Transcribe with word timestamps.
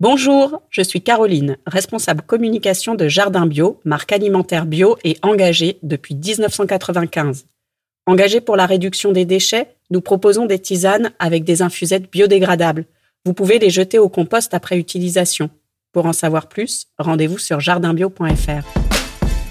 Bonjour, 0.00 0.62
je 0.70 0.80
suis 0.80 1.02
Caroline, 1.02 1.56
responsable 1.66 2.22
communication 2.22 2.94
de 2.94 3.08
Jardin 3.08 3.46
Bio, 3.46 3.80
marque 3.84 4.12
alimentaire 4.12 4.64
bio 4.64 4.96
et 5.02 5.16
engagée 5.22 5.80
depuis 5.82 6.14
1995. 6.14 7.46
Engagée 8.06 8.40
pour 8.40 8.54
la 8.54 8.66
réduction 8.66 9.10
des 9.10 9.24
déchets, 9.24 9.74
nous 9.90 10.00
proposons 10.00 10.46
des 10.46 10.60
tisanes 10.60 11.10
avec 11.18 11.42
des 11.42 11.62
infusettes 11.62 12.12
biodégradables. 12.12 12.84
Vous 13.24 13.34
pouvez 13.34 13.58
les 13.58 13.70
jeter 13.70 13.98
au 13.98 14.08
compost 14.08 14.54
après 14.54 14.78
utilisation. 14.78 15.50
Pour 15.92 16.06
en 16.06 16.12
savoir 16.12 16.48
plus, 16.48 16.86
rendez-vous 17.00 17.38
sur 17.38 17.58
jardinbio.fr. 17.58 18.78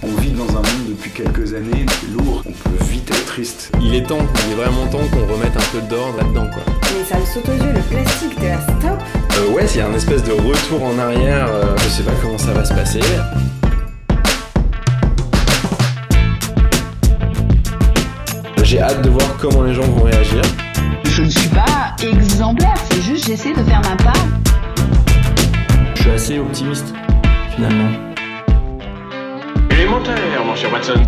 On 0.01 0.21
vit 0.21 0.31
dans 0.31 0.47
un 0.47 0.61
monde 0.61 0.87
depuis 0.87 1.11
quelques 1.11 1.55
années 1.55 1.85
lourd, 2.13 2.41
on 2.47 2.53
peut 2.53 2.85
vite 2.85 3.11
être 3.11 3.25
triste. 3.25 3.69
Il 3.81 3.93
est 3.93 4.03
temps, 4.03 4.25
il 4.45 4.53
est 4.53 4.55
vraiment 4.55 4.87
temps 4.87 5.05
qu'on 5.11 5.27
remette 5.27 5.57
un 5.57 5.71
peu 5.73 5.81
d'ordre 5.89 6.19
là-dedans 6.19 6.49
quoi. 6.53 6.63
Mais 6.97 7.03
ça 7.03 7.19
me 7.19 7.25
saute 7.25 7.49
aux 7.49 7.65
yeux, 7.65 7.73
le 7.73 7.81
plastique, 7.81 8.39
t'es 8.39 8.47
là, 8.47 8.61
stop 8.61 9.16
Euh, 9.37 9.49
ouais, 9.51 9.67
s'il 9.67 9.79
y 9.79 9.83
a 9.83 9.87
un 9.87 9.93
espèce 9.93 10.23
de 10.23 10.31
retour 10.31 10.83
en 10.83 10.97
arrière, 10.97 11.47
euh, 11.47 11.75
je 11.77 11.89
sais 11.89 12.03
pas 12.03 12.13
comment 12.21 12.37
ça 12.37 12.53
va 12.53 12.65
se 12.65 12.73
passer. 12.73 12.99
J'ai 18.63 18.81
hâte 18.81 19.01
de 19.03 19.09
voir 19.09 19.37
comment 19.39 19.63
les 19.63 19.73
gens 19.73 19.83
vont 19.83 20.03
réagir. 20.03 20.41
Je 21.05 21.23
ne 21.23 21.29
suis 21.29 21.49
pas 21.49 21.95
exemplaire, 22.01 22.73
c'est 22.89 23.01
juste 23.01 23.27
j'essaie 23.27 23.53
de 23.53 23.63
faire 23.63 23.81
ma 23.81 23.95
part. 23.95 24.25
Je 25.95 26.01
suis 26.01 26.11
assez 26.11 26.39
optimiste 26.39 26.93
finalement. 27.55 27.91
Élémentaire, 29.71 30.45
mon 30.45 30.55
cher 30.55 30.71
Watson. 30.73 31.03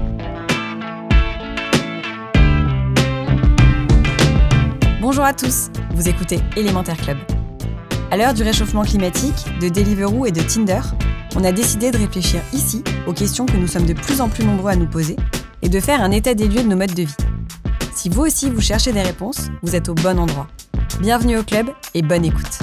Bonjour 5.02 5.24
à 5.24 5.34
tous, 5.34 5.70
vous 5.96 6.08
écoutez 6.08 6.40
Élémentaire 6.56 6.98
Club. 6.98 7.18
À 8.12 8.18
l'heure 8.18 8.34
du 8.34 8.42
réchauffement 8.42 8.82
climatique, 8.82 9.46
de 9.62 9.70
Deliveroo 9.70 10.26
et 10.26 10.32
de 10.32 10.42
Tinder, 10.42 10.82
on 11.36 11.44
a 11.44 11.52
décidé 11.52 11.92
de 11.92 11.98
réfléchir 11.98 12.42
ici 12.54 12.84
aux 13.06 13.14
questions 13.14 13.46
que 13.46 13.56
nous 13.56 13.68
sommes 13.68 13.86
de 13.86 13.94
plus 13.94 14.20
en 14.20 14.30
plus 14.30 14.44
nombreux 14.44 14.72
à 14.72 14.76
nous 14.76 14.88
poser 14.88 15.16
et 15.62 15.70
de 15.70 15.80
faire 15.80 16.02
un 16.02 16.10
état 16.10 16.34
des 16.34 16.48
lieux 16.48 16.64
de 16.64 16.68
nos 16.68 16.76
modes 16.76 16.96
de 16.96 17.04
vie. 17.04 17.16
Si 17.94 18.10
vous 18.10 18.22
aussi 18.22 18.50
vous 18.50 18.62
cherchez 18.62 18.94
des 18.94 19.04
réponses, 19.04 19.50
vous 19.62 19.76
êtes 19.76 19.90
au 19.90 19.94
bon 19.94 20.18
endroit. 20.18 20.48
Bienvenue 21.00 21.38
au 21.38 21.44
club 21.44 21.70
et 21.94 22.02
bonne 22.02 22.26
écoute. 22.26 22.60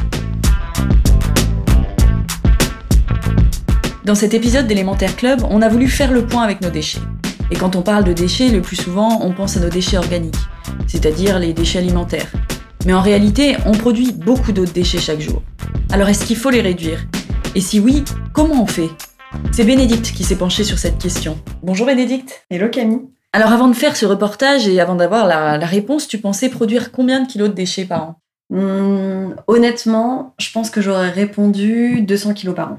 Dans 4.05 4.17
cet 4.17 4.35
épisode 4.35 4.67
d'Élémentaire 4.67 5.15
Club, 5.15 5.43
on 5.49 5.63
a 5.63 5.69
voulu 5.69 5.87
faire 5.87 6.11
le 6.11 6.27
point 6.27 6.43
avec 6.43 6.61
nos 6.61 6.71
déchets. 6.71 6.99
Et 7.53 7.55
quand 7.55 7.77
on 7.77 7.83
parle 7.83 8.03
de 8.03 8.13
déchets, 8.13 8.49
le 8.49 8.63
plus 8.63 8.75
souvent, 8.75 9.21
on 9.23 9.33
pense 9.33 9.57
à 9.57 9.61
nos 9.61 9.69
déchets 9.69 9.97
organiques, 9.97 10.35
c'est-à-dire 10.89 11.39
les 11.39 11.53
déchets 11.53 11.79
alimentaires. 11.79 12.33
Mais 12.87 12.93
en 12.93 13.01
réalité, 13.01 13.57
on 13.67 13.73
produit 13.73 14.13
beaucoup 14.13 14.53
d'autres 14.53 14.73
déchets 14.73 14.99
chaque 15.01 15.19
jour. 15.19 15.43
Alors 15.91 16.09
est-ce 16.09 16.25
qu'il 16.25 16.37
faut 16.37 16.51
les 16.51 16.61
réduire? 16.61 17.05
Et 17.57 17.61
si 17.61 17.81
oui, 17.81 18.05
comment 18.33 18.63
on 18.63 18.67
fait? 18.67 18.91
C'est 19.51 19.65
Bénédicte 19.65 20.13
qui 20.13 20.23
s'est 20.23 20.37
penchée 20.39 20.63
sur 20.63 20.79
cette 20.79 20.97
question. 20.97 21.37
Bonjour 21.65 21.87
Bénédicte. 21.87 22.47
Hello 22.49 22.69
Camille. 22.69 23.01
Alors 23.33 23.51
avant 23.51 23.67
de 23.67 23.75
faire 23.75 23.97
ce 23.97 24.07
reportage 24.07 24.69
et 24.69 24.79
avant 24.79 24.95
d'avoir 24.95 25.27
la, 25.27 25.59
la 25.59 25.67
réponse, 25.67 26.07
tu 26.07 26.19
pensais 26.19 26.49
produire 26.49 26.93
combien 26.93 27.23
de 27.23 27.27
kilos 27.27 27.49
de 27.49 27.55
déchets 27.55 27.87
par 27.87 28.03
an? 28.05 28.21
Hmm, 28.51 29.35
honnêtement, 29.49 30.37
je 30.39 30.53
pense 30.53 30.71
que 30.71 30.81
j'aurais 30.81 31.11
répondu 31.11 32.03
200 32.03 32.35
kilos 32.35 32.55
par 32.55 32.71
an. 32.71 32.79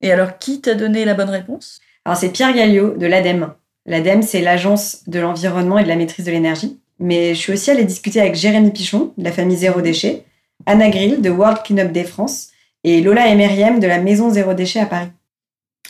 Et 0.00 0.10
alors 0.10 0.38
qui 0.38 0.62
t'a 0.62 0.74
donné 0.74 1.04
la 1.04 1.12
bonne 1.12 1.28
réponse? 1.28 1.80
Alors 2.06 2.16
c'est 2.16 2.30
Pierre 2.30 2.54
Galliot 2.54 2.96
de 2.96 3.06
l'ADEME. 3.06 3.52
L'ADEME, 3.84 4.22
c'est 4.22 4.40
l'Agence 4.40 5.06
de 5.06 5.20
l'environnement 5.20 5.78
et 5.78 5.82
de 5.82 5.88
la 5.88 5.96
maîtrise 5.96 6.24
de 6.24 6.30
l'énergie. 6.30 6.80
Mais 7.00 7.34
je 7.34 7.38
suis 7.40 7.52
aussi 7.52 7.70
allée 7.70 7.84
discuter 7.84 8.20
avec 8.20 8.34
Jérémy 8.34 8.70
Pichon, 8.70 9.12
de 9.18 9.24
la 9.24 9.32
famille 9.32 9.56
Zéro 9.56 9.80
Déchet, 9.80 10.24
Anna 10.66 10.88
Grill 10.90 11.20
de 11.20 11.30
World 11.30 11.58
Cleanup 11.64 11.92
Day 11.92 12.04
France 12.04 12.48
et 12.84 13.00
Lola 13.00 13.28
Emeriem 13.28 13.80
de 13.80 13.86
la 13.86 13.98
Maison 13.98 14.30
Zéro 14.30 14.54
Déchet 14.54 14.80
à 14.80 14.86
Paris. 14.86 15.08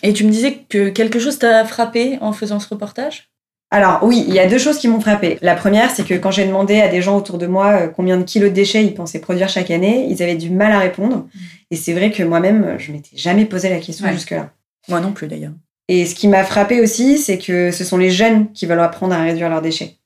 Et 0.02 0.12
tu 0.12 0.24
me 0.24 0.30
disais 0.30 0.58
que 0.69 0.88
quelque 0.88 1.19
chose 1.19 1.38
t'a 1.38 1.64
frappé 1.64 2.19
en 2.20 2.33
faisant 2.33 2.58
ce 2.61 2.69
reportage? 2.69 3.30
Alors 3.70 4.00
oui, 4.02 4.24
il 4.28 4.34
y 4.34 4.38
a 4.38 4.46
deux 4.46 4.58
choses 4.58 4.78
qui 4.78 4.86
m'ont 4.88 5.00
frappé. 5.00 5.39
La 5.42 5.55
première, 5.56 5.90
c'est 5.90 6.05
que 6.06 6.14
quand 6.14 6.30
j'ai 6.30 6.46
demandé 6.46 6.80
à 6.80 6.89
des 6.89 7.02
gens 7.02 7.17
autour 7.17 7.39
de 7.39 7.46
moi 7.46 7.73
euh, 7.73 7.89
combien 7.89 8.17
de 8.17 8.23
kilos 8.23 8.50
de 8.50 8.55
déchets 8.55 8.84
ils 8.84 8.95
pensaient 8.95 9.20
produire 9.20 9.48
chaque 9.48 9.70
année, 9.70 10.06
ils 10.08 10.23
avaient 10.23 10.36
du 10.36 10.50
mal 10.50 10.73
à 10.73 10.79
répondre. 10.79 11.27
Et 11.70 11.77
c'est 11.77 11.92
vrai 11.92 12.12
que 12.12 12.23
moi-même, 12.23 12.77
je 12.79 12.92
m'étais 12.92 13.17
jamais 13.17 13.46
posé 13.46 13.68
la 13.70 13.79
question 13.80 14.06
Ouais. 14.06 14.12
jusque-là. 14.12 14.50
Moi 14.89 15.00
non 15.00 15.12
plus 15.12 15.27
d'ailleurs. 15.27 15.52
Et 15.89 16.06
ce 16.06 16.14
qui 16.14 16.29
m'a 16.29 16.45
frappé 16.45 16.80
aussi, 16.80 17.18
c'est 17.18 17.39
que 17.39 17.70
ce 17.70 17.84
sont 17.84 17.96
les 17.98 18.11
jeunes 18.11 18.52
qui 18.52 18.67
veulent 18.67 18.80
apprendre 18.80 19.14
à 19.14 19.23
réduire 19.23 19.48
leurs 19.48 19.62
déchets. 19.62 19.96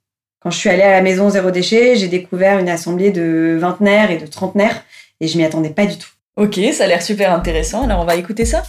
Quand 0.41 0.53
je 0.53 0.59
suis 0.59 0.69
allée 0.69 0.83
à 0.83 0.93
la 0.93 1.03
maison 1.03 1.29
zéro 1.31 1.51
déchet, 1.51 1.97
j'ai 1.97 2.07
découvert 2.07 2.61
une 2.61 2.69
assemblée 2.69 3.11
de 3.11 3.59
vingtenaires 3.61 4.13
et 4.13 4.19
de 4.19 4.27
trentenaires 4.27 4.85
et 5.21 5.27
je 5.27 5.37
m'y 5.37 5.45
attendais 5.45 5.71
pas 5.71 5.85
du 5.85 5.99
tout. 5.99 6.11
Ok, 6.37 6.61
ça 6.73 6.85
a 6.85 6.87
l'air 6.87 7.03
super 7.03 7.33
intéressant, 7.33 7.83
alors 7.83 7.99
on 7.99 8.05
va 8.05 8.15
écouter 8.15 8.45
ça. 8.45 8.63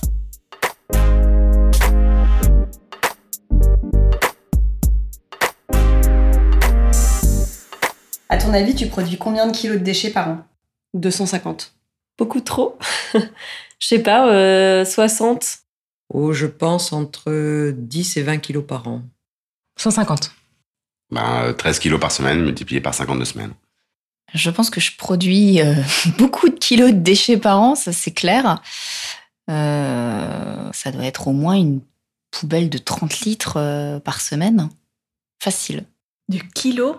À 8.30 8.38
ton 8.38 8.52
avis, 8.56 8.74
tu 8.74 8.88
produis 8.88 9.20
combien 9.20 9.46
de 9.46 9.56
kilos 9.56 9.78
de 9.78 9.84
déchets 9.84 10.10
par 10.10 10.28
an? 10.28 10.38
250. 10.96 11.76
Beaucoup 12.18 12.42
trop? 12.42 12.80
Je 13.14 13.88
sais 13.88 14.00
pas, 14.00 14.28
euh, 14.34 14.86
60. 14.86 15.60
Oh, 16.12 16.34
je 16.34 16.48
pense 16.48 16.92
entre 16.92 17.70
10 17.70 18.18
et 18.18 18.24
20 18.24 18.40
kilos 18.40 18.66
par 18.66 18.88
an. 18.88 19.04
150. 19.78 20.32
Ben, 21.12 21.44
euh, 21.44 21.54
13 21.54 21.80
kilos 21.80 22.00
par 22.00 22.12
semaine 22.12 22.42
multiplié 22.42 22.82
par 22.82 22.94
52 22.94 23.26
semaines. 23.26 23.54
Je 24.34 24.50
pense 24.50 24.70
que 24.70 24.80
je 24.80 24.96
produis 24.96 25.62
euh, 25.62 25.74
beaucoup 26.18 26.50
de 26.50 26.56
kilos 26.56 26.92
de 26.92 26.98
déchets 26.98 27.38
par 27.38 27.60
an, 27.60 27.76
ça 27.76 27.92
c'est 27.92 28.12
clair. 28.12 28.62
Euh, 29.50 30.70
ça 30.72 30.92
doit 30.92 31.06
être 31.06 31.28
au 31.28 31.34
moins 31.34 31.56
une 31.56 31.82
poubelle 32.32 32.70
de 32.70 32.78
30 32.78 33.22
litres 33.22 33.54
euh, 33.58 34.00
par 34.00 34.22
semaine. 34.22 34.70
Facile. 35.42 35.86
Du 36.28 36.48
kilo 36.48 36.98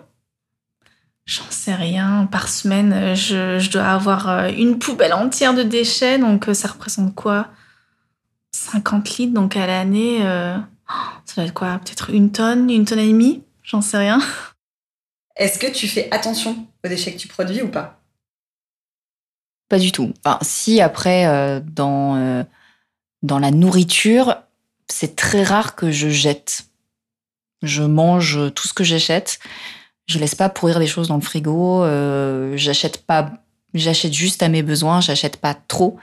J'en 1.27 1.49
sais 1.51 1.75
rien. 1.75 2.27
Par 2.33 2.49
semaine, 2.49 3.15
je, 3.15 3.61
je 3.61 3.71
dois 3.71 3.85
avoir 3.85 4.49
une 4.49 4.81
poubelle 4.81 5.13
entière 5.13 5.55
de 5.55 5.63
déchets. 5.63 6.19
Donc, 6.19 6.49
ça 6.55 6.67
représente 6.67 7.15
quoi? 7.15 7.47
50 8.53 9.17
litres. 9.17 9.35
Donc, 9.35 9.57
à 9.57 9.67
l'année, 9.67 10.19
euh, 10.23 10.57
oh, 10.59 11.09
ça 11.25 11.35
doit 11.37 11.45
être 11.45 11.55
quoi? 11.55 11.79
Peut-être 11.79 12.11
une 12.11 12.33
tonne, 12.33 12.71
une 12.71 12.85
tonne 12.85 12.99
et 12.99 13.09
demie? 13.09 13.43
J'en 13.71 13.81
sais 13.81 13.99
rien. 13.99 14.21
Est-ce 15.37 15.59
que 15.59 15.69
tu 15.69 15.87
fais 15.87 16.09
attention 16.11 16.67
aux 16.85 16.89
déchets 16.89 17.13
que 17.13 17.19
tu 17.19 17.29
produis 17.29 17.63
ou 17.63 17.69
pas? 17.69 18.03
Pas 19.69 19.79
du 19.79 19.93
tout. 19.93 20.13
Enfin, 20.25 20.39
si 20.43 20.81
après, 20.81 21.27
euh, 21.27 21.61
dans, 21.61 22.17
euh, 22.17 22.43
dans 23.23 23.39
la 23.39 23.53
nourriture, 23.53 24.37
c'est 24.89 25.15
très 25.15 25.45
rare 25.45 25.77
que 25.77 25.93
je 25.93 26.09
jette. 26.09 26.67
Je 27.63 27.85
mange 27.85 28.53
tout 28.55 28.67
ce 28.67 28.73
que 28.73 28.83
j'achète. 28.83 29.39
Je 30.07 30.19
laisse 30.19 30.35
pas 30.35 30.49
pourrir 30.49 30.81
des 30.81 30.89
choses 30.89 31.07
dans 31.07 31.15
le 31.15 31.21
frigo. 31.21 31.85
euh, 31.85 32.57
j'achète 32.57 33.07
pas, 33.07 33.31
j'achète 33.75 34.13
juste 34.13 34.43
à 34.43 34.49
mes 34.49 34.65
besoins. 34.65 35.01
J'achète 35.01 35.37
pas 35.37 35.55
trop. 35.55 35.97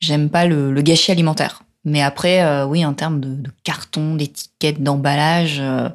J'aime 0.00 0.30
pas 0.30 0.46
le, 0.46 0.72
le 0.72 0.82
gâchis 0.82 1.12
alimentaire. 1.12 1.62
Mais 1.84 2.02
après, 2.02 2.42
euh, 2.42 2.66
oui, 2.66 2.84
en 2.84 2.94
termes 2.94 3.20
de, 3.20 3.34
de 3.36 3.50
carton, 3.62 4.16
d'étiquettes, 4.16 4.82
d'emballage, 4.82 5.60
euh, 5.60 5.88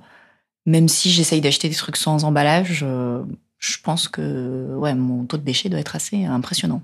même 0.69 0.88
si 0.88 1.09
j'essaye 1.09 1.41
d'acheter 1.41 1.68
des 1.68 1.75
trucs 1.75 1.97
sans 1.97 2.24
emballage, 2.24 2.81
euh, 2.84 3.24
je 3.57 3.78
pense 3.81 4.07
que 4.07 4.75
ouais, 4.75 4.94
mon 4.94 5.25
taux 5.25 5.38
de 5.38 5.44
déchets 5.44 5.68
doit 5.68 5.80
être 5.80 5.96
assez 5.96 6.25
impressionnant. 6.25 6.84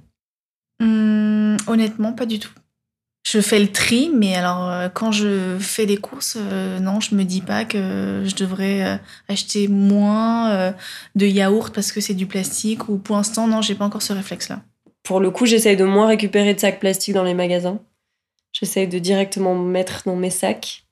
Hum, 0.81 1.55
honnêtement, 1.67 2.11
pas 2.11 2.25
du 2.25 2.39
tout. 2.39 2.51
Je 3.27 3.39
fais 3.41 3.59
le 3.59 3.71
tri, 3.71 4.09
mais 4.13 4.35
alors 4.35 4.69
euh, 4.69 4.89
quand 4.89 5.11
je 5.11 5.57
fais 5.59 5.85
des 5.85 5.97
courses, 5.97 6.35
euh, 6.39 6.79
non, 6.79 6.99
je 6.99 7.13
me 7.13 7.23
dis 7.23 7.41
pas 7.41 7.63
que 7.63 8.23
je 8.25 8.35
devrais 8.35 8.83
euh, 8.83 8.97
acheter 9.29 9.67
moins 9.67 10.51
euh, 10.51 10.71
de 11.15 11.27
yaourt 11.27 11.73
parce 11.73 11.91
que 11.91 12.01
c'est 12.01 12.13
du 12.15 12.25
plastique 12.25 12.89
ou 12.89 12.97
pour 12.97 13.15
l'instant, 13.17 13.47
non, 13.47 13.61
j'ai 13.61 13.75
pas 13.75 13.85
encore 13.85 14.01
ce 14.01 14.13
réflexe-là. 14.13 14.63
Pour 15.03 15.19
le 15.19 15.29
coup, 15.29 15.45
j'essaye 15.45 15.77
de 15.77 15.85
moins 15.85 16.07
récupérer 16.07 16.55
de 16.55 16.59
sacs 16.59 16.79
plastiques 16.79 17.13
dans 17.13 17.23
les 17.23 17.35
magasins. 17.35 17.79
J'essaye 18.51 18.87
de 18.87 18.97
directement 18.97 19.53
mettre 19.55 20.03
dans 20.05 20.15
mes 20.15 20.31
sacs. 20.31 20.84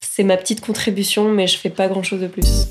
C'est 0.00 0.24
ma 0.24 0.36
petite 0.36 0.60
contribution, 0.60 1.30
mais 1.30 1.46
je 1.46 1.58
fais 1.58 1.70
pas 1.70 1.88
grand 1.88 2.02
chose 2.02 2.20
de 2.20 2.26
plus. 2.26 2.66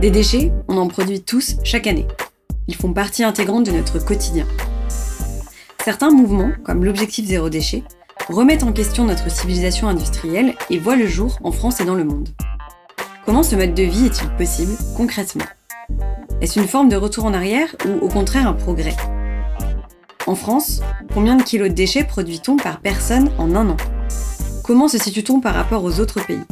Des 0.00 0.10
déchets, 0.10 0.52
on 0.68 0.76
en 0.76 0.88
produit 0.88 1.22
tous 1.22 1.56
chaque 1.64 1.86
année. 1.86 2.06
Ils 2.68 2.76
font 2.76 2.92
partie 2.92 3.24
intégrante 3.24 3.66
de 3.66 3.72
notre 3.72 3.98
quotidien. 3.98 4.46
Certains 5.84 6.10
mouvements, 6.10 6.52
comme 6.64 6.84
l'objectif 6.84 7.26
zéro 7.26 7.48
déchet, 7.48 7.82
remettent 8.28 8.62
en 8.62 8.72
question 8.72 9.04
notre 9.04 9.30
civilisation 9.30 9.88
industrielle 9.88 10.54
et 10.70 10.78
voient 10.78 10.96
le 10.96 11.06
jour 11.06 11.38
en 11.42 11.52
France 11.52 11.80
et 11.80 11.84
dans 11.84 11.94
le 11.94 12.04
monde. 12.04 12.28
Comment 13.26 13.42
ce 13.42 13.56
mode 13.56 13.74
de 13.74 13.82
vie 13.82 14.06
est-il 14.06 14.28
possible 14.36 14.76
concrètement? 14.96 15.44
Est-ce 16.40 16.60
une 16.60 16.68
forme 16.68 16.88
de 16.88 16.94
retour 16.94 17.24
en 17.24 17.34
arrière 17.34 17.74
ou 17.84 18.04
au 18.04 18.08
contraire 18.08 18.46
un 18.46 18.52
progrès? 18.52 18.94
En 20.28 20.36
France, 20.36 20.80
combien 21.12 21.34
de 21.34 21.42
kilos 21.42 21.68
de 21.68 21.74
déchets 21.74 22.04
produit-on 22.04 22.56
par 22.56 22.78
personne 22.78 23.32
en 23.36 23.56
un 23.56 23.70
an? 23.70 23.76
Comment 24.62 24.86
se 24.86 24.98
situe-t-on 24.98 25.40
par 25.40 25.54
rapport 25.54 25.82
aux 25.82 25.98
autres 25.98 26.24
pays? 26.24 26.44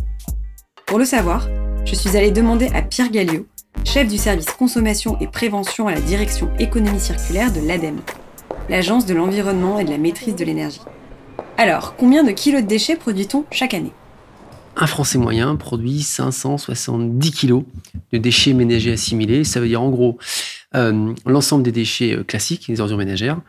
Pour 0.84 0.98
le 0.98 1.04
savoir, 1.04 1.48
je 1.84 1.94
suis 1.94 2.16
allée 2.16 2.32
demander 2.32 2.68
à 2.74 2.82
Pierre 2.82 3.12
Galliot, 3.12 3.46
chef 3.84 4.08
du 4.08 4.18
service 4.18 4.50
consommation 4.50 5.16
et 5.20 5.28
prévention 5.28 5.86
à 5.86 5.94
la 5.94 6.00
direction 6.00 6.50
économie 6.58 6.98
circulaire 6.98 7.52
de 7.52 7.64
l'ADEME, 7.64 8.00
l'Agence 8.68 9.06
de 9.06 9.14
l'environnement 9.14 9.78
et 9.78 9.84
de 9.84 9.90
la 9.90 9.98
maîtrise 9.98 10.34
de 10.34 10.44
l'énergie. 10.44 10.82
Alors, 11.56 11.94
combien 11.94 12.24
de 12.24 12.32
kilos 12.32 12.62
de 12.62 12.66
déchets 12.66 12.96
produit-on 12.96 13.44
chaque 13.52 13.74
année? 13.74 13.92
Un 14.76 14.86
Français 14.86 15.18
moyen 15.18 15.54
produit 15.56 16.02
570 16.02 17.30
kilos 17.30 17.64
de 18.12 18.18
déchets 18.18 18.52
ménagers 18.52 18.92
assimilés. 18.92 19.44
Ça 19.44 19.60
veut 19.60 19.68
dire 19.68 19.82
en 19.82 19.90
gros 19.90 20.18
euh, 20.74 21.14
l'ensemble 21.26 21.62
des 21.62 21.72
déchets 21.72 22.16
euh, 22.16 22.24
classiques, 22.24 22.66
les 22.68 22.80
ordures 22.80 22.98
ménagères, 22.98 23.40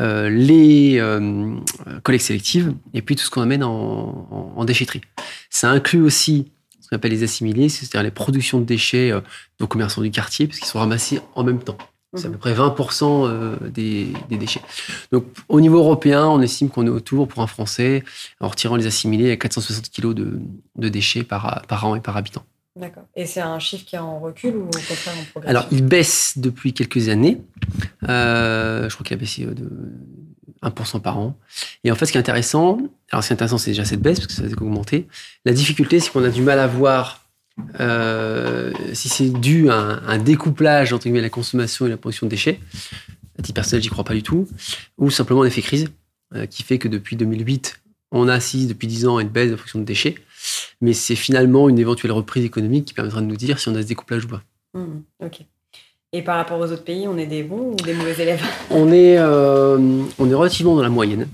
euh, 0.00 0.30
les 0.30 0.98
euh, 0.98 1.56
collectes 2.02 2.24
sélectives 2.24 2.72
et 2.94 3.02
puis 3.02 3.16
tout 3.16 3.24
ce 3.24 3.30
qu'on 3.30 3.42
amène 3.42 3.62
en, 3.62 4.64
déchetterie. 4.64 5.02
Ça 5.50 5.70
inclut 5.70 6.00
aussi 6.00 6.52
ce 6.80 6.88
qu'on 6.88 6.96
appelle 6.96 7.10
les 7.10 7.22
assimilés, 7.22 7.68
c'est-à-dire 7.68 8.02
les 8.02 8.10
productions 8.10 8.60
de 8.60 8.64
déchets 8.64 9.12
euh, 9.12 9.20
commerçants 9.66 10.00
du 10.00 10.10
quartier, 10.10 10.46
parce 10.46 10.58
qu'ils 10.58 10.68
sont 10.68 10.78
ramassés 10.78 11.20
en 11.34 11.44
même 11.44 11.62
temps. 11.62 11.76
C'est 12.14 12.26
à 12.26 12.30
peu 12.30 12.38
près 12.38 12.54
20% 12.54 13.28
euh, 13.28 13.56
des, 13.70 14.08
des, 14.28 14.36
déchets. 14.36 14.62
Donc, 15.12 15.26
au 15.48 15.60
niveau 15.60 15.78
européen, 15.78 16.26
on 16.26 16.40
estime 16.40 16.68
qu'on 16.68 16.84
est 16.84 16.90
autour, 16.90 17.28
pour 17.28 17.40
un 17.40 17.46
Français, 17.46 18.02
en 18.40 18.48
retirant 18.48 18.74
les 18.74 18.86
assimilés, 18.86 19.30
à 19.30 19.36
460 19.36 19.90
kg 19.90 20.12
de, 20.12 20.40
de 20.74 20.88
déchets 20.88 21.22
par, 21.22 21.62
par 21.68 21.86
an 21.86 21.94
et 21.94 22.00
par 22.00 22.16
habitant. 22.16 22.42
D'accord. 22.74 23.04
Et 23.14 23.26
c'est 23.26 23.40
un 23.40 23.58
chiffre 23.58 23.84
qui 23.84 23.96
est 23.96 24.00
en 24.00 24.18
recul 24.18 24.56
ou 24.56 24.62
au 24.62 24.70
contraire 24.70 25.14
en 25.20 25.24
progression? 25.30 25.48
Alors, 25.48 25.66
il 25.70 25.84
baisse 25.84 26.34
depuis 26.36 26.72
quelques 26.72 27.08
années. 27.08 27.40
Euh, 28.08 28.88
je 28.88 28.94
crois 28.94 29.04
qu'il 29.04 29.14
a 29.14 29.20
baissé 29.20 29.44
de 29.44 29.70
1% 30.62 31.00
par 31.00 31.18
an. 31.18 31.36
Et 31.84 31.92
en 31.92 31.94
fait, 31.94 32.06
ce 32.06 32.12
qui 32.12 32.18
est 32.18 32.20
intéressant, 32.20 32.78
alors 33.10 33.22
ce 33.22 33.28
qui 33.28 33.32
est 33.32 33.34
intéressant, 33.34 33.58
c'est 33.58 33.70
déjà 33.70 33.84
cette 33.84 34.00
baisse, 34.00 34.18
parce 34.18 34.26
que 34.28 34.32
ça 34.32 34.42
a 34.42 34.62
augmenté. 34.62 35.08
La 35.44 35.52
difficulté, 35.52 36.00
c'est 36.00 36.10
qu'on 36.10 36.24
a 36.24 36.28
du 36.28 36.42
mal 36.42 36.58
à 36.58 36.66
voir 36.66 37.24
euh, 37.78 38.72
si 38.92 39.08
c'est 39.08 39.30
dû 39.30 39.70
à 39.70 39.74
un, 39.74 40.08
un, 40.08 40.18
découplage 40.18 40.92
entre 40.92 41.04
guillemets, 41.04 41.20
la 41.20 41.30
consommation 41.30 41.86
et 41.86 41.90
la 41.90 41.96
production 41.96 42.26
de 42.26 42.30
déchets. 42.30 42.60
À 43.38 43.42
titre 43.42 43.54
personnel, 43.54 43.82
j'y 43.82 43.88
crois 43.88 44.04
pas 44.04 44.14
du 44.14 44.22
tout. 44.22 44.48
Ou 44.98 45.10
simplement 45.10 45.42
un 45.42 45.46
effet 45.46 45.62
crise, 45.62 45.88
euh, 46.34 46.46
qui 46.46 46.62
fait 46.62 46.78
que 46.78 46.88
depuis 46.88 47.16
2008, 47.16 47.80
on 48.12 48.28
a 48.28 48.34
assisté 48.34 48.66
depuis 48.66 48.86
10 48.86 49.06
ans 49.06 49.16
à 49.16 49.22
une 49.22 49.28
baisse 49.28 49.46
de 49.46 49.52
la 49.52 49.56
production 49.56 49.78
de 49.78 49.84
déchets. 49.84 50.16
Mais 50.80 50.92
c'est 50.92 51.16
finalement 51.16 51.68
une 51.68 51.78
éventuelle 51.78 52.12
reprise 52.12 52.44
économique 52.44 52.84
qui 52.86 52.94
permettra 52.94 53.20
de 53.20 53.26
nous 53.26 53.36
dire 53.36 53.58
si 53.58 53.68
on 53.68 53.74
a 53.74 53.82
ce 53.82 53.86
découplage 53.86 54.24
ou 54.24 54.28
pas. 54.28 54.42
Mmh, 54.74 55.00
ok. 55.24 55.40
Et 56.12 56.22
par 56.22 56.36
rapport 56.36 56.58
aux 56.58 56.70
autres 56.70 56.84
pays, 56.84 57.06
on 57.06 57.16
est 57.18 57.26
des 57.26 57.42
bons 57.42 57.72
ou 57.72 57.76
des 57.76 57.94
mauvais 57.94 58.20
élèves? 58.20 58.42
On 58.70 58.92
est, 58.92 59.16
euh, 59.18 60.02
on 60.18 60.30
est 60.30 60.34
relativement 60.34 60.74
dans 60.74 60.82
la 60.82 60.88
moyenne. 60.88 61.28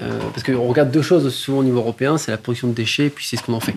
Euh, 0.00 0.18
parce 0.32 0.42
qu'on 0.42 0.66
regarde 0.66 0.90
deux 0.90 1.02
choses 1.02 1.32
souvent 1.34 1.58
au 1.58 1.64
niveau 1.64 1.78
européen, 1.78 2.16
c'est 2.16 2.30
la 2.30 2.38
production 2.38 2.68
de 2.68 2.72
déchets 2.72 3.06
et 3.06 3.10
puis 3.10 3.26
c'est 3.26 3.36
ce 3.36 3.42
qu'on 3.42 3.52
en 3.52 3.60
fait. 3.60 3.74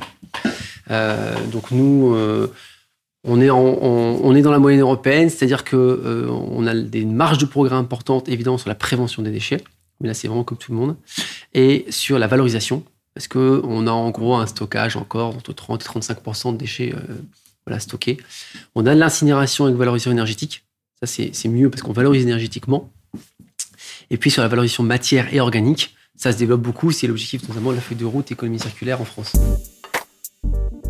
Euh, 0.91 1.35
donc 1.47 1.71
nous, 1.71 2.13
euh, 2.13 2.51
on, 3.24 3.39
est 3.39 4.41
dans 4.41 4.51
la 4.51 4.59
moyenne 4.59 4.81
européenne, 4.81 5.30
c'est-à-dire 5.30 5.63
que 5.63 5.75
euh, 5.75 6.27
on 6.30 6.68
a 6.68 6.74
des 6.74 7.06
marges 7.06 7.38
de 7.38 7.45
progrès 7.45 7.75
importantes, 7.75 8.27
évidemment, 8.30 8.57
sur 8.57 8.69
la 8.69 8.75
prévention 8.75 9.21
des 9.21 9.31
déchets, 9.31 9.63
mais 10.01 10.07
là 10.07 10.13
c'est 10.13 10.27
vraiment 10.27 10.44
comme 10.44 10.57
tout 10.57 10.71
le 10.71 10.77
monde, 10.77 10.95
et 11.53 11.85
sur 11.89 12.19
la 12.19 12.27
valorisation, 12.27 12.83
parce 13.13 13.27
qu'on 13.27 13.88
a 13.88 13.91
en 13.91 14.09
gros 14.09 14.35
un 14.35 14.47
stockage 14.47 14.97
encore 14.97 15.35
entre 15.35 15.53
30 15.53 15.81
et 15.81 15.85
35 15.85 16.53
de 16.53 16.57
déchets 16.57 16.94
stockés. 17.80 18.18
On 18.75 18.85
a 18.85 18.94
de 18.94 19.00
l'incinération 19.00 19.65
avec 19.65 19.77
valorisation 19.77 20.12
énergétique, 20.12 20.65
ça 21.01 21.07
c'est 21.07 21.50
mieux 21.50 21.69
parce 21.69 21.81
qu'on 21.81 21.94
valorise 21.94 22.24
énergétiquement. 22.24 22.91
Et 24.09 24.18
puis 24.18 24.31
sur 24.31 24.41
la 24.41 24.47
valorisation 24.47 24.83
matière 24.83 25.33
et 25.33 25.39
organique, 25.39 25.95
ça 26.15 26.31
se 26.31 26.38
développe 26.38 26.62
beaucoup, 26.62 26.91
c'est 26.91 27.07
l'objectif 27.07 27.47
notamment 27.47 27.71
de 27.71 27.75
la 27.75 27.81
feuille 27.81 27.97
de 27.97 28.06
route 28.06 28.31
économie 28.31 28.59
circulaire 28.59 29.01
en 29.01 29.06
France. 29.06 29.33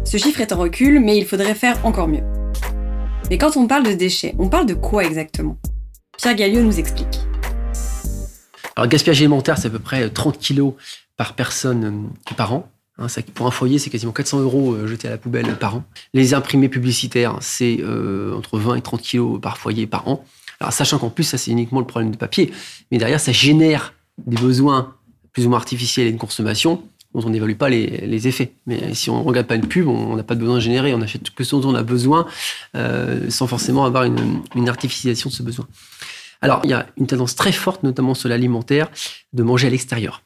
Ce 0.06 0.18
chiffre 0.18 0.42
est 0.42 0.52
en 0.52 0.58
recul, 0.58 1.00
mais 1.00 1.18
il 1.18 1.26
faudrait 1.26 1.56
faire 1.56 1.84
encore 1.86 2.08
mieux. 2.08 2.24
Mais 3.30 3.38
quand 3.38 3.56
on 3.56 3.68
parle 3.68 3.84
de 3.84 3.94
déchets, 3.94 4.36
on 4.38 4.50
parle 4.50 4.66
de 4.66 4.74
quoi 4.74 5.06
exactement? 5.06 5.58
Pierre 6.18 6.36
Galliot 6.36 6.62
nous 6.62 6.78
explique. 6.78 7.22
Alors, 8.76 8.88
gaspillage 8.88 9.20
alimentaire, 9.22 9.58
c'est 9.58 9.68
à 9.68 9.72
peu 9.72 9.80
près 9.80 10.10
30 10.10 10.38
kilos 10.38 10.74
par 11.16 11.36
personne 11.36 12.10
et 12.30 12.34
par 12.34 12.54
an. 12.54 12.70
Hein, 12.98 13.08
pour 13.34 13.48
un 13.48 13.52
foyer, 13.52 13.80
c'est 13.80 13.90
quasiment 13.90 14.12
400 14.12 14.42
euros 14.42 14.86
jetés 14.86 15.08
à 15.08 15.12
la 15.12 15.18
poubelle 15.18 15.56
par 15.58 15.78
an. 15.78 15.84
Les 16.14 16.34
imprimés 16.34 16.70
publicitaires, 16.70 17.38
c'est 17.40 17.78
euh, 17.80 18.36
entre 18.36 18.60
20 18.60 18.76
et 18.76 18.82
30 18.82 19.02
kilos 19.02 19.42
par 19.42 19.58
foyer 19.58 19.88
par 19.88 20.08
an. 20.08 20.26
Alors, 20.60 20.74
sachant 20.74 21.00
qu'en 21.00 21.10
plus, 21.10 21.24
ça, 21.24 21.38
c'est 21.38 21.52
uniquement 21.52 21.80
le 21.80 21.88
problème 21.88 22.12
de 22.12 22.18
papier. 22.18 22.52
Mais 22.92 22.98
derrière, 22.98 23.22
ça 23.22 23.32
génère 23.32 23.94
des 24.28 24.38
besoins 24.38 24.96
plus 25.32 25.46
ou 25.46 25.50
moins 25.50 25.58
artificiels 25.58 26.08
et 26.08 26.10
une 26.12 26.18
consommation 26.18 26.84
dont 27.14 27.22
on 27.26 27.30
n'évalue 27.30 27.56
pas 27.56 27.70
les, 27.70 27.86
les, 28.06 28.28
effets. 28.28 28.54
Mais 28.66 28.94
si 28.94 29.10
on 29.10 29.20
ne 29.20 29.24
regarde 29.24 29.48
pas 29.48 29.56
une 29.56 29.68
pub, 29.68 29.88
on 29.88 30.16
n'a 30.16 30.24
pas 30.24 30.36
de 30.36 30.40
besoin 30.40 30.56
de 30.56 30.62
générer, 30.62 30.94
on 30.94 31.02
achète 31.02 31.30
que 31.30 31.44
ce 31.44 31.56
dont 31.56 31.70
on 31.70 31.76
a 31.76 31.84
besoin 31.84 32.26
euh, 32.76 33.30
sans 33.30 33.48
forcément 33.48 33.86
avoir 33.86 34.04
une, 34.04 34.42
une, 34.56 34.70
artificialisation 34.70 35.30
de 35.30 35.36
ce 35.36 35.44
besoin. 35.44 35.68
Alors, 36.42 36.62
il 36.64 36.72
y 36.72 36.74
a 36.74 36.88
une 36.98 37.08
tendance 37.08 37.36
très 37.36 37.52
forte, 37.52 37.84
notamment 37.84 38.14
sur 38.16 38.30
l'alimentaire, 38.30 38.90
de 39.32 39.44
manger 39.44 39.68
à 39.68 39.70
l'extérieur. 39.70 40.24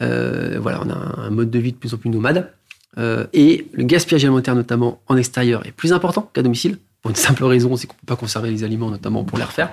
Euh, 0.00 0.58
voilà, 0.60 0.82
on 0.84 0.90
a 0.90 1.20
un 1.22 1.30
mode 1.30 1.50
de 1.50 1.58
vie 1.58 1.72
de 1.72 1.76
plus 1.76 1.94
en 1.94 1.96
plus 1.96 2.10
nomade. 2.10 2.52
Euh, 2.98 3.26
et 3.32 3.66
le 3.72 3.84
gaspillage 3.84 4.24
alimentaire, 4.24 4.54
notamment 4.54 5.00
en 5.08 5.16
extérieur, 5.16 5.66
est 5.66 5.72
plus 5.72 5.92
important 5.92 6.30
qu'à 6.32 6.42
domicile. 6.42 6.78
Pour 7.00 7.10
une 7.10 7.16
simple 7.16 7.44
raison, 7.44 7.76
c'est 7.76 7.88
qu'on 7.88 7.94
ne 7.94 8.00
peut 8.00 8.14
pas 8.14 8.16
conserver 8.16 8.50
les 8.50 8.62
aliments, 8.62 8.90
notamment 8.90 9.24
pour 9.24 9.38
les 9.38 9.44
refaire. 9.44 9.72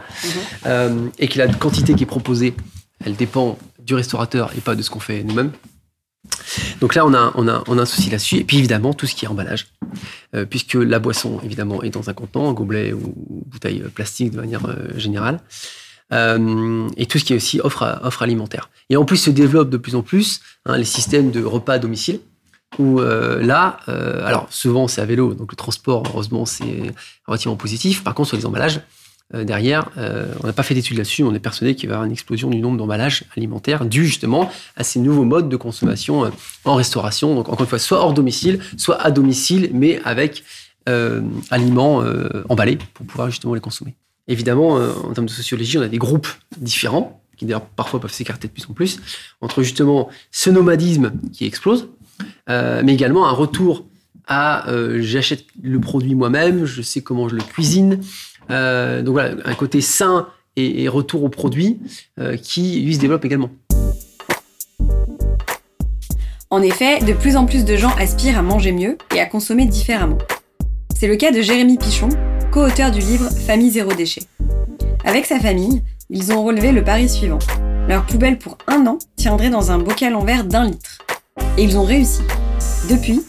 Mmh. 0.66 1.10
et 1.20 1.28
que 1.28 1.38
la 1.38 1.48
quantité 1.48 1.94
qui 1.94 2.04
est 2.04 2.08
proposée, 2.08 2.56
elle 3.06 3.16
dépend 3.16 3.60
du 3.80 3.94
restaurateur 3.94 4.52
et 4.58 4.62
pas 4.62 4.76
de 4.76 4.82
ce 4.82 4.90
qu'on 4.90 5.00
fait 5.00 5.24
nous-mêmes. 5.24 5.52
Donc 6.82 6.96
là, 6.96 7.06
on 7.06 7.14
a, 7.14 7.32
on 7.36 7.48
a, 7.48 7.64
on 7.68 7.78
a 7.78 7.82
un 7.82 7.86
souci 7.86 8.10
là-dessus. 8.10 8.38
Et 8.38 8.44
puis 8.44 8.58
évidemment, 8.58 8.94
tout 8.94 9.08
ce 9.08 9.16
qui 9.16 9.26
est 9.26 9.28
emballage, 9.28 9.68
euh, 10.36 10.46
puisque 10.46 10.76
la 10.76 11.00
boisson, 11.00 11.40
évidemment, 11.44 11.84
est 11.84 11.90
dans 11.90 12.10
un 12.10 12.14
contenant, 12.14 12.50
un 12.50 12.54
gobelet 12.54 12.94
ou 12.94 13.14
bouteille 13.48 13.84
plastique 13.94 14.32
de 14.32 14.38
manière 14.38 14.66
euh, 14.66 14.98
générale. 14.98 15.40
Euh, 16.12 16.90
et 16.98 17.06
tout 17.06 17.20
ce 17.20 17.24
qui 17.24 17.34
est 17.34 17.36
aussi 17.36 17.60
offre, 17.62 18.00
offre 18.04 18.24
alimentaire. 18.24 18.70
Et 18.90 18.98
en 18.98 19.06
plus, 19.06 19.18
se 19.18 19.30
développent 19.30 19.70
de 19.70 19.78
plus 19.78 19.96
en 19.96 20.02
plus 20.02 20.42
hein, 20.66 20.78
les 20.78 20.84
systèmes 20.84 21.30
de 21.30 21.44
repas 21.44 21.74
à 21.74 21.80
domicile, 21.80 22.20
où 22.78 23.00
euh, 23.00 23.42
là, 23.42 23.80
euh, 23.90 24.26
alors 24.26 24.48
souvent 24.50 24.88
c'est 24.88 25.02
à 25.02 25.06
vélo, 25.06 25.34
donc 25.34 25.52
le 25.52 25.56
transport, 25.56 26.04
heureusement, 26.08 26.46
c'est 26.46 26.94
relativement 27.28 27.56
positif. 27.56 28.04
Par 28.04 28.14
contre, 28.14 28.30
sur 28.30 28.38
les 28.38 28.46
emballages, 28.46 28.82
euh, 29.36 29.44
derrière, 29.44 29.92
euh, 29.98 30.34
on 30.44 30.48
n'a 30.48 30.54
pas 30.54 30.64
fait 30.64 30.74
d'études 30.74 30.98
là-dessus, 30.98 31.22
on 31.24 31.34
est 31.36 31.40
persuadé 31.40 31.76
qu'il 31.76 31.88
va 31.88 31.94
y 31.94 31.96
avoir 31.96 32.06
une 32.06 32.12
explosion 32.12 32.50
du 32.50 32.58
nombre 32.58 32.78
d'emballages 32.78 33.26
alimentaires 33.38 33.86
dû 33.86 34.06
justement 34.06 34.50
à 34.76 34.84
ces 34.84 35.00
nouveaux 35.00 35.24
modes 35.24 35.50
de 35.50 35.56
consommation 35.56 36.26
euh, 36.26 36.30
en 36.66 36.74
restauration. 36.74 37.36
Donc 37.36 37.48
encore 37.48 37.62
une 37.62 37.68
fois, 37.68 37.78
soit 37.78 38.00
hors 38.00 38.14
domicile, 38.14 38.60
soit 38.78 39.00
à 39.00 39.12
domicile, 39.12 39.70
mais 39.74 40.02
avec 40.04 40.44
aliments 41.52 42.04
emballés 42.50 42.80
pour 42.96 43.06
pouvoir 43.06 43.30
justement 43.30 43.54
les 43.54 43.60
consommer. 43.60 43.94
Évidemment, 44.28 44.70
en 44.70 45.14
termes 45.14 45.28
de 45.28 45.32
sociologie, 45.32 45.78
on 45.78 45.84
a 45.84 45.88
des 45.88 46.00
groupes 46.00 46.28
différents 46.58 47.22
qui 47.38 47.46
d'ailleurs 47.46 47.62
parfois 47.62 48.02
peuvent 48.02 48.12
s'écarter 48.12 48.48
de 48.48 48.54
plus 48.54 48.66
en 48.68 48.74
plus 48.74 49.00
entre 49.40 49.62
justement 49.62 50.10
ce 50.32 50.50
nomadisme 50.50 51.12
qui 51.32 51.46
explose, 51.46 51.90
mais 52.48 52.92
également 52.92 53.28
un 53.28 53.34
retour 53.34 53.86
à 54.28 54.66
j'achète 54.98 55.46
le 55.62 55.80
produit 55.80 56.16
moi-même, 56.16 56.66
je 56.66 56.82
sais 56.82 57.02
comment 57.02 57.30
je 57.30 57.36
le 57.36 57.44
cuisine, 57.44 58.00
euh, 58.50 59.02
donc 59.02 59.14
voilà, 59.14 59.36
un 59.46 59.56
côté 59.56 59.82
sain 59.82 60.28
et, 60.56 60.84
et 60.84 60.88
retour 60.88 61.24
aux 61.24 61.30
produits 61.30 61.80
euh, 62.20 62.38
qui, 62.38 62.82
lui, 62.82 62.96
se 62.96 63.00
développe 63.00 63.26
également. 63.26 63.50
En 66.52 66.62
effet, 66.64 67.00
de 67.00 67.14
plus 67.14 67.36
en 67.36 67.46
plus 67.46 67.64
de 67.64 67.76
gens 67.76 67.94
aspirent 68.00 68.40
à 68.40 68.42
manger 68.42 68.72
mieux 68.72 68.98
et 69.16 69.20
à 69.20 69.26
consommer 69.28 69.66
différemment. 69.66 70.18
C'est 71.00 71.08
le 71.08 71.16
cas 71.16 71.32
de 71.32 71.42
Jérémy 71.42 71.78
Pichon, 71.78 72.10
co-auteur 72.52 72.92
du 72.92 73.00
livre 73.00 73.30
Famille 73.30 73.70
zéro 73.70 73.94
déchet. 73.94 74.24
Avec 75.06 75.26
sa 75.26 75.40
famille, 75.40 75.84
ils 76.10 76.32
ont 76.34 76.44
relevé 76.44 76.72
le 76.72 76.84
pari 76.84 77.08
suivant. 77.08 77.40
Leur 77.88 78.06
poubelle 78.06 78.40
pour 78.40 78.58
un 78.68 78.86
an 78.88 78.98
tiendrait 79.16 79.50
dans 79.50 79.72
un 79.72 79.78
bocal 79.78 80.16
en 80.16 80.26
verre 80.26 80.44
d'un 80.44 80.66
litre. 80.66 80.98
Et 81.58 81.64
ils 81.64 81.78
ont 81.78 81.84
réussi. 81.84 82.22
Depuis, 82.90 83.22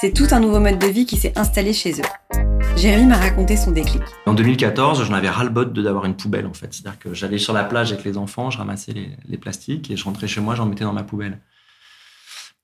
c'est 0.00 0.12
tout 0.12 0.26
un 0.30 0.40
nouveau 0.40 0.60
mode 0.60 0.78
de 0.78 0.86
vie 0.86 1.04
qui 1.04 1.16
s'est 1.16 1.32
installé 1.36 1.72
chez 1.72 1.92
eux. 1.92 2.41
Jérémy 2.76 3.06
m'a 3.06 3.18
raconté 3.18 3.56
son 3.56 3.70
déclic. 3.70 4.02
En 4.26 4.34
2014, 4.34 5.04
j'en 5.04 5.14
avais 5.14 5.28
ras-le-bot 5.28 5.66
d'avoir 5.66 6.04
une 6.04 6.16
poubelle 6.16 6.46
en 6.46 6.54
fait. 6.54 6.72
C'est-à-dire 6.72 6.98
que 6.98 7.14
j'allais 7.14 7.38
sur 7.38 7.52
la 7.52 7.64
plage 7.64 7.92
avec 7.92 8.04
les 8.04 8.16
enfants, 8.16 8.50
je 8.50 8.58
ramassais 8.58 8.94
les, 9.28 9.38
plastiques 9.38 9.90
et 9.90 9.96
je 9.96 10.04
rentrais 10.04 10.26
chez 10.26 10.40
moi, 10.40 10.54
j'en 10.54 10.66
mettais 10.66 10.84
dans 10.84 10.92
ma 10.92 11.02
poubelle. 11.02 11.38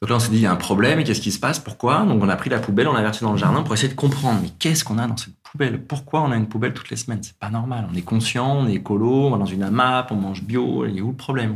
Donc 0.01 0.11
là, 0.11 0.17
on 0.17 0.19
s'est 0.19 0.31
dit, 0.31 0.37
il 0.37 0.43
y 0.43 0.47
a 0.47 0.53
un 0.53 0.57
problème, 0.57 1.03
qu'est-ce 1.05 1.21
qui 1.21 1.33
se 1.33 1.41
passe 1.41 1.59
Pourquoi? 1.59 2.05
Donc 2.05 2.23
on 2.23 2.29
a 2.29 2.37
pris 2.37 2.51
la 2.51 2.59
poubelle, 2.59 2.89
on 2.89 2.93
l'a 2.93 3.03
versée 3.03 3.25
dans 3.25 3.33
le 3.33 3.39
jardin 3.39 3.63
pour 3.63 3.75
essayer 3.75 3.89
de 3.89 3.97
comprendre, 3.97 4.41
mais 4.43 4.51
qu'est-ce 4.59 4.85
qu'on 4.85 4.99
a 4.99 5.07
dans 5.07 5.17
cette 5.17 5.37
poubelle? 5.43 5.83
Pourquoi 5.83 6.23
on 6.23 6.31
a 6.31 6.37
une 6.37 6.49
poubelle 6.49 6.73
toutes 6.73 6.91
les 6.91 6.97
semaines? 6.97 7.23
C'est 7.23 7.39
pas 7.39 7.51
normal. 7.51 7.89
On 7.93 7.97
est 7.97 8.03
conscient, 8.03 8.59
on 8.59 8.69
est 8.69 8.75
écolo, 8.75 9.27
on 9.27 9.31
va 9.31 9.39
dans 9.39 9.45
une 9.45 9.63
AMAP, 9.63 10.11
on 10.13 10.17
mange 10.17 10.43
bio, 10.43 10.87
il 10.87 10.97
y 10.97 11.01
a 11.01 11.03
où 11.03 11.11
le 11.11 11.17
problème 11.17 11.55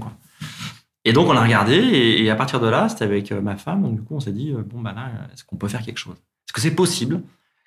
Et 1.04 1.12
donc 1.12 1.28
on 1.28 1.36
a 1.36 1.42
regardé, 1.42 1.74
et, 1.74 2.30
à 2.30 2.36
partir 2.36 2.60
de 2.60 2.66
là, 2.66 2.88
c'était 2.88 3.04
avec 3.04 3.30
ma 3.32 3.56
femme, 3.56 3.82
donc 3.82 3.94
du 3.94 4.02
coup 4.02 4.16
on 4.16 4.20
s'est 4.20 4.32
dit, 4.32 4.52
bon 4.66 4.80
bah 4.80 4.92
là, 4.94 5.08
est-ce 5.32 5.44
qu'on 5.44 5.56
peut 5.56 5.68
faire 5.68 5.82
quelque 5.82 5.98
chose? 5.98 6.16
Est-ce 6.16 6.52
que 6.52 6.60
c'est 6.60 6.74
possible 6.74 7.22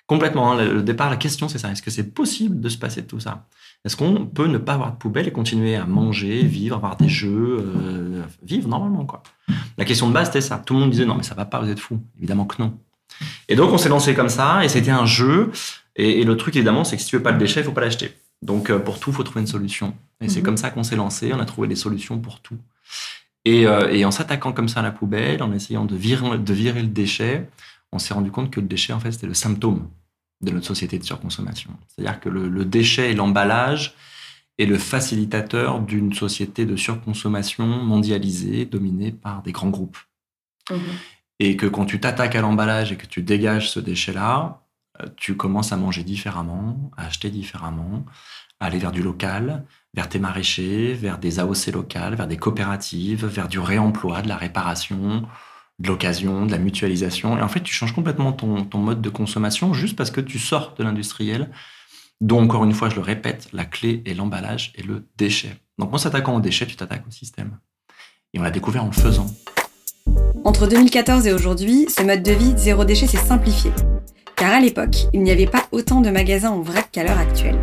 Complètement. 0.06 0.52
Hein, 0.52 0.64
le 0.64 0.82
départ, 0.82 1.10
la 1.10 1.16
question, 1.16 1.48
c'est 1.48 1.58
ça. 1.58 1.70
Est-ce 1.70 1.82
que 1.82 1.90
c'est 1.90 2.12
possible 2.14 2.60
de 2.60 2.68
se 2.68 2.78
passer 2.78 3.02
de 3.02 3.06
tout 3.06 3.18
ça? 3.20 3.46
Est-ce 3.84 3.96
qu'on 3.96 4.26
peut 4.26 4.46
ne 4.46 4.58
pas 4.58 4.74
avoir 4.74 4.92
de 4.92 4.96
poubelle 4.96 5.26
et 5.28 5.32
continuer 5.32 5.76
à 5.76 5.84
manger, 5.84 6.42
vivre, 6.42 6.76
avoir 6.76 6.96
des 6.96 7.08
jeux, 7.08 7.58
euh, 7.76 8.22
vivre 8.42 8.68
normalement 8.68 9.04
quoi? 9.04 9.22
La 9.78 9.84
question 9.84 10.08
de 10.08 10.12
base 10.12 10.28
c'était 10.28 10.40
ça. 10.40 10.58
Tout 10.64 10.74
le 10.74 10.80
monde 10.80 10.90
disait 10.90 11.06
non 11.06 11.14
mais 11.16 11.22
ça 11.22 11.34
va 11.34 11.44
pas, 11.44 11.60
vous 11.60 11.68
êtes 11.70 11.78
fous. 11.80 12.00
Évidemment 12.18 12.46
que 12.46 12.60
non. 12.60 12.76
Et 13.48 13.54
donc 13.56 13.72
on 13.72 13.78
s'est 13.78 13.88
lancé 13.88 14.14
comme 14.14 14.28
ça 14.28 14.64
et 14.64 14.68
c'était 14.68 14.90
un 14.90 15.06
jeu. 15.06 15.52
Et, 15.94 16.20
et 16.20 16.24
le 16.24 16.36
truc 16.36 16.56
évidemment 16.56 16.82
c'est 16.84 16.96
que 16.96 17.02
si 17.02 17.08
tu 17.08 17.16
veux 17.16 17.22
pas 17.22 17.32
le 17.32 17.38
déchet, 17.38 17.60
il 17.60 17.64
faut 17.64 17.72
pas 17.72 17.80
l'acheter. 17.80 18.12
Donc 18.42 18.70
euh, 18.70 18.78
pour 18.78 18.98
tout, 18.98 19.10
il 19.10 19.14
faut 19.16 19.22
trouver 19.22 19.40
une 19.40 19.46
solution. 19.46 19.94
Et 20.20 20.28
c'est 20.28 20.40
Mhm. 20.40 20.44
comme 20.46 20.56
ça 20.56 20.70
qu'on 20.70 20.82
s'est 20.82 20.96
lancé. 20.96 21.32
On 21.32 21.38
a 21.40 21.44
trouvé 21.44 21.68
des 21.68 21.76
solutions 21.76 22.18
pour 22.18 22.40
tout. 22.40 22.58
Et, 23.44 23.66
euh, 23.68 23.88
et 23.92 24.04
en 24.04 24.10
s'attaquant 24.10 24.52
comme 24.52 24.68
ça 24.68 24.80
à 24.80 24.82
la 24.82 24.90
poubelle, 24.90 25.42
en 25.42 25.52
essayant 25.52 25.84
de 25.84 25.94
virer, 25.94 26.38
de 26.38 26.52
virer 26.54 26.82
le 26.82 26.88
déchet, 26.88 27.48
on 27.96 27.98
s'est 27.98 28.14
rendu 28.14 28.30
compte 28.30 28.50
que 28.50 28.60
le 28.60 28.66
déchet, 28.66 28.92
en 28.92 29.00
fait, 29.00 29.12
c'était 29.12 29.26
le 29.26 29.34
symptôme 29.34 29.88
de 30.42 30.50
notre 30.50 30.66
société 30.66 30.98
de 30.98 31.04
surconsommation. 31.04 31.70
C'est-à-dire 31.88 32.20
que 32.20 32.28
le, 32.28 32.48
le 32.48 32.64
déchet 32.64 33.10
et 33.10 33.14
l'emballage 33.14 33.94
est 34.58 34.66
le 34.66 34.78
facilitateur 34.78 35.80
d'une 35.80 36.12
société 36.14 36.64
de 36.64 36.76
surconsommation 36.76 37.66
mondialisée, 37.66 38.64
dominée 38.64 39.12
par 39.12 39.42
des 39.42 39.52
grands 39.52 39.70
groupes. 39.70 39.98
Et 41.38 41.56
que 41.56 41.66
quand 41.66 41.84
tu 41.84 42.00
t'attaques 42.00 42.34
à 42.34 42.40
l'emballage 42.40 42.92
et 42.92 42.96
que 42.96 43.06
tu 43.06 43.22
dégages 43.22 43.70
ce 43.70 43.80
déchet-là, 43.80 44.62
euh, 45.00 45.06
tu 45.16 45.36
commences 45.36 45.72
à 45.72 45.76
manger 45.76 46.02
différemment, 46.02 46.90
à 46.96 47.06
acheter 47.06 47.30
différemment, 47.30 48.04
à 48.60 48.66
aller 48.66 48.78
vers 48.78 48.92
du 48.92 49.02
local, 49.02 49.64
vers 49.94 50.08
tes 50.08 50.18
maraîchers, 50.18 50.94
vers 50.94 51.18
des 51.18 51.38
AOC 51.38 51.66
locales, 51.72 52.14
vers 52.14 52.26
des 52.26 52.38
coopératives, 52.38 53.26
vers 53.26 53.48
du 53.48 53.58
réemploi, 53.58 54.22
de 54.22 54.28
la 54.28 54.36
réparation, 54.36 55.26
de 55.78 55.88
l'occasion, 55.88 56.46
de 56.46 56.52
la 56.52 56.58
mutualisation. 56.58 57.38
Et 57.38 57.42
en 57.42 57.48
fait, 57.48 57.60
tu 57.60 57.74
changes 57.74 57.94
complètement 57.94 58.32
ton, 58.32 58.64
ton 58.64 58.78
mode 58.78 59.02
de 59.02 59.08
consommation 59.10 59.74
juste 59.74 59.96
parce 59.96 60.10
que 60.10 60.20
tu 60.20 60.38
sors 60.38 60.74
de 60.78 60.84
l'industriel, 60.84 61.50
dont, 62.20 62.42
encore 62.42 62.64
une 62.64 62.72
fois, 62.72 62.88
je 62.88 62.96
le 62.96 63.02
répète, 63.02 63.48
la 63.52 63.64
clé 63.64 64.02
est 64.06 64.14
l'emballage 64.14 64.72
et 64.76 64.82
le 64.82 65.06
déchet. 65.18 65.56
Donc, 65.78 65.92
en 65.92 65.98
s'attaquant 65.98 66.34
au 66.34 66.40
déchet, 66.40 66.66
tu 66.66 66.76
t'attaques 66.76 67.06
au 67.06 67.10
système. 67.10 67.58
Et 68.32 68.38
on 68.38 68.42
l'a 68.42 68.50
découvert 68.50 68.84
en 68.84 68.86
le 68.86 68.92
faisant. 68.92 69.26
Entre 70.44 70.66
2014 70.66 71.26
et 71.26 71.32
aujourd'hui, 71.32 71.86
ce 71.88 72.02
mode 72.02 72.22
de 72.22 72.32
vie 72.32 72.54
zéro 72.56 72.84
déchet 72.84 73.06
s'est 73.06 73.16
simplifié. 73.18 73.70
Car 74.36 74.52
à 74.52 74.60
l'époque, 74.60 75.06
il 75.12 75.22
n'y 75.22 75.30
avait 75.30 75.46
pas 75.46 75.66
autant 75.72 76.00
de 76.00 76.10
magasins 76.10 76.50
en 76.50 76.60
vrac 76.60 76.90
qu'à 76.90 77.04
l'heure 77.04 77.18
actuelle. 77.18 77.58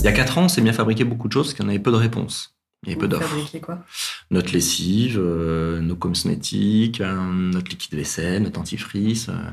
Il 0.00 0.04
y 0.04 0.08
a 0.08 0.12
4 0.12 0.38
ans, 0.38 0.44
on 0.44 0.48
s'est 0.48 0.60
mis 0.60 0.68
à 0.68 0.72
fabriquer 0.72 1.04
beaucoup 1.04 1.26
de 1.28 1.32
choses 1.32 1.48
parce 1.48 1.54
qu'il 1.54 1.64
y 1.64 1.66
en 1.66 1.70
avait 1.70 1.78
peu 1.78 1.90
de 1.90 1.96
réponses. 1.96 2.57
Il 2.84 2.90
y 2.90 2.92
avait 2.92 3.00
peu 3.00 3.08
d'offres. 3.08 3.34
Notre 4.30 4.52
lessive, 4.52 5.18
euh, 5.20 5.80
nos 5.80 5.96
cosmétiques, 5.96 7.00
euh, 7.00 7.16
notre 7.52 7.70
liquide 7.70 7.94
vaisselle, 7.94 8.42
notre 8.42 8.54
dentifrice. 8.60 9.28
euh. 9.28 9.50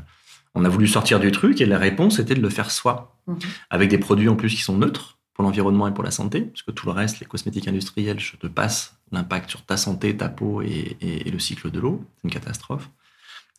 on 0.54 0.64
a 0.64 0.70
voulu 0.70 0.88
sortir 0.88 1.20
du 1.20 1.32
truc 1.32 1.60
et 1.60 1.66
la 1.66 1.78
réponse 1.78 2.20
était 2.20 2.36
de 2.36 2.42
le 2.42 2.50
faire 2.50 2.72
soi. 2.72 3.18
Mhm. 3.28 3.40
Avec 3.70 3.90
des 3.90 3.98
produits 3.98 4.30
en 4.30 4.36
plus 4.36 4.50
qui 4.56 4.62
sont 4.62 4.78
neutres 4.78 5.18
pour 5.34 5.44
l'environnement 5.44 5.88
et 5.88 5.94
pour 5.94 6.04
la 6.04 6.12
santé. 6.12 6.42
Parce 6.42 6.62
que 6.62 6.72
tout 6.72 6.86
le 6.86 6.92
reste, 6.94 7.20
les 7.20 7.26
cosmétiques 7.26 7.68
industriels, 7.68 8.20
je 8.20 8.38
te 8.38 8.48
passe 8.48 8.96
l'impact 9.12 9.50
sur 9.50 9.64
ta 9.66 9.76
santé, 9.76 10.16
ta 10.16 10.30
peau 10.30 10.62
et, 10.62 10.96
et- 11.02 11.28
et 11.28 11.32
le 11.32 11.40
cycle 11.40 11.72
de 11.72 11.80
l'eau. 11.80 12.06
C'est 12.18 12.24
une 12.28 12.34
catastrophe. 12.34 12.90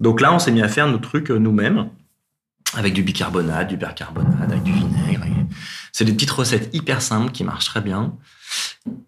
Donc 0.01 0.21
là, 0.21 0.33
on 0.33 0.39
s'est 0.39 0.53
mis 0.53 0.63
à 0.63 0.69
faire 0.69 0.87
nos 0.89 0.99
trucs 0.99 1.31
nous-mêmes 1.31 1.91
avec 2.75 2.95
du 2.95 3.03
bicarbonate, 3.03 3.69
du 3.69 3.77
percarbonate, 3.79 4.41
avec 4.43 4.63
du 4.63 4.73
vinaigre. 4.73 5.25
C'est 5.93 6.05
des 6.05 6.13
petites 6.13 6.31
recettes 6.31 6.71
hyper 6.75 7.01
simples 7.03 7.33
qui 7.33 7.45
marchent 7.45 7.67
très 7.67 7.81
bien, 7.81 8.15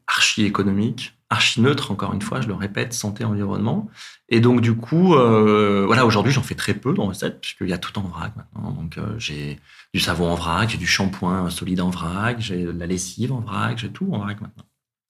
archi 0.07 0.45
économiques, 0.45 1.19
archi 1.31 1.61
neutres, 1.61 1.91
encore 1.91 2.15
une 2.15 2.23
fois, 2.23 2.41
je 2.41 2.49
le 2.49 2.55
répète, 2.55 2.93
santé, 2.93 3.25
environnement. 3.25 3.89
Et 4.29 4.41
donc, 4.41 4.61
du 4.61 4.75
coup, 4.75 5.15
euh, 5.15 5.85
voilà, 5.87 6.07
aujourd'hui, 6.07 6.33
j'en 6.33 6.43
fais 6.43 6.55
très 6.55 6.75
peu 6.75 6.95
dans 6.95 7.07
recettes, 7.07 7.41
puisqu'il 7.41 7.69
y 7.69 7.73
a 7.73 7.79
tout 7.79 7.99
en 7.99 8.03
vrac 8.03 8.33
maintenant. 8.37 8.71
Donc, 8.73 8.99
euh, 8.99 9.15
j'ai 9.19 9.59
du 9.95 10.01
savon 10.01 10.31
en 10.31 10.35
vrac, 10.35 10.71
j'ai 10.71 10.79
du 10.79 10.87
shampoing 10.87 11.51
solide 11.51 11.81
en 11.81 11.91
vrac, 11.91 12.41
j'ai 12.41 12.65
de 12.65 12.71
la 12.71 12.87
lessive 12.87 13.33
en 13.33 13.41
vrac, 13.41 13.79
j'ai 13.79 13.91
tout 13.91 14.09
en 14.13 14.19
vrac 14.19 14.41
maintenant. 14.41 14.65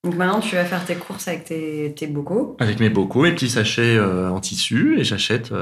Donc 0.05 0.15
maintenant, 0.15 0.39
tu 0.39 0.55
vas 0.55 0.63
faire 0.63 0.85
tes 0.85 0.95
courses 0.95 1.27
avec 1.27 1.43
tes, 1.43 1.93
tes 1.93 2.07
bocaux. 2.07 2.55
Avec 2.59 2.79
mes 2.79 2.89
bocaux, 2.89 3.23
mes 3.23 3.33
petits 3.33 3.49
sachets 3.49 3.97
euh, 3.97 4.31
en 4.31 4.39
tissu, 4.39 4.97
et 4.97 5.03
j'achète 5.03 5.53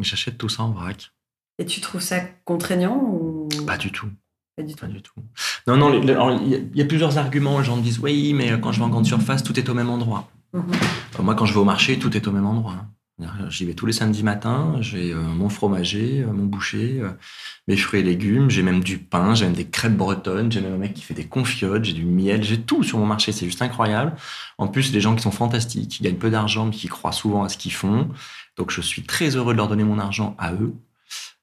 j'achète 0.00 0.36
tout 0.36 0.48
ça 0.48 0.64
en 0.64 0.72
vrac. 0.72 1.12
Et 1.60 1.66
tu 1.66 1.80
trouves 1.80 2.00
ça 2.00 2.20
contraignant 2.44 2.96
ou? 2.96 3.48
Pas 3.66 3.76
du 3.76 3.92
tout. 3.92 4.08
Pas 4.58 4.62
du 4.64 4.74
tout 4.74 4.80
Pas 4.86 4.92
du 4.92 5.02
tout. 5.02 5.12
Non, 5.66 5.76
non, 5.76 5.92
il 6.00 6.08
y, 6.08 6.12
a- 6.12 6.58
il 6.58 6.78
y 6.78 6.82
a 6.82 6.84
plusieurs 6.84 7.16
arguments. 7.18 7.58
Les 7.58 7.64
gens 7.64 7.76
me 7.76 7.82
disent 7.82 7.98
oui, 8.00 8.32
mais 8.34 8.58
quand 8.60 8.72
je 8.72 8.78
vais 8.78 8.84
en 8.84 8.88
grande 8.88 9.06
surface, 9.06 9.42
tout 9.42 9.58
est 9.58 9.68
au 9.68 9.74
même 9.74 9.90
endroit. 9.90 10.28
Mhm. 10.52 10.62
Moi, 11.22 11.34
quand 11.34 11.46
je 11.46 11.52
vais 11.54 11.60
au 11.60 11.64
marché, 11.64 11.98
tout 11.98 12.16
est 12.16 12.26
au 12.26 12.32
même 12.32 12.46
endroit. 12.46 12.84
J'y 13.50 13.64
vais 13.64 13.74
tous 13.74 13.84
les 13.84 13.92
samedis 13.92 14.22
matins, 14.22 14.76
j'ai 14.80 15.12
euh, 15.12 15.20
mon 15.20 15.48
fromager, 15.48 16.22
euh, 16.22 16.32
mon 16.32 16.44
boucher, 16.44 17.00
euh, 17.00 17.08
mes 17.66 17.76
fruits 17.76 17.98
et 17.98 18.02
légumes, 18.04 18.48
j'ai 18.48 18.62
même 18.62 18.78
du 18.84 18.96
pain, 18.98 19.34
j'ai 19.34 19.44
même 19.46 19.54
des 19.56 19.66
crêpes 19.66 19.96
bretonnes, 19.96 20.52
j'ai 20.52 20.60
même 20.60 20.74
un 20.74 20.78
mec 20.78 20.94
qui 20.94 21.02
fait 21.02 21.14
des 21.14 21.24
confiotes, 21.26 21.84
j'ai 21.84 21.94
du 21.94 22.04
miel, 22.04 22.44
j'ai 22.44 22.60
tout 22.60 22.84
sur 22.84 22.96
mon 22.98 23.06
marché, 23.06 23.32
c'est 23.32 23.46
juste 23.46 23.60
incroyable. 23.60 24.12
En 24.56 24.68
plus, 24.68 24.92
des 24.92 25.00
gens 25.00 25.16
qui 25.16 25.22
sont 25.22 25.32
fantastiques, 25.32 25.88
qui 25.90 26.02
gagnent 26.04 26.14
peu 26.14 26.30
d'argent, 26.30 26.66
mais 26.66 26.70
qui 26.70 26.86
croient 26.86 27.10
souvent 27.10 27.42
à 27.42 27.48
ce 27.48 27.58
qu'ils 27.58 27.72
font. 27.72 28.06
Donc, 28.56 28.70
je 28.70 28.80
suis 28.80 29.02
très 29.02 29.34
heureux 29.34 29.52
de 29.52 29.56
leur 29.58 29.66
donner 29.66 29.82
mon 29.84 29.98
argent 29.98 30.36
à 30.38 30.52
eux. 30.52 30.72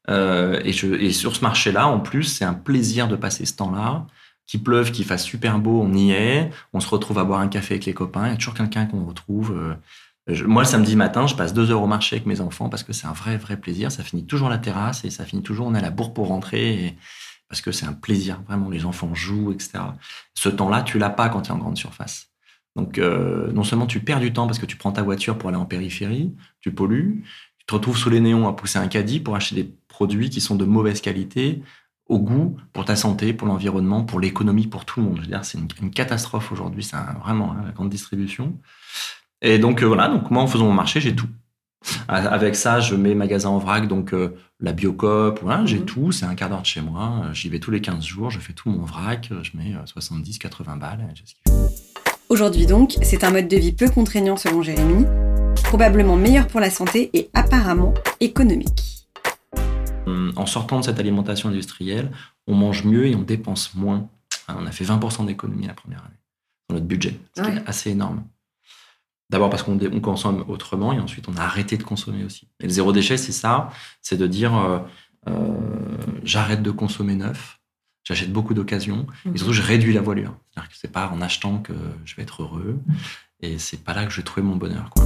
Euh, 0.10 0.60
et, 0.64 0.72
sur 1.12 1.36
ce 1.36 1.42
marché-là, 1.42 1.88
en 1.88 2.00
plus, 2.00 2.24
c'est 2.24 2.46
un 2.46 2.54
plaisir 2.54 3.08
de 3.08 3.16
passer 3.16 3.46
ce 3.46 3.56
temps-là. 3.56 4.06
Qu'il 4.48 4.62
pleuve, 4.62 4.92
qu'il 4.92 5.06
fasse 5.06 5.24
super 5.24 5.58
beau, 5.58 5.82
on 5.82 5.92
y 5.94 6.12
est. 6.12 6.52
On 6.74 6.80
se 6.80 6.88
retrouve 6.88 7.18
à 7.18 7.24
boire 7.24 7.40
un 7.40 7.48
café 7.48 7.76
avec 7.76 7.86
les 7.86 7.94
copains. 7.94 8.28
Il 8.28 8.32
y 8.32 8.34
a 8.34 8.38
toujours 8.38 8.54
quelqu'un 8.54 8.86
qu'on 8.86 9.06
retrouve. 9.06 9.52
euh, 10.30 10.46
moi, 10.46 10.64
le 10.64 10.68
samedi 10.68 10.96
matin, 10.96 11.26
je 11.28 11.36
passe 11.36 11.54
deux 11.54 11.72
heures 11.72 11.82
au 11.82 11.88
marché 11.88 12.16
avec 12.16 12.28
mes 12.28 12.42
enfants 12.42 12.70
parce 12.70 12.84
que 12.84 12.94
c'est 12.94 13.08
un 13.08 13.14
vrai, 13.14 13.38
vrai 13.38 13.58
plaisir. 13.58 13.92
Ça 13.92 14.04
finit 14.04 14.26
toujours 14.26 14.50
la 14.50 14.60
terrasse 14.60 15.04
et 15.04 15.10
ça 15.10 15.26
finit 15.26 15.42
toujours, 15.44 15.68
on 15.68 15.76
est 15.76 15.80
à 15.80 15.82
la 15.82 15.92
bourre 15.92 16.14
pour 16.14 16.28
rentrer. 16.28 16.96
parce 17.50 17.62
que 17.62 17.72
c'est 17.72 17.86
un 17.86 17.94
plaisir, 17.94 18.42
vraiment, 18.48 18.70
les 18.70 18.86
enfants 18.86 19.14
jouent, 19.16 19.52
etc. 19.52 19.80
Ce 20.36 20.50
temps-là, 20.50 20.84
tu 20.84 21.00
l'as 21.00 21.10
pas 21.10 21.30
quand 21.30 21.44
tu 21.44 21.50
es 21.50 21.54
en 21.54 21.58
grande 21.58 21.78
surface. 21.78 22.30
Donc, 22.76 22.98
euh, 22.98 23.52
non 23.54 23.64
seulement 23.64 23.88
tu 23.88 24.02
perds 24.02 24.20
du 24.20 24.34
temps 24.34 24.48
parce 24.48 24.60
que 24.60 24.66
tu 24.66 24.76
prends 24.76 24.92
ta 24.92 25.02
voiture 25.02 25.38
pour 25.38 25.50
aller 25.50 25.58
en 25.58 25.66
périphérie, 25.66 26.36
tu 26.62 26.74
pollues, 26.74 27.24
tu 27.66 27.72
te 27.72 27.74
retrouves 27.74 27.98
sous 27.98 28.12
les 28.12 28.20
néons 28.20 28.48
à 28.48 28.54
pousser 28.54 28.78
un 28.78 28.88
caddie 28.88 29.20
pour 29.20 29.36
acheter 29.36 29.56
des 29.56 29.76
produits 29.88 30.30
qui 30.30 30.40
sont 30.40 30.56
de 30.56 30.66
mauvaise 30.66 31.02
qualité, 31.02 31.64
au 32.08 32.20
goût, 32.20 32.58
pour 32.72 32.86
ta 32.86 32.96
santé, 32.96 33.34
pour 33.34 33.48
l'environnement, 33.48 34.04
pour 34.04 34.20
l'économie, 34.20 34.68
pour 34.68 34.86
tout 34.86 35.00
le 35.00 35.08
monde. 35.08 35.16
Je 35.18 35.22
veux 35.22 35.28
dire, 35.28 35.44
c'est 35.44 35.58
une, 35.58 35.68
une 35.82 35.90
catastrophe 35.90 36.52
aujourd'hui, 36.52 36.84
c'est 36.84 36.98
vraiment 37.24 37.54
hein, 37.54 37.64
la 37.66 37.72
grande 37.72 37.90
distribution. 37.90 38.60
Et 39.42 39.58
donc 39.58 39.82
euh, 39.82 39.88
voilà, 39.88 40.08
donc 40.08 40.30
moi 40.32 40.44
en 40.44 40.48
faisant 40.48 40.66
mon 40.66 40.74
marché, 40.74 41.02
j'ai 41.02 41.16
tout. 41.16 41.28
Avec 42.08 42.56
ça, 42.56 42.80
je 42.80 42.96
mets 42.96 43.14
magasin 43.14 43.50
en 43.50 43.60
vrac, 43.60 43.88
donc 43.88 44.14
euh, 44.14 44.36
la 44.60 44.74
Biocop, 44.74 45.40
voilà, 45.44 45.66
j'ai 45.66 45.82
tout, 45.82 46.12
c'est 46.12 46.26
un 46.26 46.34
quart 46.34 46.50
d'heure 46.50 46.62
de 46.62 46.66
chez 46.66 46.82
moi, 46.82 47.22
euh, 47.24 47.34
j'y 47.34 47.48
vais 47.50 47.60
tous 47.60 47.70
les 47.70 47.82
15 47.82 48.04
jours, 48.04 48.32
je 48.32 48.40
fais 48.40 48.54
tout 48.54 48.70
mon 48.70 48.84
vrac, 48.84 49.32
je 49.44 49.52
mets 49.56 49.76
70, 49.86 50.40
80 50.40 50.78
balles. 50.78 51.08
Aujourd'hui 52.30 52.66
donc, 52.66 52.96
c'est 53.04 53.24
un 53.24 53.32
mode 53.32 53.48
de 53.48 53.58
vie 53.58 53.72
peu 53.72 53.88
contraignant 53.88 54.36
selon 54.36 54.64
Jérémy, 54.64 55.06
probablement 55.64 56.16
meilleur 56.16 56.48
pour 56.48 56.60
la 56.60 56.70
santé 56.70 57.10
et 57.14 57.30
apparemment 57.34 57.94
économique. 58.20 59.08
Hum, 60.06 60.32
En 60.36 60.46
sortant 60.46 60.80
de 60.80 60.86
cette 60.86 61.00
alimentation 61.00 61.50
industrielle, 61.50 62.12
on 62.48 62.54
mange 62.56 62.84
mieux 62.84 63.08
et 63.08 63.16
on 63.16 63.22
dépense 63.22 63.74
moins. 63.76 64.08
Hein, 64.48 64.58
On 64.60 64.66
a 64.68 64.72
fait 64.72 64.84
20% 64.86 65.26
d'économie 65.26 65.68
la 65.68 65.74
première 65.74 66.00
année 66.06 66.20
dans 66.70 66.76
notre 66.76 66.88
budget, 66.88 67.20
ce 67.36 67.42
qui 67.42 67.50
Ouais. 67.50 67.56
est 67.58 67.68
assez 67.68 67.92
énorme. 67.92 68.24
D'abord 69.32 69.50
parce 69.50 69.64
qu'on 69.64 69.78
consomme 70.02 70.46
autrement 70.48 70.94
et 70.94 71.00
ensuite 71.00 71.28
on 71.28 71.36
a 71.36 71.42
arrêté 71.42 71.78
de 71.78 71.84
consommer 71.84 72.24
aussi. 72.24 72.48
Et 72.60 72.64
le 72.66 72.70
zéro 72.70 72.92
déchet, 72.94 73.18
c'est 73.18 73.32
ça, 73.32 73.72
c'est 74.02 74.18
de 74.18 74.28
dire 74.28 74.56
euh, 74.56 74.80
euh, 75.28 75.52
j'arrête 76.24 76.62
de 76.62 76.70
consommer 76.70 77.16
neuf, 77.16 77.60
j'achète 78.04 78.32
beaucoup 78.32 78.54
d'occasions 78.54 79.08
et 79.34 79.38
surtout 79.40 79.54
je 79.54 79.64
réduis 79.64 79.94
la 79.94 80.02
voilure. 80.02 80.36
C'est-à-dire 80.52 80.70
que 80.70 80.76
c'est 80.78 80.92
pas 80.92 81.10
en 81.10 81.22
achetant 81.22 81.58
que 81.58 81.74
je 82.06 82.16
vais 82.16 82.22
être 82.22 82.44
heureux 82.44 82.78
et 83.42 83.58
c'est 83.58 83.84
pas 83.84 83.96
là 83.96 84.06
que 84.06 84.12
je 84.12 84.18
vais 84.18 84.24
trouver 84.24 84.46
mon 84.46 84.56
bonheur. 84.58 84.92
Quoi. 84.92 85.04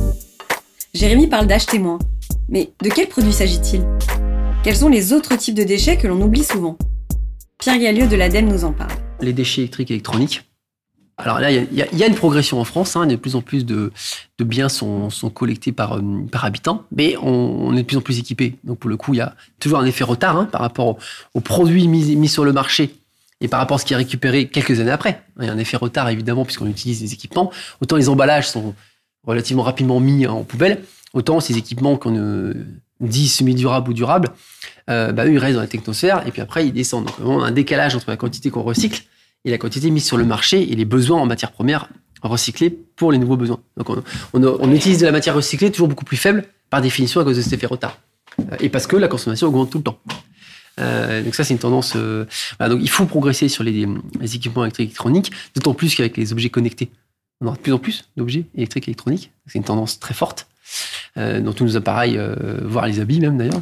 Jérémy 0.94 1.28
parle 1.28 1.48
d'acheter 1.48 1.80
moins. 1.80 2.00
Mais 2.50 2.72
de 2.84 2.90
quels 2.90 3.08
produits 3.08 3.34
s'agit-il? 3.34 3.84
Quels 4.64 4.76
sont 4.76 4.90
les 4.90 5.14
autres 5.14 5.36
types 5.38 5.56
de 5.56 5.64
déchets 5.64 5.98
que 5.98 6.08
l'on 6.08 6.22
oublie 6.22 6.44
souvent? 6.44 6.78
Pierre 7.60 7.80
Gallieu 7.80 8.08
de 8.08 8.16
l'ADEME 8.16 8.48
nous 8.48 8.64
en 8.66 8.72
parle. 8.74 8.92
les 9.22 9.34
déchets 9.34 9.62
électriques 9.62 9.92
et 9.92 9.96
électroniques. 9.96 10.44
Alors 11.18 11.42
là, 11.42 11.52
il 11.52 11.68
y 11.74 11.82
a- 12.04 12.08
une 12.08 12.16
progression 12.16 12.62
en 12.62 12.64
France. 12.64 12.96
hein, 12.96 13.06
de 13.06 13.18
plus 13.18 13.36
en 13.36 13.42
plus 13.42 13.66
de, 13.66 13.92
biens 14.40 14.70
sont, 14.70 15.10
sont 15.10 15.30
collectés 15.30 15.74
par, 15.74 15.98
euh, 15.98 16.02
par 16.32 16.46
habitant, 16.46 16.86
mais 16.96 17.18
on, 17.22 17.74
est 17.76 17.82
de 17.82 17.86
plus 17.86 17.98
en 17.98 18.02
plus 18.02 18.18
équipé. 18.20 18.56
Donc 18.64 18.80
pour 18.80 18.90
le 18.90 18.96
coup, 18.96 19.14
il 19.14 19.18
y 19.18 19.22
a 19.22 19.36
toujours 19.60 19.80
un 19.80 19.86
effet 19.86 20.06
retard 20.06 20.38
hein, 20.38 20.46
par 20.46 20.62
rapport 20.62 20.88
aux, 20.88 20.98
aux 21.34 21.42
produits 21.42 21.90
mis, 21.90 22.16
mis 22.16 22.30
sur 22.30 22.46
le 22.46 22.54
marché 22.54 22.96
et 23.42 23.50
par 23.50 23.60
rapport 23.60 23.76
à 23.76 23.80
ce 23.80 23.86
qui 23.86 23.92
est 23.94 23.98
récupéré 23.98 24.48
quelques 24.48 24.80
années 24.80 24.92
après. 24.92 25.22
Il 25.40 25.46
y 25.46 25.50
a 25.50 25.52
un 25.52 25.58
effet 25.58 25.76
retard 25.76 26.08
évidemment 26.10 26.46
puisqu'on 26.46 26.68
utilise 26.68 27.02
des 27.02 27.12
équipements. 27.14 27.52
Autant 27.82 27.98
les 27.98 28.08
emballages 28.08 28.48
sont 28.50 28.74
relativement 29.26 29.64
rapidement 29.64 30.00
mis 30.00 30.28
en 30.28 30.44
poubelle, 30.44 30.84
autant 31.14 31.40
ces 31.40 31.58
équipements 31.58 31.98
qu'on 31.98 32.54
dit 33.00 33.28
semi-durables 33.28 33.90
ou 33.90 33.94
durables, 33.94 34.30
euh, 34.90 35.12
bah, 35.12 35.26
eux, 35.26 35.34
ils 35.34 35.38
restent 35.38 35.56
dans 35.56 35.62
la 35.62 35.68
technosphère 35.68 36.26
et 36.28 36.32
puis 36.32 36.42
après, 36.42 36.66
ils 36.68 36.74
descendent. 36.74 37.06
Donc, 37.06 37.16
on 37.24 37.42
a 37.42 37.48
un 37.48 37.52
décalage 37.52 37.96
entre 37.96 38.10
la 38.10 38.18
quantité 38.18 38.50
qu'on 38.50 38.64
recycle 38.64 39.04
et 39.46 39.52
la 39.52 39.58
quantité 39.58 39.90
mise 39.90 40.06
sur 40.06 40.18
le 40.18 40.26
marché 40.26 40.72
et 40.72 40.76
les 40.76 40.86
besoins 40.86 41.20
en 41.20 41.26
matière 41.26 41.52
première 41.52 41.90
recyclés 42.22 42.70
pour 42.70 43.12
les 43.12 43.18
nouveaux 43.18 43.38
besoins. 43.38 43.62
Donc, 43.78 43.90
on, 44.34 44.72
utilise 44.74 45.00
de 45.00 45.06
la 45.06 45.12
matière 45.12 45.36
recyclée 45.36 45.72
toujours 45.72 45.88
beaucoup 45.88 46.06
plus 46.06 46.18
faible 46.18 46.46
par 46.70 46.82
définition 46.82 47.22
à 47.22 47.24
cause 47.24 47.38
de 47.38 47.42
cet 47.42 47.54
effet 47.54 47.68
retard. 47.68 48.00
Euh, 48.40 48.58
Et 48.60 48.70
parce 48.70 48.88
que 48.88 48.98
la 48.98 49.08
consommation 49.08 49.48
augmente 49.48 49.70
tout 49.70 49.78
le 49.78 49.84
temps. 49.86 50.00
Euh, 50.82 51.24
donc 51.24 51.36
ça, 51.36 51.44
c'est 51.44 51.54
une 51.54 51.60
tendance. 51.60 51.96
donc 51.96 52.80
il 52.82 52.90
faut 52.90 53.06
progresser 53.06 53.48
sur 53.48 53.64
les, 53.64 53.86
les 54.20 54.36
équipements 54.36 54.66
électroniques, 54.66 55.32
d'autant 55.56 55.74
plus 55.74 55.96
qu'avec 55.96 56.18
les 56.18 56.32
objets 56.32 56.50
connectés, 56.50 56.90
on 57.42 57.48
aura 57.48 57.56
de 57.56 57.62
plus 57.62 57.74
en 57.74 57.80
plus 57.80 58.10
d'objets 58.18 58.46
électriques 58.56 58.88
et 58.88 58.92
électroniques. 58.92 59.32
C'est 59.48 59.58
une 59.58 59.64
tendance 59.64 60.00
très 60.00 60.14
forte. 60.14 60.48
Euh, 61.18 61.42
dans 61.42 61.54
tous 61.54 61.64
nos 61.66 61.78
appareils, 61.78 62.18
euh, 62.18 62.60
voire 62.64 62.86
les 62.86 63.00
habits 63.00 63.20
même 63.20 63.38
d'ailleurs. 63.38 63.62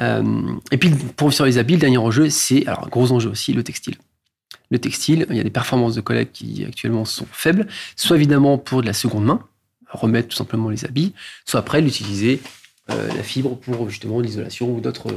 Euh, 0.00 0.22
et 0.70 0.76
puis 0.76 0.90
pour 0.90 1.32
sur 1.32 1.44
les 1.44 1.58
habits, 1.58 1.74
le 1.74 1.80
dernier 1.80 1.98
enjeu, 1.98 2.30
c'est 2.30 2.66
alors 2.66 2.88
gros 2.88 3.10
enjeu 3.12 3.28
aussi, 3.28 3.52
le 3.52 3.62
textile. 3.62 3.96
Le 4.70 4.78
textile, 4.78 5.26
il 5.30 5.36
y 5.36 5.40
a 5.40 5.44
des 5.44 5.50
performances 5.50 5.94
de 5.94 6.00
collecte 6.00 6.34
qui 6.36 6.64
actuellement 6.64 7.04
sont 7.04 7.26
faibles, 7.32 7.66
soit 7.96 8.16
évidemment 8.16 8.58
pour 8.58 8.82
de 8.82 8.86
la 8.86 8.92
seconde 8.92 9.24
main, 9.24 9.40
remettre 9.90 10.28
tout 10.28 10.36
simplement 10.36 10.70
les 10.70 10.84
habits, 10.84 11.12
soit 11.44 11.60
après 11.60 11.80
l'utiliser 11.80 12.40
la 12.88 13.22
fibre 13.22 13.56
pour 13.56 13.90
justement 13.90 14.20
l'isolation 14.20 14.72
ou 14.72 14.80
d'autres 14.80 15.12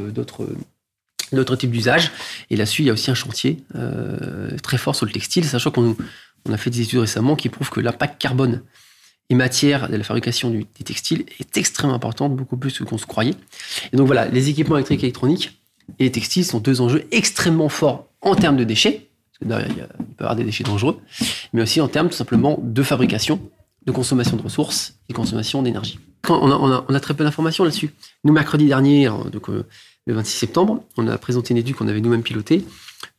d'autres 1.31 1.55
types 1.55 1.71
d'usages. 1.71 2.11
Et 2.49 2.55
là-dessus, 2.55 2.83
il 2.83 2.85
y 2.85 2.89
a 2.89 2.93
aussi 2.93 3.09
un 3.09 3.15
chantier 3.15 3.63
très 4.61 4.77
fort 4.77 4.95
sur 4.95 5.07
le 5.07 5.11
textile, 5.11 5.45
sachant 5.45 5.71
qu'on 5.71 5.95
on 6.49 6.53
a 6.53 6.57
fait 6.57 6.69
des 6.69 6.81
études 6.81 6.99
récemment 6.99 7.35
qui 7.35 7.49
prouvent 7.49 7.69
que 7.69 7.79
l'impact 7.79 8.19
carbone 8.21 8.63
et 9.29 9.35
matière 9.35 9.89
de 9.89 9.95
la 9.95 10.03
fabrication 10.03 10.49
du- 10.49 10.65
des 10.77 10.83
textiles 10.83 11.25
est 11.39 11.55
extrêmement 11.57 11.95
importante, 11.95 12.35
beaucoup 12.35 12.57
plus 12.57 12.77
que 12.77 12.83
qu'on 12.83 12.97
se 12.97 13.05
croyait. 13.05 13.35
Et 13.93 13.97
donc 13.97 14.07
voilà, 14.07 14.27
les 14.27 14.49
équipements 14.49 14.75
électriques 14.77 15.03
et 15.03 15.07
électroniques 15.07 15.61
et 15.99 16.05
les 16.05 16.11
textiles 16.11 16.45
sont 16.45 16.59
deux 16.59 16.81
enjeux 16.81 17.05
extrêmement 17.11 17.69
forts 17.69 18.07
en 18.21 18.35
termes 18.35 18.57
de 18.57 18.63
déchets, 18.63 19.09
parce 19.31 19.39
que 19.39 19.45
derrière, 19.45 19.67
il, 19.69 19.77
y 19.77 19.81
a- 19.81 19.89
il 19.99 20.05
peut 20.15 20.21
y 20.21 20.23
avoir 20.23 20.35
des 20.35 20.43
déchets 20.43 20.63
dangereux, 20.63 20.99
mais 21.53 21.61
aussi 21.61 21.79
en 21.79 21.87
termes 21.87 22.09
tout 22.09 22.15
simplement 22.15 22.59
de 22.61 22.83
fabrication, 22.83 23.39
de 23.85 23.91
consommation 23.91 24.35
de 24.35 24.41
ressources 24.41 24.95
et 25.09 25.13
consommation 25.13 25.61
d'énergie. 25.61 25.99
On, 26.27 26.93
a, 26.93 26.99
très 26.99 27.13
peu 27.13 27.23
d'informations 27.23 27.63
là-dessus. 27.63 27.91
Nous, 28.25 28.33
mercredi 28.33 28.65
dernier, 28.67 29.05
alors, 29.05 29.29
donc, 29.31 29.49
euh, 29.49 29.65
le 30.05 30.13
26 30.15 30.37
septembre, 30.37 30.83
on 30.97 31.07
a 31.07 31.17
présenté 31.17 31.53
une 31.53 31.57
étude 31.57 31.75
qu'on 31.75 31.87
avait 31.87 32.01
nous-mêmes 32.01 32.23
pilotée 32.23 32.65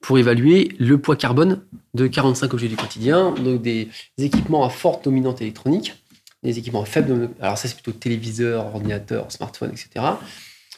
pour 0.00 0.18
évaluer 0.18 0.72
le 0.78 0.98
poids 0.98 1.16
carbone 1.16 1.62
de 1.94 2.06
45 2.06 2.52
objets 2.54 2.68
du 2.68 2.76
quotidien, 2.76 3.32
donc 3.32 3.62
des 3.62 3.88
équipements 4.18 4.64
à 4.64 4.70
forte 4.70 5.04
dominante 5.04 5.42
électronique, 5.42 5.94
des 6.42 6.58
équipements 6.58 6.82
à 6.82 6.86
faible, 6.86 7.30
alors 7.40 7.58
ça 7.58 7.68
c'est 7.68 7.74
plutôt 7.74 7.92
téléviseur, 7.92 8.66
ordinateur, 8.74 9.30
smartphone, 9.30 9.70
etc. 9.70 10.06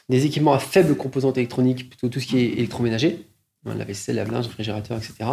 Des 0.09 0.26
équipements 0.26 0.52
à 0.52 0.59
faible 0.59 0.97
composante 0.97 1.38
électronique, 1.38 1.88
plutôt 1.88 2.09
tout 2.09 2.21
ce 2.21 2.26
qui 2.26 2.38
est 2.38 2.52
électroménager, 2.52 3.26
hein, 3.67 3.75
la 3.76 3.85
vaisselle, 3.85 4.17
la 4.17 4.25
linge, 4.25 4.47
réfrigérateur, 4.47 4.99
etc. 4.99 5.31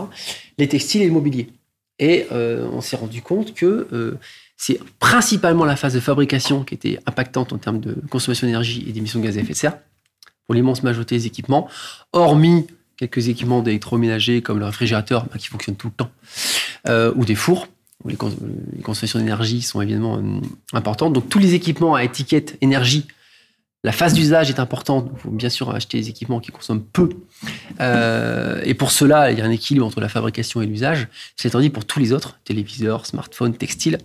Les 0.57 0.67
textiles 0.67 1.01
et 1.01 1.07
le 1.07 1.13
mobilier. 1.13 1.49
Et 1.97 2.27
euh, 2.31 2.69
on 2.71 2.79
s'est 2.79 2.95
rendu 2.95 3.21
compte 3.21 3.53
que 3.53 3.87
euh, 3.91 4.17
c'est 4.55 4.79
principalement 4.99 5.65
la 5.65 5.75
phase 5.75 5.93
de 5.93 5.99
fabrication 5.99 6.63
qui 6.63 6.75
était 6.75 6.99
impactante 7.05 7.51
en 7.51 7.57
termes 7.57 7.79
de 7.79 7.95
consommation 8.09 8.45
d'énergie 8.45 8.85
et 8.87 8.91
d'émissions 8.91 9.19
de 9.19 9.25
gaz 9.25 9.37
à 9.37 9.41
effet 9.41 9.53
de 9.53 9.57
serre, 9.57 9.77
pour 10.45 10.55
l'immense 10.55 10.83
majorité 10.83 11.15
des 11.15 11.27
équipements, 11.27 11.67
hormis 12.13 12.67
quelques 12.99 13.29
équipements 13.29 13.61
d'électroménager 13.61 14.41
comme 14.41 14.59
le 14.59 14.65
réfrigérateur 14.65 15.25
bah, 15.25 15.37
qui 15.37 15.47
fonctionne 15.47 15.77
tout 15.77 15.87
le 15.87 15.93
temps, 15.93 16.11
euh, 16.89 17.13
ou 17.15 17.23
des 17.23 17.35
fours, 17.35 17.69
où 18.03 18.09
les, 18.09 18.17
cons- 18.17 18.35
les 18.75 18.81
consommations 18.81 19.19
d'énergie 19.19 19.61
sont 19.61 19.81
évidemment 19.81 20.17
euh, 20.17 20.41
importantes. 20.73 21.13
Donc 21.13 21.29
tous 21.29 21.39
les 21.39 21.53
équipements 21.53 21.95
à 21.95 22.03
étiquette 22.03 22.57
énergie, 22.59 23.05
la 23.85 23.93
phase 23.93 24.13
d'usage 24.13 24.49
est 24.49 24.59
importante. 24.59 25.09
Il 25.13 25.19
faut 25.21 25.29
bien 25.31 25.47
sûr 25.47 25.69
acheter 25.69 25.97
des 25.97 26.09
équipements 26.09 26.41
qui 26.41 26.51
consomment 26.51 26.83
peu. 26.83 27.07
Euh, 27.79 28.61
et 28.65 28.73
pour 28.73 28.91
cela, 28.91 29.31
il 29.31 29.39
y 29.39 29.41
a 29.41 29.45
un 29.45 29.51
équilibre 29.51 29.85
entre 29.85 30.01
la 30.01 30.09
fabrication 30.09 30.61
et 30.61 30.65
l'usage. 30.65 31.07
C'est 31.37 31.55
dit 31.55 31.69
pour 31.69 31.85
tous 31.85 31.99
les 31.99 32.11
autres, 32.11 32.37
téléviseurs, 32.43 33.05
smartphones, 33.05 33.55
textiles, 33.55 33.97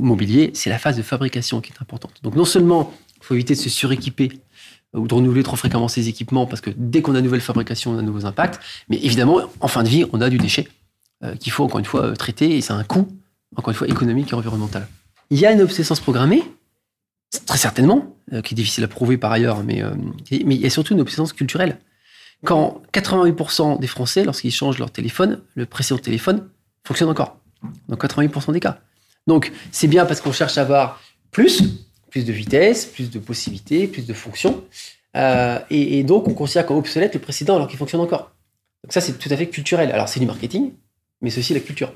mobilier, 0.00 0.52
c'est 0.54 0.70
la 0.70 0.78
phase 0.78 0.96
de 0.96 1.02
fabrication 1.02 1.60
qui 1.60 1.70
est 1.70 1.82
importante. 1.82 2.14
Donc 2.22 2.34
non 2.34 2.46
seulement 2.46 2.94
il 3.20 3.24
faut 3.26 3.34
éviter 3.34 3.54
de 3.54 3.58
se 3.58 3.68
suréquiper 3.68 4.40
ou 4.94 5.06
de 5.08 5.14
renouveler 5.14 5.42
trop 5.42 5.56
fréquemment 5.56 5.88
ces 5.88 6.08
équipements 6.08 6.46
parce 6.46 6.60
que 6.60 6.70
dès 6.76 7.02
qu'on 7.02 7.14
a 7.14 7.18
une 7.18 7.24
nouvelle 7.24 7.40
fabrication, 7.40 7.92
on 7.92 7.94
a 7.98 8.00
de 8.00 8.06
nouveaux 8.06 8.26
impacts. 8.26 8.60
Mais 8.88 8.96
évidemment, 8.96 9.40
en 9.60 9.68
fin 9.68 9.82
de 9.82 9.88
vie, 9.88 10.04
on 10.12 10.20
a 10.20 10.30
du 10.30 10.38
déchet 10.38 10.68
euh, 11.24 11.34
qu'il 11.36 11.52
faut 11.52 11.64
encore 11.64 11.78
une 11.78 11.84
fois 11.84 12.04
euh, 12.04 12.14
traiter 12.14 12.56
et 12.56 12.60
c'est 12.60 12.72
un 12.72 12.84
coût, 12.84 13.08
encore 13.56 13.70
une 13.70 13.76
fois, 13.76 13.88
économique 13.88 14.32
et 14.32 14.34
environnemental. 14.34 14.88
Il 15.30 15.38
y 15.38 15.46
a 15.46 15.52
une 15.52 15.60
obsolescence 15.60 16.00
programmée, 16.00 16.42
très 17.46 17.58
certainement, 17.58 18.16
euh, 18.32 18.40
qui 18.40 18.54
est 18.54 18.56
difficile 18.56 18.84
à 18.84 18.88
prouver 18.88 19.16
par 19.16 19.32
ailleurs, 19.32 19.64
mais, 19.64 19.82
mais 20.30 20.54
il 20.54 20.60
y 20.60 20.66
a 20.66 20.70
surtout 20.70 20.94
une 20.94 21.00
obsolescence 21.00 21.32
culturelle. 21.32 21.78
Quand 22.44 22.82
88% 22.92 23.80
des 23.80 23.86
Français, 23.86 24.24
lorsqu'ils 24.24 24.52
changent 24.52 24.78
leur 24.78 24.90
téléphone, 24.90 25.40
le 25.54 25.66
précédent 25.66 25.98
téléphone 25.98 26.48
fonctionne 26.86 27.08
encore. 27.08 27.38
Dans 27.88 27.96
88% 27.96 28.52
des 28.52 28.60
cas. 28.60 28.80
Donc, 29.26 29.50
c'est 29.72 29.86
bien 29.88 30.04
parce 30.04 30.20
qu'on 30.20 30.32
cherche 30.32 30.58
à 30.58 30.60
avoir 30.60 31.00
plus, 31.30 31.62
plus 32.14 32.24
de 32.24 32.32
vitesse, 32.32 32.86
plus 32.86 33.10
de 33.10 33.18
possibilités, 33.18 33.88
plus 33.88 34.06
de 34.06 34.14
fonctions. 34.14 34.62
Euh, 35.16 35.58
et, 35.68 36.04
donc, 36.04 36.28
on 36.28 36.34
considère 36.34 36.64
comme 36.64 36.76
obsolète 36.76 37.12
le 37.12 37.20
précédent 37.20 37.56
alors 37.56 37.66
qu'il 37.66 37.76
fonctionne 37.76 38.00
encore. 38.00 38.30
Donc, 38.84 38.92
ça, 38.92 39.00
c'est 39.00 39.18
tout 39.18 39.28
à 39.32 39.36
fait 39.36 39.48
culturel. 39.48 39.90
Alors, 39.90 40.08
c'est 40.08 40.20
du 40.20 40.26
marketing, 40.26 40.74
mais 41.20 41.30
c'est 41.30 41.40
aussi 41.40 41.54
la 41.54 41.58
culture. 41.58 41.92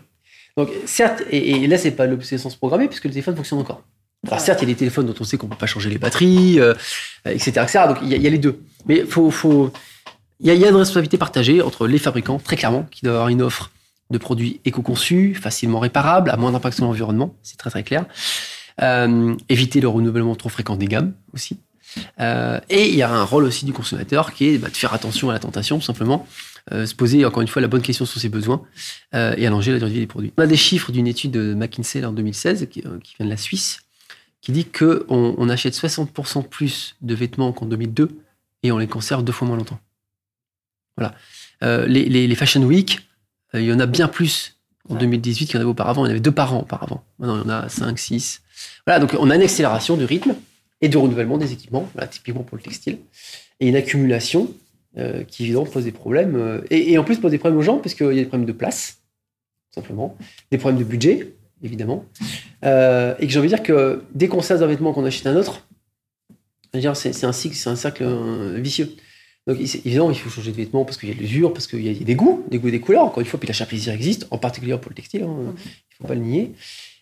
Donc, 0.56 0.70
certes, 0.86 1.22
et, 1.30 1.50
et 1.62 1.66
là, 1.68 1.78
c'est 1.78 1.92
pas 1.92 2.06
l'obsolescence 2.06 2.56
programmée 2.56 2.88
puisque 2.88 3.04
le 3.04 3.12
téléphone 3.12 3.36
fonctionne 3.36 3.60
encore. 3.60 3.84
Alors, 4.26 4.40
certes, 4.40 4.58
il 4.60 4.68
y 4.68 4.72
a 4.72 4.74
des 4.74 4.78
téléphones 4.78 5.06
dont 5.06 5.14
on 5.20 5.22
sait 5.22 5.36
qu'on 5.36 5.46
peut 5.46 5.54
pas 5.54 5.66
changer 5.66 5.88
les 5.88 5.98
batteries, 5.98 6.58
euh, 6.58 6.74
etc.. 7.24 7.52
Donc, 7.86 7.98
il 8.02 8.08
y, 8.08 8.26
a- 8.26 8.30
les 8.30 8.38
deux. 8.38 8.60
Mais 8.86 9.04
il 9.04 10.46
y 10.48 10.50
a 10.50 10.54
une 10.68 10.74
responsabilité 10.74 11.16
partagée 11.16 11.62
entre 11.62 11.86
les 11.86 11.98
fabricants, 12.00 12.40
très 12.40 12.56
clairement, 12.56 12.88
qui 12.90 13.04
doivent 13.04 13.14
avoir 13.14 13.28
une 13.28 13.42
offre 13.42 13.70
de 14.10 14.18
produits 14.18 14.60
éco-conçus, 14.64 15.36
facilement 15.36 15.78
réparables, 15.78 16.30
à 16.30 16.36
moins 16.36 16.50
d'impact 16.50 16.74
sur 16.74 16.86
l'environnement, 16.86 17.36
c'est 17.44 17.56
très 17.56 17.70
très 17.70 17.84
clair. 17.84 18.04
Euh, 18.80 19.34
éviter 19.48 19.80
le 19.80 19.88
renouvellement 19.88 20.36
trop 20.36 20.48
fréquent 20.48 20.76
des 20.76 20.86
gammes 20.86 21.12
aussi. 21.32 21.58
Euh, 22.20 22.60
et 22.68 22.88
il 22.88 22.94
y 22.94 23.02
a 23.02 23.10
un 23.10 23.24
rôle 23.24 23.44
aussi 23.44 23.64
du 23.64 23.72
consommateur 23.72 24.32
qui 24.32 24.48
est 24.48 24.58
bah, 24.58 24.68
de 24.68 24.76
faire 24.76 24.92
attention 24.94 25.30
à 25.30 25.32
la 25.32 25.38
tentation, 25.38 25.78
tout 25.78 25.84
simplement, 25.84 26.26
euh, 26.72 26.86
se 26.86 26.94
poser 26.94 27.24
encore 27.24 27.42
une 27.42 27.48
fois 27.48 27.62
la 27.62 27.68
bonne 27.68 27.82
question 27.82 28.04
sur 28.04 28.20
ses 28.20 28.28
besoins 28.28 28.62
euh, 29.14 29.34
et 29.36 29.46
allonger 29.46 29.72
la 29.72 29.78
durée 29.78 29.90
de 29.90 29.94
vie 29.94 30.00
des 30.00 30.06
produits. 30.06 30.32
On 30.36 30.42
a 30.42 30.46
des 30.46 30.56
chiffres 30.56 30.92
d'une 30.92 31.06
étude 31.06 31.30
de 31.30 31.54
McKinsey 31.54 32.04
en 32.04 32.12
2016 32.12 32.68
qui, 32.70 32.82
qui 32.82 33.14
vient 33.16 33.26
de 33.26 33.30
la 33.30 33.36
Suisse 33.36 33.80
qui 34.40 34.52
dit 34.52 34.66
qu'on 34.66 35.04
on 35.08 35.48
achète 35.48 35.74
60% 35.74 36.48
plus 36.48 36.94
de 37.02 37.14
vêtements 37.14 37.52
qu'en 37.52 37.66
2002 37.66 38.10
et 38.62 38.70
on 38.70 38.78
les 38.78 38.86
conserve 38.86 39.24
deux 39.24 39.32
fois 39.32 39.48
moins 39.48 39.56
longtemps. 39.56 39.80
Voilà. 40.96 41.14
Les, 41.60 42.04
les, 42.04 42.28
les 42.28 42.34
Fashion 42.36 42.62
Week, 42.62 43.00
il 43.52 43.62
y 43.62 43.72
en 43.72 43.80
a 43.80 43.86
bien 43.86 44.06
plus 44.06 44.56
en 44.88 44.94
2018 44.94 45.46
qu'il 45.46 45.54
y 45.54 45.58
en 45.58 45.60
avait 45.62 45.70
auparavant. 45.70 46.04
Il 46.04 46.08
y 46.08 46.10
en 46.10 46.12
avait 46.12 46.20
deux 46.20 46.32
par 46.32 46.54
an 46.54 46.60
auparavant. 46.60 47.04
Maintenant, 47.18 47.36
il 47.36 47.40
y 47.40 47.44
en 47.46 47.48
a 47.48 47.68
5, 47.68 47.98
6. 47.98 48.42
Voilà, 48.86 49.00
donc 49.00 49.16
on 49.18 49.30
a 49.30 49.36
une 49.36 49.42
accélération 49.42 49.96
du 49.96 50.04
rythme 50.04 50.34
et 50.80 50.88
du 50.88 50.96
renouvellement 50.96 51.38
des 51.38 51.52
équipements, 51.52 51.88
typiquement 52.10 52.42
pour 52.42 52.56
le 52.56 52.62
textile, 52.62 52.98
et 53.60 53.68
une 53.68 53.76
accumulation 53.76 54.48
euh, 54.96 55.22
qui 55.24 55.44
évidemment 55.44 55.66
pose 55.66 55.84
des 55.84 55.92
problèmes, 55.92 56.36
euh, 56.36 56.60
et, 56.70 56.96
en 56.98 57.04
plus 57.04 57.18
pose 57.18 57.30
des 57.30 57.38
problèmes 57.38 57.58
aux 57.58 57.62
gens, 57.62 57.78
parce 57.78 57.94
qu'il 57.94 58.06
y 58.06 58.10
a 58.10 58.14
des 58.14 58.24
problèmes 58.24 58.46
de 58.46 58.52
place, 58.52 58.98
tout 59.70 59.80
simplement, 59.80 60.16
des 60.50 60.58
problèmes 60.58 60.78
de 60.78 60.84
budget, 60.84 61.34
évidemment, 61.62 62.04
euh, 62.64 63.14
et 63.18 63.26
que 63.26 63.32
j'ai 63.32 63.38
envie 63.38 63.48
de 63.48 63.54
dire 63.54 63.62
que 63.62 64.02
dès 64.14 64.28
qu'on 64.28 64.40
cesse 64.40 64.62
un 64.62 64.66
vêtement 64.66 64.92
qu'on 64.92 65.04
achète 65.04 65.26
un 65.26 65.36
autre, 65.36 65.66
c'est 66.72 67.24
un 67.24 67.32
cycle, 67.32 67.56
c'est 67.56 67.70
un 67.70 67.76
cercle 67.76 68.04
vicieux. 68.60 68.94
Donc 69.46 69.58
évidemment, 69.58 70.10
il 70.10 70.18
faut 70.18 70.30
changer 70.30 70.52
de 70.52 70.56
vêtements 70.56 70.84
parce 70.84 70.98
qu'il 70.98 71.08
y 71.08 71.12
a 71.12 71.14
de 71.14 71.20
l'usure, 71.20 71.52
parce 71.52 71.66
qu'il 71.66 71.80
y 71.80 71.88
a 71.88 72.04
des 72.04 72.14
goûts, 72.14 72.44
des 72.50 72.58
goûts 72.58 72.68
et 72.68 72.72
des 72.72 72.80
couleurs, 72.80 73.04
encore 73.04 73.20
une 73.20 73.26
fois, 73.26 73.38
puis 73.40 73.46
l'achat 73.46 73.66
plaisir 73.66 73.92
existe, 73.94 74.26
en 74.30 74.38
particulier 74.38 74.76
pour 74.78 74.90
le 74.90 74.94
textile, 74.94 75.22
hein, 75.22 75.36
il 75.38 75.44
ne 75.44 75.96
faut 75.98 76.06
pas 76.06 76.14
le 76.14 76.20
nier. 76.20 76.52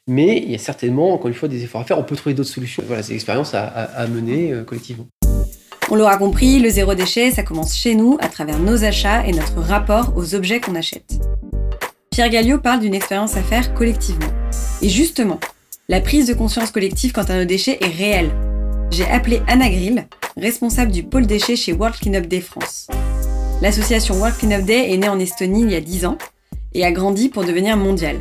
Mais 0.08 0.38
il 0.38 0.52
y 0.52 0.54
a 0.54 0.58
certainement, 0.58 1.12
encore 1.14 1.26
une 1.28 1.34
fois, 1.34 1.48
des 1.48 1.64
efforts 1.64 1.80
à 1.80 1.84
faire. 1.84 1.98
On 1.98 2.04
peut 2.04 2.14
trouver 2.14 2.34
d'autres 2.34 2.50
solutions. 2.50 2.82
Voilà, 2.86 3.02
c'est 3.02 3.12
l'expérience 3.12 3.54
à, 3.54 3.64
à- 3.66 4.06
mener 4.06 4.52
euh, 4.52 4.62
collectivement. 4.62 5.06
On 5.90 5.96
l'aura 5.96 6.16
compris, 6.16 6.60
le 6.60 6.68
zéro 6.68 6.94
déchet, 6.94 7.30
ça 7.32 7.42
commence 7.42 7.74
chez 7.74 7.94
nous, 7.96 8.16
à 8.20 8.28
travers 8.28 8.58
nos 8.58 8.84
achats 8.84 9.26
et 9.26 9.32
notre 9.32 9.60
rapport 9.60 10.12
aux 10.16 10.34
objets 10.34 10.60
qu'on 10.60 10.74
achète. 10.76 11.18
Pierre 12.10 12.30
Galliot 12.30 12.58
parle 12.58 12.80
d'une 12.80 12.94
expérience 12.94 13.36
à 13.36 13.42
faire 13.42 13.74
collectivement. 13.74 14.26
Et 14.80 14.88
justement, 14.88 15.40
la 15.88 16.00
prise 16.00 16.26
de 16.26 16.34
conscience 16.34 16.70
collective 16.70 17.12
quant 17.12 17.22
à 17.24 17.36
nos 17.38 17.44
déchets 17.44 17.78
est 17.80 17.86
réelle. 17.96 18.30
J'ai 18.92 19.06
appelé 19.06 19.42
Anna 19.48 19.68
Grill, 19.68 20.06
responsable 20.36 20.92
du 20.92 21.02
pôle 21.02 21.26
déchets 21.26 21.56
chez 21.56 21.72
World 21.72 21.96
Cleanup 21.98 22.26
Day 22.28 22.40
France. 22.40 22.86
L'association 23.60 24.14
World 24.16 24.36
Cleanup 24.38 24.64
Day 24.64 24.92
est 24.92 24.96
née 24.96 25.08
en 25.08 25.18
Estonie 25.18 25.62
il 25.62 25.70
y 25.72 25.76
a 25.76 25.80
10 25.80 26.06
ans 26.06 26.18
et 26.74 26.84
a 26.84 26.92
grandi 26.92 27.28
pour 27.28 27.44
devenir 27.44 27.76
mondiale. 27.76 28.18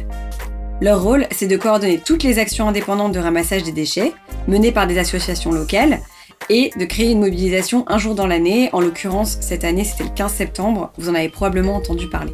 Leur 0.82 1.02
rôle, 1.02 1.26
c'est 1.32 1.48
de 1.48 1.56
coordonner 1.56 2.02
toutes 2.06 2.24
les 2.24 2.38
actions 2.38 2.68
indépendantes 2.68 3.14
de 3.14 3.20
ramassage 3.20 3.64
des 3.64 3.72
déchets, 3.72 4.12
menées 4.50 4.74
par 4.74 4.88
des 4.88 4.98
associations 4.98 5.54
locales, 5.54 6.02
et 6.50 6.70
de 6.78 6.84
créer 6.84 7.12
une 7.12 7.22
mobilisation 7.22 7.86
un 7.88 7.98
jour 7.98 8.14
dans 8.14 8.28
l'année. 8.28 8.70
En 8.74 8.82
l'occurrence, 8.82 9.38
cette 9.40 9.64
année, 9.64 9.86
c'était 9.86 10.04
le 10.04 10.10
15 10.14 10.34
septembre, 10.34 10.92
vous 10.98 11.08
en 11.08 11.16
avez 11.16 11.30
probablement 11.30 11.76
entendu 11.76 12.10
parler. 12.10 12.34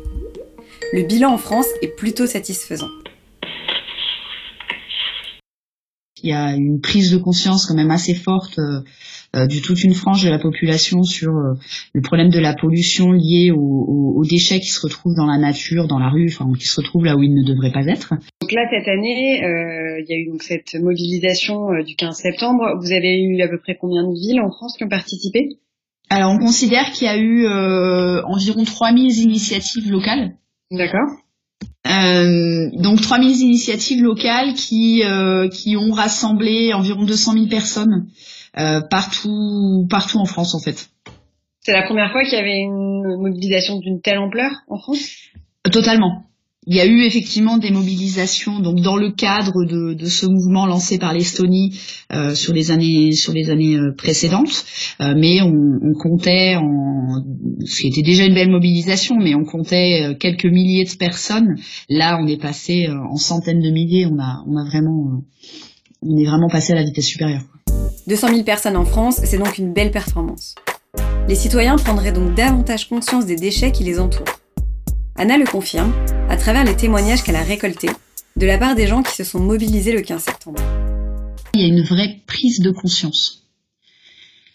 Le 0.91 1.03
bilan 1.03 1.33
en 1.33 1.37
France 1.37 1.67
est 1.83 1.95
plutôt 1.95 2.25
satisfaisant. 2.25 2.89
Il 6.23 6.29
y 6.31 6.33
a 6.33 6.53
une 6.55 6.81
prise 6.81 7.11
de 7.11 7.17
conscience 7.17 7.67
quand 7.67 7.75
même 7.75 7.91
assez 7.91 8.15
forte 8.15 8.59
euh, 9.35 9.47
de 9.47 9.59
toute 9.59 9.83
une 9.83 9.93
frange 9.93 10.23
de 10.23 10.29
la 10.29 10.39
population 10.39 11.03
sur 11.03 11.31
euh, 11.31 11.53
le 11.93 12.01
problème 12.01 12.29
de 12.29 12.39
la 12.39 12.53
pollution 12.53 13.11
liée 13.11 13.51
aux, 13.51 13.57
aux- 13.59 14.13
aux 14.19 14.25
déchets 14.25 14.59
qui 14.59 14.69
se 14.69 14.81
retrouvent 14.81 15.15
dans 15.15 15.25
la 15.25 15.37
nature, 15.37 15.87
dans 15.87 15.99
la 15.99 16.09
rue, 16.09 16.27
enfin 16.29 16.51
qui 16.57 16.65
se 16.67 16.81
retrouvent 16.81 17.05
là 17.05 17.15
où 17.15 17.23
ils 17.23 17.33
ne 17.33 17.43
devraient 17.43 17.71
pas 17.71 17.85
être. 17.85 18.13
Donc 18.41 18.51
là, 18.51 18.65
cette 18.69 18.87
année, 18.87 19.43
euh, 19.43 19.99
il 20.01 20.05
y 20.09 20.13
a 20.13 20.17
eu 20.17 20.27
donc 20.29 20.43
cette 20.43 20.75
mobilisation 20.75 21.67
du 21.85 21.95
15 21.95 22.15
septembre. 22.17 22.77
Vous 22.81 22.91
avez 22.91 23.21
eu 23.21 23.41
à 23.41 23.47
peu 23.47 23.57
près 23.59 23.77
combien 23.79 24.03
de 24.03 24.13
villes 24.13 24.41
en 24.41 24.51
France 24.51 24.75
qui 24.77 24.83
ont 24.83 24.89
participé? 24.89 25.57
Alors 26.09 26.31
on 26.33 26.37
considère 26.39 26.91
qu'il 26.91 27.07
y 27.07 27.09
a 27.09 27.17
eu 27.17 27.45
euh, 27.45 28.21
environ 28.25 28.65
3000 28.65 29.17
initiatives 29.19 29.89
locales. 29.89 30.33
D'accord. 30.71 31.07
Euh, 31.87 32.69
donc 32.73 33.01
3000 33.01 33.39
initiatives 33.41 34.03
locales 34.03 34.53
qui 34.53 35.03
euh, 35.03 35.47
qui 35.49 35.75
ont 35.77 35.91
rassemblé 35.91 36.73
environ 36.73 37.03
200 37.03 37.33
000 37.33 37.45
personnes 37.47 38.07
partout 38.53 39.87
partout 39.89 40.19
en 40.19 40.25
France 40.25 40.55
en 40.55 40.59
fait. 40.59 40.89
C'est 41.61 41.73
la 41.73 41.83
première 41.83 42.11
fois 42.11 42.23
qu'il 42.23 42.33
y 42.33 42.41
avait 42.41 42.59
une 42.59 43.17
mobilisation 43.21 43.77
d'une 43.79 44.01
telle 44.01 44.17
ampleur 44.17 44.51
en 44.67 44.77
France? 44.79 45.09
Totalement. 45.71 46.23
Il 46.67 46.75
y 46.75 46.79
a 46.79 46.85
eu 46.85 47.01
effectivement 47.05 47.57
des 47.57 47.71
mobilisations 47.71 48.59
donc 48.59 48.81
dans 48.81 48.95
le 48.95 49.11
cadre 49.11 49.65
de, 49.65 49.93
de 49.95 50.05
ce 50.05 50.27
mouvement 50.27 50.67
lancé 50.67 50.99
par 50.99 51.11
l'Estonie 51.13 51.79
euh, 52.13 52.35
sur 52.35 52.53
les 52.53 52.69
années 52.69 53.11
sur 53.13 53.33
les 53.33 53.49
années 53.49 53.77
euh, 53.77 53.93
précédentes, 53.95 54.63
Euh, 55.01 55.15
mais 55.17 55.41
on, 55.41 55.79
on 55.81 55.93
comptait 55.93 56.55
en 56.55 57.23
ce 57.65 57.81
qui 57.81 57.87
était 57.87 58.03
déjà 58.03 58.25
une 58.25 58.35
belle 58.35 58.51
mobilisation, 58.51 59.15
mais 59.17 59.33
on 59.33 59.43
comptait 59.43 60.03
euh, 60.03 60.13
quelques 60.13 60.45
milliers 60.45 60.85
de 60.85 60.95
personnes. 60.97 61.55
Là, 61.89 62.19
on 62.21 62.27
est 62.27 62.41
passé 62.41 62.87
euh, 62.87 62.95
en 63.11 63.17
centaines 63.17 63.61
de 63.61 63.71
milliers. 63.71 64.05
On 64.05 64.19
a 64.19 64.43
on 64.47 64.55
a 64.57 64.63
vraiment 64.63 64.99
euh, 65.07 65.17
on 66.03 66.17
est 66.17 66.25
vraiment 66.25 66.47
passé 66.49 66.73
à 66.73 66.75
la 66.75 66.83
vitesse 66.83 67.07
supérieure. 67.07 67.41
200 68.07 68.27
000 68.29 68.43
personnes 68.43 68.77
en 68.77 68.85
France, 68.85 69.19
c'est 69.23 69.37
donc 69.37 69.57
une 69.57 69.73
belle 69.73 69.91
performance. 69.91 70.55
Les 71.27 71.35
citoyens 71.35 71.77
prendraient 71.77 72.11
donc 72.11 72.33
davantage 72.35 72.89
conscience 72.89 73.25
des 73.25 73.35
déchets 73.35 73.71
qui 73.71 73.83
les 73.83 73.99
entourent. 73.99 74.25
Anna 75.15 75.37
le 75.37 75.45
confirme 75.45 75.93
à 76.29 76.37
travers 76.37 76.63
les 76.63 76.75
témoignages 76.75 77.23
qu'elle 77.23 77.35
a 77.35 77.43
récoltés 77.43 77.89
de 78.35 78.45
la 78.45 78.57
part 78.57 78.75
des 78.75 78.87
gens 78.87 79.03
qui 79.03 79.15
se 79.15 79.23
sont 79.23 79.39
mobilisés 79.39 79.93
le 79.93 80.01
15 80.01 80.23
septembre. 80.23 80.61
Il 81.53 81.61
y 81.61 81.63
a 81.65 81.67
une 81.67 81.83
vraie 81.83 82.21
prise 82.27 82.59
de 82.59 82.71
conscience. 82.71 83.43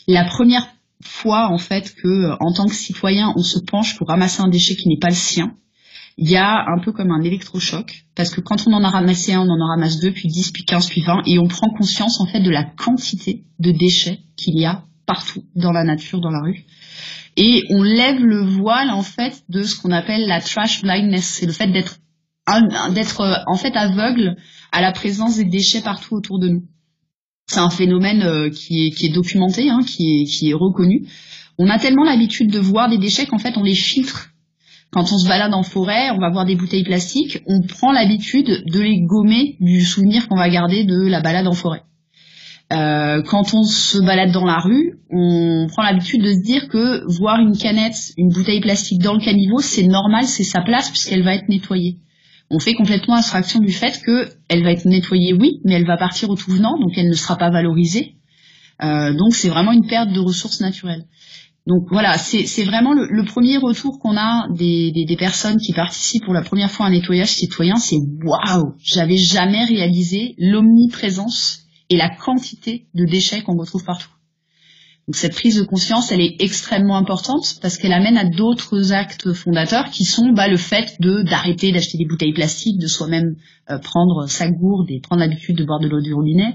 La 0.08 0.24
première 0.24 0.66
fois, 1.02 1.48
en 1.50 1.58
fait, 1.58 1.94
que, 1.94 2.32
en 2.40 2.52
tant 2.52 2.66
que 2.66 2.74
citoyen, 2.74 3.32
on 3.36 3.42
se 3.42 3.58
penche 3.58 3.96
pour 3.96 4.08
ramasser 4.08 4.40
un 4.40 4.48
déchet 4.48 4.76
qui 4.76 4.88
n'est 4.88 4.98
pas 4.98 5.08
le 5.08 5.14
sien, 5.14 5.54
il 6.18 6.30
y 6.30 6.36
a 6.36 6.64
un 6.68 6.78
peu 6.78 6.92
comme 6.92 7.10
un 7.10 7.22
électrochoc, 7.22 8.06
parce 8.14 8.30
que 8.30 8.40
quand 8.40 8.66
on 8.66 8.72
en 8.72 8.84
a 8.84 8.88
ramassé 8.88 9.34
un, 9.34 9.40
on 9.40 9.60
en 9.60 9.68
ramasse 9.68 10.00
deux, 10.00 10.12
puis 10.12 10.28
dix, 10.28 10.50
puis 10.50 10.64
quinze, 10.64 10.88
puis 10.88 11.02
vingt, 11.02 11.22
et 11.26 11.38
on 11.38 11.46
prend 11.46 11.68
conscience, 11.70 12.20
en 12.20 12.26
fait, 12.26 12.40
de 12.40 12.50
la 12.50 12.64
quantité 12.64 13.44
de 13.58 13.70
déchets 13.70 14.20
qu'il 14.36 14.58
y 14.58 14.64
a 14.64 14.84
partout, 15.04 15.44
dans 15.54 15.72
la 15.72 15.84
nature, 15.84 16.20
dans 16.20 16.30
la 16.30 16.40
rue. 16.40 16.64
Et 17.36 17.64
on 17.68 17.82
lève 17.82 18.24
le 18.24 18.40
voile, 18.40 18.90
en 18.90 19.02
fait, 19.02 19.44
de 19.50 19.62
ce 19.62 19.76
qu'on 19.76 19.90
appelle 19.90 20.26
la 20.26 20.40
trash 20.40 20.80
blindness. 20.80 21.24
C'est 21.24 21.46
le 21.46 21.52
fait 21.52 21.66
d'être, 21.66 21.98
d'être, 22.94 23.20
euh, 23.20 23.34
en 23.46 23.56
fait, 23.56 23.76
aveugle 23.76 24.36
à 24.72 24.80
la 24.80 24.92
présence 24.92 25.36
des 25.36 25.44
déchets 25.44 25.82
partout 25.82 26.14
autour 26.14 26.38
de 26.38 26.48
nous. 26.48 26.64
C'est 27.46 27.60
un 27.60 27.70
phénomène 27.70 28.22
euh, 28.22 28.48
qui, 28.48 28.86
est, 28.86 28.90
qui 28.90 29.06
est 29.06 29.12
documenté, 29.12 29.68
hein, 29.68 29.80
qui, 29.86 30.22
est, 30.22 30.24
qui 30.24 30.50
est 30.50 30.54
reconnu. 30.54 31.06
On 31.58 31.68
a 31.68 31.78
tellement 31.78 32.04
l'habitude 32.04 32.50
de 32.50 32.58
voir 32.58 32.88
des 32.88 32.98
déchets 32.98 33.26
qu'en 33.26 33.38
fait 33.38 33.56
on 33.56 33.62
les 33.62 33.74
filtre. 33.74 34.30
Quand 34.90 35.12
on 35.12 35.18
se 35.18 35.28
balade 35.28 35.52
en 35.52 35.62
forêt, 35.62 36.10
on 36.10 36.18
va 36.18 36.30
voir 36.30 36.44
des 36.44 36.56
bouteilles 36.56 36.84
plastiques, 36.84 37.42
on 37.46 37.60
prend 37.62 37.92
l'habitude 37.92 38.64
de 38.66 38.80
les 38.80 39.00
gommer 39.02 39.56
du 39.60 39.82
souvenir 39.82 40.28
qu'on 40.28 40.36
va 40.36 40.48
garder 40.48 40.84
de 40.84 41.06
la 41.06 41.20
balade 41.20 41.46
en 41.46 41.52
forêt. 41.52 41.82
Euh, 42.72 43.22
quand 43.22 43.54
on 43.54 43.62
se 43.62 43.98
balade 43.98 44.32
dans 44.32 44.44
la 44.44 44.58
rue, 44.58 44.98
on 45.10 45.66
prend 45.68 45.82
l'habitude 45.82 46.22
de 46.22 46.32
se 46.32 46.42
dire 46.42 46.68
que 46.68 47.04
voir 47.18 47.40
une 47.40 47.56
canette, 47.56 48.12
une 48.16 48.30
bouteille 48.30 48.60
plastique 48.60 49.02
dans 49.02 49.14
le 49.14 49.20
caniveau, 49.20 49.60
c'est 49.60 49.86
normal, 49.86 50.24
c'est 50.24 50.44
sa 50.44 50.62
place 50.62 50.90
puisqu'elle 50.90 51.22
va 51.22 51.34
être 51.34 51.48
nettoyée 51.48 51.98
on 52.50 52.58
fait 52.58 52.74
complètement 52.74 53.14
abstraction 53.14 53.60
du 53.60 53.72
fait 53.72 54.00
que 54.02 54.28
elle 54.48 54.62
va 54.62 54.72
être 54.72 54.84
nettoyée, 54.84 55.32
oui, 55.32 55.60
mais 55.64 55.74
elle 55.74 55.86
va 55.86 55.96
partir 55.96 56.30
au 56.30 56.36
tout 56.36 56.52
venant, 56.52 56.78
donc 56.78 56.92
elle 56.96 57.08
ne 57.08 57.14
sera 57.14 57.36
pas 57.36 57.50
valorisée. 57.50 58.16
Euh, 58.82 59.12
donc 59.14 59.34
c'est 59.34 59.48
vraiment 59.48 59.72
une 59.72 59.86
perte 59.86 60.12
de 60.12 60.20
ressources 60.20 60.60
naturelles. 60.60 61.06
Donc 61.66 61.88
voilà, 61.90 62.16
c'est 62.16 62.62
vraiment 62.62 62.94
le, 62.94 63.24
premier 63.24 63.56
retour 63.56 63.98
qu'on 63.98 64.16
a 64.16 64.46
des, 64.50 65.16
personnes 65.18 65.56
qui 65.56 65.72
participent 65.72 66.24
pour 66.24 66.34
la 66.34 66.42
première 66.42 66.70
fois 66.70 66.86
à 66.86 66.88
un 66.88 66.92
nettoyage 66.92 67.30
citoyen, 67.30 67.74
c'est 67.74 67.96
waouh, 67.96 68.74
j'avais 68.78 69.16
jamais 69.16 69.64
réalisé 69.64 70.36
l'omniprésence 70.38 71.64
et 71.90 71.96
la 71.96 72.08
quantité 72.08 72.86
de 72.94 73.04
déchets 73.04 73.42
qu'on 73.42 73.56
retrouve 73.56 73.84
partout. 73.84 74.10
Donc 75.08 75.14
cette 75.14 75.34
prise 75.34 75.56
de 75.56 75.64
conscience, 75.64 76.10
elle 76.10 76.20
est 76.20 76.36
extrêmement 76.40 76.96
importante 76.96 77.58
parce 77.62 77.78
qu'elle 77.78 77.92
amène 77.92 78.16
à 78.16 78.28
d'autres 78.28 78.92
actes 78.92 79.32
fondateurs 79.32 79.90
qui 79.90 80.04
sont 80.04 80.32
bah, 80.32 80.48
le 80.48 80.56
fait 80.56 80.96
d'arrêter 81.00 81.70
d'acheter 81.70 81.96
des 81.96 82.06
bouteilles 82.06 82.32
plastiques, 82.32 82.78
de 82.80 82.88
soi-même 82.88 83.36
euh, 83.70 83.78
prendre 83.78 84.26
sa 84.28 84.50
gourde 84.50 84.90
et 84.90 85.00
prendre 85.00 85.20
l'habitude 85.20 85.56
de 85.56 85.64
boire 85.64 85.78
de 85.78 85.88
l'eau 85.88 86.00
du 86.00 86.12
robinet. 86.12 86.54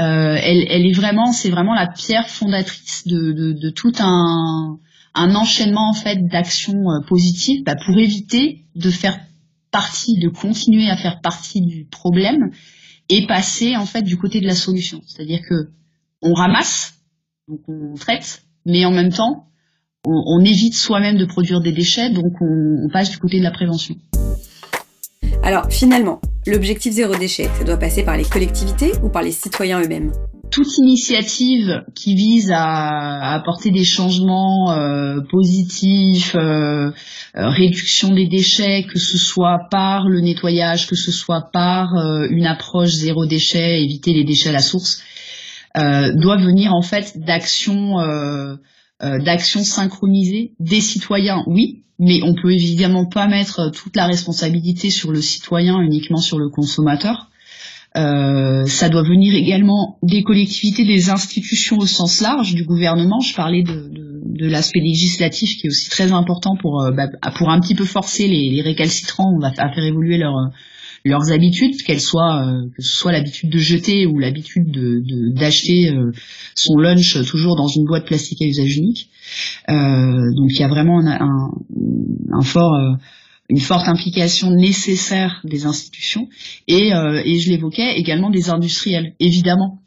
Euh, 0.00 0.36
elle, 0.40 0.66
elle 0.70 0.86
est 0.86 0.92
vraiment, 0.92 1.32
c'est 1.32 1.50
vraiment 1.50 1.74
la 1.74 1.86
pierre 1.86 2.28
fondatrice 2.28 3.06
de, 3.06 3.32
de, 3.32 3.52
de 3.52 3.70
tout 3.70 3.92
un, 3.98 4.78
un 5.14 5.34
enchaînement 5.34 5.90
en 5.90 5.94
fait 5.94 6.26
d'actions 6.28 6.90
euh, 6.90 7.00
positives 7.06 7.62
bah, 7.64 7.76
pour 7.76 7.98
éviter 7.98 8.64
de 8.74 8.90
faire 8.90 9.18
partie, 9.70 10.18
de 10.18 10.28
continuer 10.28 10.88
à 10.88 10.96
faire 10.96 11.20
partie 11.20 11.60
du 11.60 11.84
problème 11.84 12.50
et 13.08 13.26
passer 13.26 13.76
en 13.76 13.86
fait 13.86 14.02
du 14.02 14.16
côté 14.16 14.40
de 14.40 14.46
la 14.46 14.54
solution. 14.54 15.02
C'est-à-dire 15.06 15.40
que 15.48 15.70
on 16.22 16.32
ramasse 16.34 16.94
donc 17.48 17.60
on 17.68 17.94
traite, 17.94 18.44
mais 18.64 18.84
en 18.84 18.92
même 18.92 19.12
temps, 19.12 19.48
on, 20.06 20.22
on 20.26 20.44
évite 20.44 20.74
soi-même 20.74 21.18
de 21.18 21.24
produire 21.24 21.60
des 21.60 21.72
déchets, 21.72 22.10
donc 22.10 22.32
on, 22.40 22.84
on 22.84 22.88
passe 22.88 23.10
du 23.10 23.18
côté 23.18 23.38
de 23.38 23.44
la 23.44 23.50
prévention. 23.50 23.96
Alors 25.44 25.66
finalement, 25.70 26.20
l'objectif 26.46 26.92
zéro 26.92 27.16
déchet, 27.16 27.48
ça 27.58 27.64
doit 27.64 27.76
passer 27.76 28.04
par 28.04 28.16
les 28.16 28.22
collectivités 28.22 28.92
ou 29.02 29.08
par 29.08 29.22
les 29.22 29.32
citoyens 29.32 29.82
eux-mêmes? 29.82 30.12
Toute 30.52 30.78
initiative 30.78 31.82
qui 31.96 32.14
vise 32.14 32.52
à, 32.54 33.32
apporter 33.34 33.72
des 33.72 33.82
changements 33.82 34.70
euh, 34.70 35.20
positifs, 35.30 36.36
euh, 36.36 36.92
euh, 37.36 37.48
réduction 37.48 38.14
des 38.14 38.28
déchets, 38.28 38.84
que 38.84 39.00
ce 39.00 39.18
soit 39.18 39.66
par 39.68 40.08
le 40.08 40.20
nettoyage, 40.20 40.86
que 40.86 40.94
ce 40.94 41.10
soit 41.10 41.50
par 41.52 41.96
une 42.30 42.46
approche 42.46 42.90
zéro 42.90 43.26
déchet, 43.26 43.82
éviter 43.82 44.12
les 44.12 44.24
déchets 44.24 44.50
à 44.50 44.52
la 44.52 44.60
source, 44.60 45.02
doit 45.74 46.36
venir 46.36 46.72
en 46.72 46.82
fait 46.82 47.18
d'actions 47.18 47.96
d'actions 49.00 49.64
synchronisées 49.64 50.52
des 50.60 50.80
citoyens, 50.80 51.42
oui, 51.46 51.82
mais 52.04 52.20
on 52.24 52.34
peut 52.34 52.52
évidemment 52.52 53.06
pas 53.06 53.28
mettre 53.28 53.70
toute 53.70 53.94
la 53.96 54.06
responsabilité 54.06 54.90
sur 54.90 55.12
le 55.12 55.22
citoyen, 55.22 55.80
uniquement 55.80 56.18
sur 56.20 56.38
le 56.38 56.48
consommateur. 56.48 57.28
Euh, 57.96 58.64
ça 58.66 58.88
doit 58.88 59.02
venir 59.02 59.34
également 59.34 59.98
des 60.02 60.22
collectivités, 60.22 60.84
des 60.84 61.10
institutions 61.10 61.76
au 61.78 61.86
sens 61.86 62.20
large, 62.20 62.54
du 62.54 62.64
gouvernement. 62.64 63.20
Je 63.20 63.34
parlais 63.34 63.62
de, 63.62 63.72
de, 63.96 64.22
de 64.24 64.46
l'aspect 64.48 64.80
législatif 64.80 65.58
qui 65.58 65.66
est 65.66 65.70
aussi 65.70 65.90
très 65.90 66.10
important 66.12 66.56
pour, 66.56 66.82
euh, 66.82 66.90
bah, 66.90 67.08
pour 67.36 67.50
un 67.50 67.60
petit 67.60 67.74
peu 67.74 67.84
forcer 67.84 68.26
les, 68.26 68.50
les 68.50 68.62
récalcitrants 68.62 69.38
à, 69.42 69.52
faire 69.72 69.84
évoluer 69.84 70.16
leur, 70.16 70.34
leurs 71.04 71.30
habitudes, 71.32 71.76
qu'elles 71.84 72.00
soient 72.00 72.46
euh, 72.46 72.62
que 72.74 72.82
ce 72.82 72.96
soit 72.96 73.12
l'habitude 73.12 73.50
de 73.50 73.58
jeter 73.58 74.06
ou 74.06 74.18
l'habitude 74.18 74.70
de 74.70 75.02
de- 75.04 75.34
d'acheter 75.38 75.90
euh, 75.90 76.12
son 76.54 76.78
lunch 76.78 77.22
toujours 77.26 77.56
dans 77.56 77.68
une 77.68 77.84
boîte 77.84 78.06
plastique 78.06 78.40
à 78.42 78.46
usage 78.46 78.74
unique. 78.76 79.10
Euh, 79.68 80.34
donc 80.36 80.50
il 80.50 80.60
y 80.60 80.64
a 80.64 80.68
vraiment 80.68 81.00
euh, 81.00 82.96
une 83.48 83.60
forte 83.60 83.88
implication 83.88 84.50
nécessaire 84.50 85.40
des 85.44 85.66
institutions. 85.66 86.28
Et, 86.68 86.94
euh, 86.94 87.22
et 87.24 87.38
je 87.38 87.50
l'évoquais 87.50 87.96
également 87.96 88.30
des 88.30 88.50
industriels 88.50 89.14
évidemment. 89.20 89.78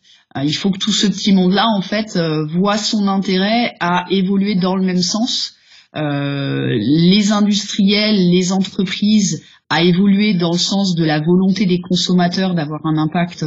Il 0.43 0.53
faut 0.53 0.69
que 0.69 0.79
tout 0.79 0.91
ce 0.91 1.07
petit 1.07 1.31
monde 1.31 1.53
là 1.53 1.65
en 1.77 1.81
fait 1.81 2.19
voit 2.51 2.77
son 2.77 3.07
intérêt 3.07 3.73
à 3.79 4.03
évoluer 4.09 4.55
dans 4.55 4.75
le 4.75 4.83
même 4.83 5.01
sens. 5.01 5.55
Les 5.93 7.31
industriels, 7.31 8.17
les 8.17 8.51
entreprises 8.51 9.45
à 9.69 9.81
évoluer 9.81 10.33
dans 10.33 10.51
le 10.51 10.57
sens 10.57 10.93
de 10.95 11.05
la 11.05 11.21
volonté 11.21 11.65
des 11.65 11.79
consommateurs 11.79 12.53
d'avoir 12.53 12.85
un 12.85 12.97
impact 12.97 13.45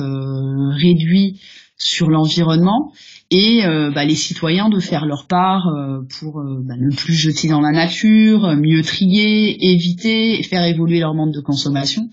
réduit 0.81 1.39
sur 1.79 2.11
l'environnement 2.11 2.93
et 3.31 3.65
euh, 3.65 3.91
bah, 3.91 4.05
les 4.05 4.15
citoyens 4.15 4.69
de 4.69 4.81
faire 4.81 5.07
leur 5.07 5.27
part 5.27 5.69
euh, 5.69 6.01
pour 6.19 6.41
euh, 6.41 6.61
bah, 6.63 6.75
ne 6.77 6.95
plus 6.95 7.15
jeter 7.15 7.49
dans 7.49 7.61
la 7.61 7.71
nature, 7.71 8.57
mieux 8.57 8.83
trier, 8.83 9.73
éviter, 9.73 10.43
faire 10.43 10.65
évoluer 10.65 11.01
leur 11.01 11.15
mode 11.15 11.33
de 11.33 11.41
consommation. 11.41 12.11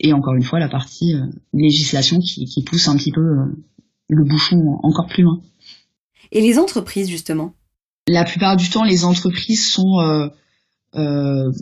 Et 0.00 0.12
encore 0.12 0.34
une 0.34 0.42
fois, 0.42 0.58
la 0.58 0.68
partie 0.68 1.14
euh, 1.14 1.26
législation 1.52 2.18
qui, 2.18 2.46
qui 2.46 2.64
pousse 2.64 2.88
un 2.88 2.96
petit 2.96 3.12
peu 3.12 3.20
euh, 3.20 3.44
le 4.08 4.24
bouchon 4.24 4.78
encore 4.82 5.06
plus 5.06 5.22
loin. 5.22 5.40
Et 6.32 6.40
les 6.40 6.58
entreprises, 6.58 7.08
justement? 7.08 7.54
La 8.08 8.24
plupart 8.24 8.56
du 8.56 8.68
temps, 8.68 8.84
les 8.84 9.04
entreprises 9.04 9.70
sont 9.70 10.00
euh, 10.00 10.28
euh, 10.96 11.52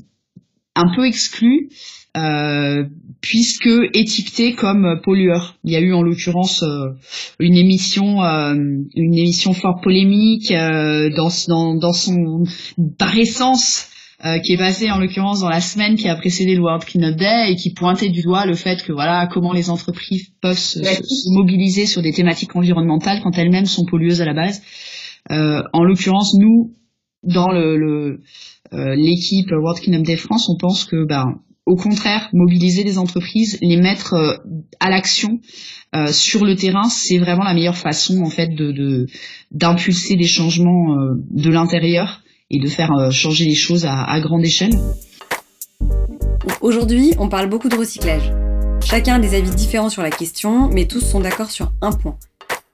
un 0.81 0.95
peu 0.95 1.05
exclues 1.07 1.69
euh, 2.17 2.85
puisque 3.21 3.69
étiquetées 3.95 4.55
comme 4.55 5.01
pollueurs. 5.05 5.55
Il 5.65 5.73
y 5.73 5.77
a 5.77 5.81
eu 5.81 5.93
en 5.93 6.03
l'occurrence 6.03 6.63
euh, 6.65 6.89
une 7.39 7.55
émission, 7.57 8.23
euh, 8.25 8.55
une 8.95 9.15
émission 9.15 9.53
fort 9.53 9.81
polémique 9.83 10.51
dans, 10.53 11.31
dans, 11.49 11.75
dans 11.77 11.93
son 11.93 12.43
par 12.99 13.17
essence 13.17 13.87
qui 14.45 14.53
est 14.53 14.59
passée 14.59 14.91
en 14.91 14.99
l'occurrence 14.99 15.41
dans 15.41 15.49
la 15.49 15.63
semaine 15.63 15.95
qui 15.97 16.07
a 16.07 16.15
précédé 16.15 16.55
le 16.55 16.61
World 16.61 16.85
Cleanup 16.85 17.17
Day 17.17 17.53
et 17.53 17.57
qui 17.57 17.73
pointait 17.73 18.11
du 18.11 18.21
doigt 18.21 18.45
le 18.45 18.55
fait 18.55 18.83
que 18.83 18.93
voilà 18.93 19.27
comment 19.33 19.55
les 19.55 19.71
entreprises 19.71 20.29
peuvent 20.43 20.59
se, 20.59 20.83
se- 20.83 21.03
se 21.05 21.31
mobiliser 21.33 21.87
sur 21.87 22.03
des 22.03 22.13
thématiques 22.13 22.55
environnementales 22.55 23.21
quand 23.23 23.39
elles-mêmes 23.39 23.65
sont 23.65 23.87
pollueuses 23.87 24.21
à 24.21 24.27
la 24.27 24.35
base. 24.35 24.61
en 25.31 25.85
l'occurrence, 25.85 26.35
nous, 26.39 26.75
dans 27.23 27.51
le 27.51 28.21
l'équipe 28.73 29.51
World 29.51 29.81
Kingdom 29.81 30.03
Day 30.03 30.17
France, 30.17 30.49
on 30.49 30.57
pense 30.57 30.85
que 30.85 31.05
ben 31.05 31.41
au 31.71 31.77
contraire, 31.77 32.29
mobiliser 32.33 32.83
les 32.83 32.99
entreprises, 32.99 33.57
les 33.63 33.77
mettre 33.77 34.15
euh, 34.15 34.37
à 34.81 34.91
l'action 34.91 35.41
euh, 35.95 36.09
sur 36.09 36.45
le 36.45 36.57
terrain, 36.57 36.89
c'est 36.89 37.19
vraiment 37.19 37.45
la 37.45 37.55
meilleure 37.55 37.77
façon 37.77 38.23
en 38.23 38.31
fait 38.31 38.49
de 38.49 39.07
d'impulser 39.53 40.17
des 40.17 40.27
changements 40.27 40.97
euh, 40.97 41.15
de 41.31 41.49
l'intérieur 41.51 42.23
et 42.51 42.59
de 42.59 42.67
faire 42.67 42.91
changer 43.13 43.45
les 43.45 43.55
choses 43.55 43.87
à, 43.87 44.03
à 44.03 44.21
grande 44.21 44.45
échelle. 44.45 44.73
Aujourd'hui, 46.61 47.13
on 47.19 47.29
parle 47.29 47.49
beaucoup 47.49 47.69
de 47.69 47.77
recyclage. 47.77 48.33
Chacun 48.85 49.15
a 49.15 49.19
des 49.21 49.37
avis 49.37 49.55
différents 49.55 49.91
sur 49.91 50.03
la 50.03 50.11
question, 50.11 50.69
mais 50.73 50.87
tous 50.87 51.01
sont 51.01 51.21
d'accord 51.21 51.53
sur 51.53 51.71
un 51.81 51.93
point. 51.93 52.17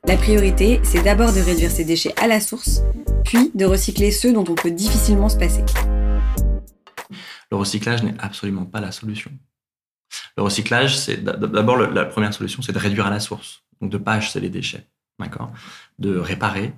La 0.08 0.16
priorité, 0.16 0.78
c'est 0.84 1.02
d'abord 1.02 1.32
de 1.32 1.40
réduire 1.40 1.68
ces 1.68 1.84
déchets 1.84 2.14
à 2.16 2.28
la 2.28 2.38
source, 2.38 2.80
puis 3.24 3.50
de 3.56 3.64
recycler 3.64 4.12
ceux 4.12 4.32
dont 4.32 4.44
on 4.48 4.54
peut 4.54 4.70
difficilement 4.70 5.28
se 5.28 5.36
passer. 5.36 5.64
Le 7.50 7.56
recyclage 7.56 8.04
n'est 8.04 8.14
absolument 8.20 8.66
pas 8.66 8.80
la 8.80 8.92
solution. 8.92 9.32
Le 10.36 10.44
recyclage, 10.44 10.96
c'est 10.96 11.24
d'abord 11.24 11.76
la 11.76 12.04
première 12.04 12.32
solution, 12.32 12.62
c'est 12.62 12.72
de 12.72 12.78
réduire 12.78 13.06
à 13.06 13.10
la 13.10 13.18
source, 13.18 13.64
donc 13.80 13.90
de 13.90 13.98
pas 13.98 14.12
acheter 14.12 14.38
les 14.38 14.48
déchets, 14.48 14.86
d'accord, 15.18 15.52
de 15.98 16.16
réparer, 16.16 16.72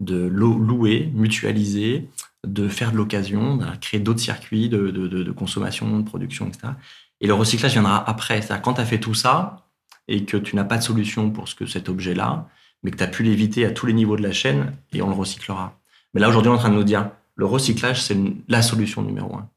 de 0.00 0.26
louer, 0.26 1.12
mutualiser, 1.14 2.08
de 2.44 2.68
faire 2.68 2.90
de 2.90 2.96
l'occasion, 2.96 3.56
de 3.56 3.66
créer 3.80 4.00
d'autres 4.00 4.18
circuits 4.18 4.68
de, 4.68 5.30
consommation, 5.30 6.00
de 6.00 6.04
production, 6.04 6.48
etc. 6.48 6.72
Et 7.20 7.28
le 7.28 7.34
recyclage 7.34 7.72
viendra 7.72 8.08
après. 8.10 8.42
C'est-à-dire 8.42 8.62
quand 8.62 8.74
tu 8.74 8.80
as 8.80 8.86
fait 8.86 8.98
tout 8.98 9.14
ça 9.14 9.68
et 10.08 10.24
que 10.24 10.36
tu 10.36 10.56
n'as 10.56 10.64
pas 10.64 10.78
de 10.78 10.82
solution 10.82 11.30
pour 11.30 11.48
ce 11.48 11.54
que 11.54 11.66
cet 11.66 11.88
objet-là, 11.88 12.48
mais 12.84 12.92
que 12.92 12.96
tu 12.96 13.02
as 13.02 13.08
pu 13.08 13.24
l'éviter 13.24 13.64
à 13.64 13.72
tous 13.72 13.86
les 13.86 13.92
niveaux 13.92 14.16
de 14.16 14.22
la 14.22 14.32
chaîne, 14.32 14.72
et 14.92 15.02
on 15.02 15.08
le 15.08 15.16
recyclera. 15.16 15.80
Mais 16.12 16.20
là, 16.20 16.28
aujourd'hui, 16.28 16.50
on 16.50 16.54
est 16.54 16.58
en 16.58 16.60
train 16.60 16.70
de 16.70 16.76
nous 16.76 16.84
dire, 16.84 17.10
le 17.34 17.46
recyclage, 17.46 18.00
c'est 18.02 18.16
la 18.46 18.62
solution 18.62 19.02
numéro 19.02 19.34
un 19.34 19.48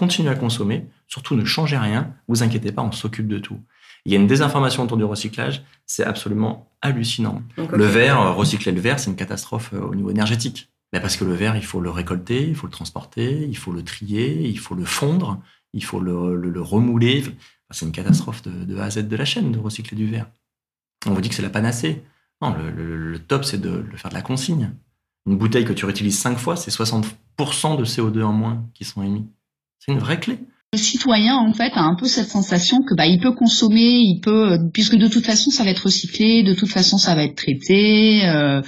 continuez 0.00 0.30
à 0.30 0.34
consommer, 0.34 0.86
surtout 1.08 1.36
ne 1.36 1.44
changez 1.44 1.76
rien, 1.76 2.14
vous 2.26 2.42
inquiétez 2.42 2.72
pas, 2.72 2.80
on 2.80 2.90
s'occupe 2.90 3.28
de 3.28 3.38
tout. 3.38 3.60
Il 4.06 4.12
y 4.12 4.16
a 4.16 4.18
une 4.18 4.26
désinformation 4.26 4.82
autour 4.82 4.96
du 4.96 5.04
recyclage, 5.04 5.62
c'est 5.84 6.04
absolument 6.04 6.70
hallucinant. 6.80 7.42
Le 7.58 7.84
verre, 7.84 8.18
euh, 8.18 8.32
recycler 8.32 8.72
le 8.72 8.80
verre, 8.80 8.98
c'est 8.98 9.10
une 9.10 9.16
catastrophe 9.16 9.74
euh, 9.74 9.82
au 9.82 9.94
niveau 9.94 10.10
énergétique. 10.10 10.70
Mais 10.94 11.00
parce 11.00 11.18
que 11.18 11.24
le 11.26 11.34
verre, 11.34 11.54
il 11.54 11.64
faut 11.64 11.82
le 11.82 11.90
récolter, 11.90 12.48
il 12.48 12.54
faut 12.54 12.66
le 12.66 12.72
transporter, 12.72 13.46
il 13.46 13.58
faut 13.58 13.72
le 13.72 13.84
trier, 13.84 14.48
il 14.48 14.58
faut 14.58 14.74
le 14.74 14.86
fondre, 14.86 15.38
il 15.74 15.84
faut 15.84 16.00
le, 16.00 16.62
remouler. 16.62 17.22
c'est 17.70 17.84
une 17.84 17.92
catastrophe 17.92 18.40
de, 18.42 18.78
A 18.78 18.84
à 18.84 18.90
Z 18.90 19.06
de 19.06 19.16
la 19.16 19.26
chaîne 19.26 19.52
de 19.52 19.58
recycler 19.58 19.98
du 19.98 20.06
verre. 20.06 20.30
On 21.04 21.12
vous 21.12 21.20
dit 21.20 21.28
que 21.28 21.34
c'est 21.34 21.42
la 21.42 21.50
panacée. 21.50 22.02
Non, 22.42 22.54
le, 22.74 23.18
top, 23.18 23.44
c'est 23.44 23.60
de 23.60 23.84
faire 23.96 24.10
de 24.10 24.14
la 24.14 24.22
consigne. 24.22 24.70
Une 25.26 25.36
bouteille 25.36 25.64
que 25.64 25.72
tu 25.72 25.84
réutilises 25.84 26.18
cinq 26.18 26.38
fois, 26.38 26.56
c'est 26.56 26.70
60% 26.70 27.04
de 27.78 27.84
CO2 27.84 28.22
en 28.22 28.32
moins 28.32 28.64
qui 28.74 28.84
sont 28.84 29.02
émis. 29.02 29.26
C'est 29.78 29.92
une 29.92 29.98
vraie 29.98 30.18
clé. 30.18 30.38
Le 30.72 30.78
citoyen, 30.78 31.36
en 31.36 31.52
fait, 31.52 31.72
a 31.74 31.82
un 31.82 31.96
peu 31.96 32.06
cette 32.06 32.28
sensation 32.28 32.78
que 32.82 32.94
bah, 32.94 33.06
il 33.06 33.20
peut 33.20 33.34
consommer, 33.34 33.98
il 33.98 34.20
peut, 34.20 34.56
puisque 34.72 34.94
de 34.94 35.08
toute 35.08 35.26
façon, 35.26 35.50
ça 35.50 35.64
va 35.64 35.70
être 35.70 35.84
recyclé, 35.84 36.44
de 36.44 36.54
toute 36.54 36.68
façon, 36.68 36.96
ça 36.96 37.14
va 37.16 37.24
être 37.24 37.34
traité, 37.34 38.24
euh, 38.28 38.62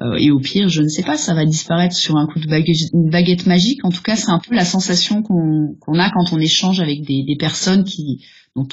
euh, 0.00 0.16
et 0.18 0.30
au 0.30 0.38
pire, 0.38 0.68
je 0.68 0.82
ne 0.82 0.88
sais 0.88 1.02
pas, 1.02 1.16
ça 1.16 1.34
va 1.34 1.44
disparaître 1.44 1.96
sur 1.96 2.16
un 2.16 2.26
coup 2.26 2.38
de 2.38 2.46
baguette, 2.46 3.46
magique. 3.46 3.84
En 3.84 3.90
tout 3.90 4.02
cas, 4.02 4.14
c'est 4.14 4.30
un 4.30 4.38
peu 4.38 4.54
la 4.54 4.64
sensation 4.64 5.22
qu'on 5.22 5.98
a 5.98 6.10
quand 6.10 6.32
on 6.32 6.38
échange 6.38 6.80
avec 6.80 7.02
des, 7.02 7.36
personnes 7.38 7.84
qui 7.84 8.24
dont 8.58 8.68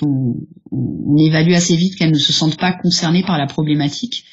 on, 0.71 1.17
évalue 1.17 1.53
assez 1.53 1.75
vite 1.75 1.95
qu'elles 1.95 2.11
ne 2.11 2.19
se 2.19 2.33
sentent 2.33 2.57
pas 2.57 2.73
concernées 2.73 3.23
par 3.23 3.37
la 3.37 3.47
problématique. 3.47 4.25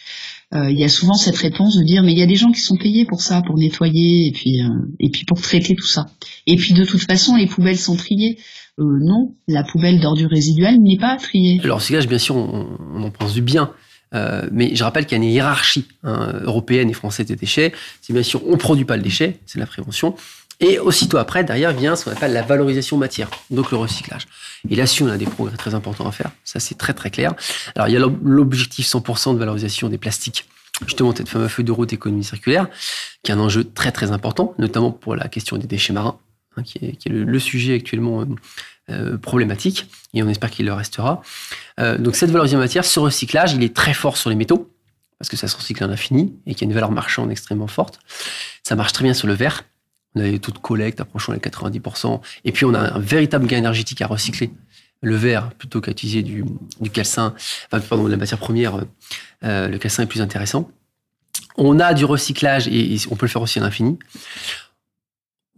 Euh, 0.55 0.71
il 0.71 0.79
y 0.79 0.85
a 0.85 0.89
souvent 0.89 1.15
cette 1.15 1.37
réponse 1.37 1.77
de 1.79 1.85
dire 1.85 2.03
mais 2.03 2.13
il 2.13 2.19
y 2.19 2.23
a 2.23 2.27
des 2.27 2.35
gens 2.35 2.51
qui 2.51 2.61
sont 2.61 2.77
payés 2.77 3.07
pour 3.07 3.23
ça, 3.23 3.41
pour 3.47 3.57
nettoyer 3.57 4.27
et 4.27 4.33
puis 4.33 4.61
euh, 4.61 4.69
et 5.01 5.11
puis 5.11 5.25
pour 5.25 5.41
traiter 5.41 5.75
tout 5.75 5.87
ça. 5.87 6.07
Et 6.47 6.57
puis 6.57 6.75
de 6.75 6.85
toute 6.85 7.03
façon 7.03 7.37
les 7.37 7.47
poubelles 7.47 7.79
sont 7.79 7.97
triées. 7.97 8.39
Euh, 8.79 8.85
non, 8.85 9.35
la 9.47 9.63
poubelle 9.63 10.01
d'ordures 10.01 10.31
résiduelles 10.31 10.79
n'est 10.81 10.99
pas 10.99 11.17
triée. 11.17 11.61
Alors 11.63 11.79
recyclage, 11.79 12.09
bien 12.09 12.19
sûr, 12.19 12.37
on, 12.37 13.03
en 13.03 13.11
pense 13.11 13.35
du 13.35 13.43
bien. 13.43 13.71
Mais 14.51 14.75
je 14.75 14.85
rappelle 14.85 15.07
qu'il 15.07 15.17
y 15.17 15.21
a 15.21 15.25
une 15.25 15.31
hiérarchie 15.31 15.87
hein, 16.03 16.35
européenne 16.43 16.91
et 16.91 16.93
française 16.93 17.25
des 17.25 17.37
déchets. 17.37 17.73
C'est 18.03 18.13
bien 18.13 18.23
sûr, 18.23 18.47
on 18.47 18.53
ne 18.53 18.57
produit 18.57 18.85
pas 18.85 18.99
le 18.99 19.03
déchet, 19.03 19.39
c'est 19.47 19.59
la 19.59 19.65
prévention. 19.65 20.15
Et 20.63 20.79
aussitôt 20.79 21.19
après, 21.19 21.43
derrière 21.43 21.73
vient 21.73 21.97
ce 21.97 22.05
qu'on 22.05 22.13
appelle 22.13 22.33
la 22.33 22.43
valorisation 22.43 22.97
matière, 22.97 23.29
donc 23.51 23.73
le 23.73 23.77
recyclage. 23.77 24.29
Et 24.71 24.77
là-dessus, 24.77 25.03
on 25.03 25.09
a 25.09 25.19
des 25.19 25.27
progrès 25.27 25.57
très 25.57 25.75
importants 25.75 26.07
à 26.07 26.13
faire. 26.13 26.31
Ça, 26.45 26.61
c'est 26.61 26.77
très 26.77 26.95
très 26.95 27.11
clair. 27.11 27.35
Alors, 27.75 27.89
il 27.89 27.95
y 27.95 27.97
a 27.97 28.01
l'objectif 28.01 28.87
100% 28.87 29.35
de 29.35 29.39
valorisation 29.39 29.89
des 29.89 29.99
plastiques. 29.99 30.49
Justement, 30.87 31.15
cette 31.15 31.29
fameuse 31.29 31.51
feuille 31.51 31.65
de 31.65 31.73
route 31.73 31.93
économie 31.93 32.23
circulaire, 32.23 32.69
qui 33.25 33.33
est 33.33 33.35
un 33.35 33.41
enjeu 33.41 33.65
très 33.65 33.91
très 33.91 34.13
important, 34.13 34.55
notamment 34.59 34.93
pour 34.93 35.17
la 35.17 35.27
question 35.29 35.59
des 35.59 35.67
déchets 35.67 35.93
marins, 35.93 36.19
hein, 36.57 36.63
qui, 36.63 36.79
est, 36.79 37.09
le, 37.09 37.39
sujet 37.41 37.75
actuellement 37.75 38.21
euh, 38.21 38.27
euh, 38.91 39.19
problématique, 39.19 39.87
et 40.15 40.23
on 40.23 40.29
espère 40.29 40.51
qu'il 40.51 40.67
le 40.67 40.73
restera. 40.73 41.23
Euh, 41.81 41.99
donc, 41.99 42.15
cette 42.15 42.31
valorisation 42.31 42.61
matière, 42.61 42.85
ce 42.85 43.01
recyclage, 43.01 43.53
il 43.55 43.65
est 43.65 43.75
très 43.75 43.95
fort 43.95 44.17
sur 44.17 44.31
les 44.31 44.37
métaux, 44.37 44.73
parce 45.19 45.29
que 45.29 45.37
ça 45.37 45.49
se 45.49 45.57
recycle 45.57 45.83
à 45.83 45.89
l'infini 45.89 46.35
et 46.47 46.55
qu'il 46.55 46.63
y 46.63 46.65
a 46.65 46.69
une 46.69 46.75
valeur 46.75 46.93
marchande 46.93 47.33
extrêmement 47.33 47.69
forte. 47.69 47.99
Ça 48.63 48.77
marche 48.77 48.93
très 48.93 49.05
bien 49.05 49.15
sur 49.15 49.27
le 49.27 49.35
verre 49.35 49.65
on 50.15 50.21
a 50.21 50.25
des 50.25 50.39
taux 50.39 50.53
de 50.53 50.59
collecte 50.59 51.01
approchant 51.01 51.33
les 51.33 51.39
90%, 51.39 52.21
et 52.45 52.53
puis 52.53 52.65
on 52.65 52.75
a 52.75 52.95
un 52.95 52.99
véritable 52.99 53.47
gain 53.47 53.59
énergétique 53.59 54.03
à 54.03 54.07
recycler 54.07 54.51
le 55.03 55.17
verre 55.17 55.51
plutôt 55.51 55.81
qu'à 55.81 55.91
utiliser 55.91 56.23
du, 56.23 56.45
du 56.81 56.91
calcin, 56.91 57.35
enfin, 57.67 57.85
pardon, 57.87 58.07
la 58.07 58.17
matière 58.17 58.39
première, 58.39 58.81
euh, 59.45 59.69
le 59.69 59.79
calcin 59.79 60.05
est 60.05 60.07
plus 60.07 60.23
intéressant. 60.23 60.71
On 61.57 61.81
a 61.81 61.93
du 61.93 62.05
recyclage 62.05 62.69
et, 62.69 62.97
on 63.11 63.17
peut 63.17 63.27
le 63.27 63.31
faire 63.31 63.43
aussi 63.43 63.59
à 63.59 63.63
l'infini. 63.63 63.99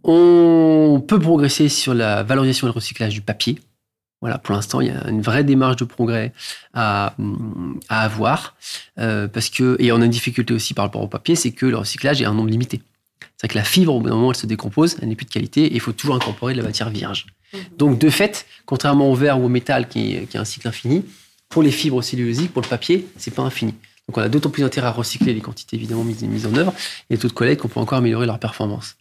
On 0.03 1.03
peut 1.07 1.19
progresser 1.19 1.69
sur 1.69 1.93
la 1.93 2.23
valorisation 2.23 2.67
et 2.67 2.69
le 2.69 2.75
recyclage 2.75 3.13
du 3.13 3.21
papier. 3.21 3.59
Voilà, 4.21 4.39
pour 4.39 4.55
l'instant, 4.55 4.81
il 4.81 4.87
y 4.87 4.91
a 4.91 5.07
une 5.07 5.21
vraie 5.21 5.43
démarche 5.43 5.75
de 5.75 5.85
progrès 5.85 6.33
à, 6.73 7.15
à 7.89 8.01
avoir. 8.01 8.55
Euh, 8.97 9.27
parce 9.27 9.49
que, 9.49 9.75
et 9.79 9.91
on 9.91 10.01
a 10.01 10.05
une 10.05 10.11
difficulté 10.11 10.53
aussi 10.53 10.73
par 10.73 10.85
rapport 10.85 11.01
au 11.01 11.07
papier, 11.07 11.35
c'est 11.35 11.51
que 11.51 11.65
le 11.65 11.77
recyclage 11.77 12.21
est 12.21 12.25
un 12.25 12.33
nombre 12.33 12.49
limité. 12.49 12.81
C'est 13.37 13.47
que 13.47 13.57
la 13.57 13.63
fibre, 13.63 13.93
au 13.93 13.99
bout 13.99 14.09
d'un 14.09 14.15
moment, 14.15 14.31
elle 14.31 14.37
se 14.37 14.45
décompose, 14.45 14.97
elle 15.01 15.09
n'est 15.09 15.15
plus 15.15 15.25
de 15.25 15.31
qualité, 15.31 15.65
et 15.65 15.73
il 15.73 15.79
faut 15.79 15.91
toujours 15.91 16.15
incorporer 16.15 16.53
de 16.53 16.59
la 16.59 16.65
matière 16.65 16.89
vierge. 16.89 17.25
Mhm. 17.53 17.59
Donc, 17.77 17.99
de 17.99 18.09
fait, 18.09 18.45
contrairement 18.65 19.11
au 19.11 19.15
verre 19.15 19.39
ou 19.39 19.45
au 19.45 19.49
métal, 19.49 19.87
qui, 19.87 20.25
qui 20.27 20.37
a 20.37 20.41
un 20.41 20.45
cycle 20.45 20.67
infini, 20.67 21.03
pour 21.49 21.63
les 21.63 21.71
fibres 21.71 22.01
cellulosiques, 22.01 22.53
pour 22.53 22.61
le 22.61 22.67
papier, 22.67 23.07
c'est 23.17 23.33
pas 23.33 23.43
infini. 23.43 23.73
Donc, 24.07 24.17
on 24.17 24.21
a 24.21 24.29
d'autant 24.29 24.49
plus 24.49 24.63
intérêt 24.63 24.87
à 24.87 24.91
recycler 24.91 25.33
les 25.33 25.41
quantités 25.41 25.75
évidemment 25.75 26.03
mises, 26.03 26.21
mises 26.23 26.45
en 26.45 26.55
œuvre 26.55 26.73
et 27.09 27.15
les 27.15 27.17
taux 27.17 27.27
de 27.27 27.33
collecte 27.33 27.61
qu'on 27.61 27.67
peut 27.67 27.79
encore 27.79 27.97
améliorer 27.97 28.25
leur 28.25 28.39
performance. 28.39 28.95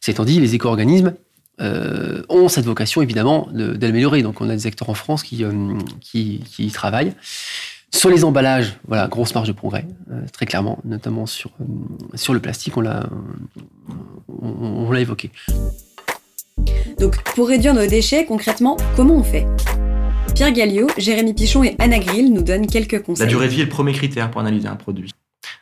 C'est 0.00 0.12
étant 0.12 0.24
dit, 0.24 0.40
les 0.40 0.54
éco-organismes 0.54 1.14
euh, 1.60 2.22
ont 2.28 2.48
cette 2.48 2.64
vocation 2.64 3.02
évidemment 3.02 3.48
d'améliorer. 3.52 4.22
Donc, 4.22 4.40
on 4.40 4.48
a 4.50 4.54
des 4.54 4.66
acteurs 4.66 4.90
en 4.90 4.94
France 4.94 5.22
qui, 5.22 5.44
euh, 5.44 5.78
qui, 6.00 6.42
qui 6.50 6.66
y 6.66 6.70
travaillent. 6.70 7.14
Sur 7.94 8.08
les 8.08 8.24
emballages, 8.24 8.78
voilà, 8.88 9.06
grosse 9.06 9.34
marge 9.34 9.48
de 9.48 9.52
progrès, 9.52 9.86
euh, 10.10 10.22
très 10.32 10.46
clairement, 10.46 10.78
notamment 10.84 11.26
sur, 11.26 11.50
euh, 11.60 12.16
sur 12.16 12.32
le 12.32 12.40
plastique, 12.40 12.76
on 12.78 12.80
l'a, 12.80 13.06
on, 14.42 14.90
l'a 14.90 15.00
évoqué. 15.00 15.30
Donc, 16.98 17.22
pour 17.34 17.48
réduire 17.48 17.74
nos 17.74 17.86
déchets, 17.86 18.26
concrètement, 18.26 18.76
comment 18.96 19.14
on 19.14 19.22
fait? 19.22 19.46
Pierre 20.34 20.52
Galliot, 20.52 20.88
Jérémy 20.98 21.34
Pichon 21.34 21.62
et 21.62 21.76
Anna 21.78 21.98
Grill 21.98 22.32
nous 22.32 22.42
donnent 22.42 22.66
quelques 22.66 23.02
conseils. 23.02 23.26
La 23.26 23.30
durée 23.30 23.46
de 23.46 23.52
vie 23.52 23.60
est 23.60 23.64
le 23.64 23.70
premier 23.70 23.92
critère 23.92 24.30
pour 24.30 24.40
analyser 24.40 24.68
un 24.68 24.76
produit. 24.76 25.12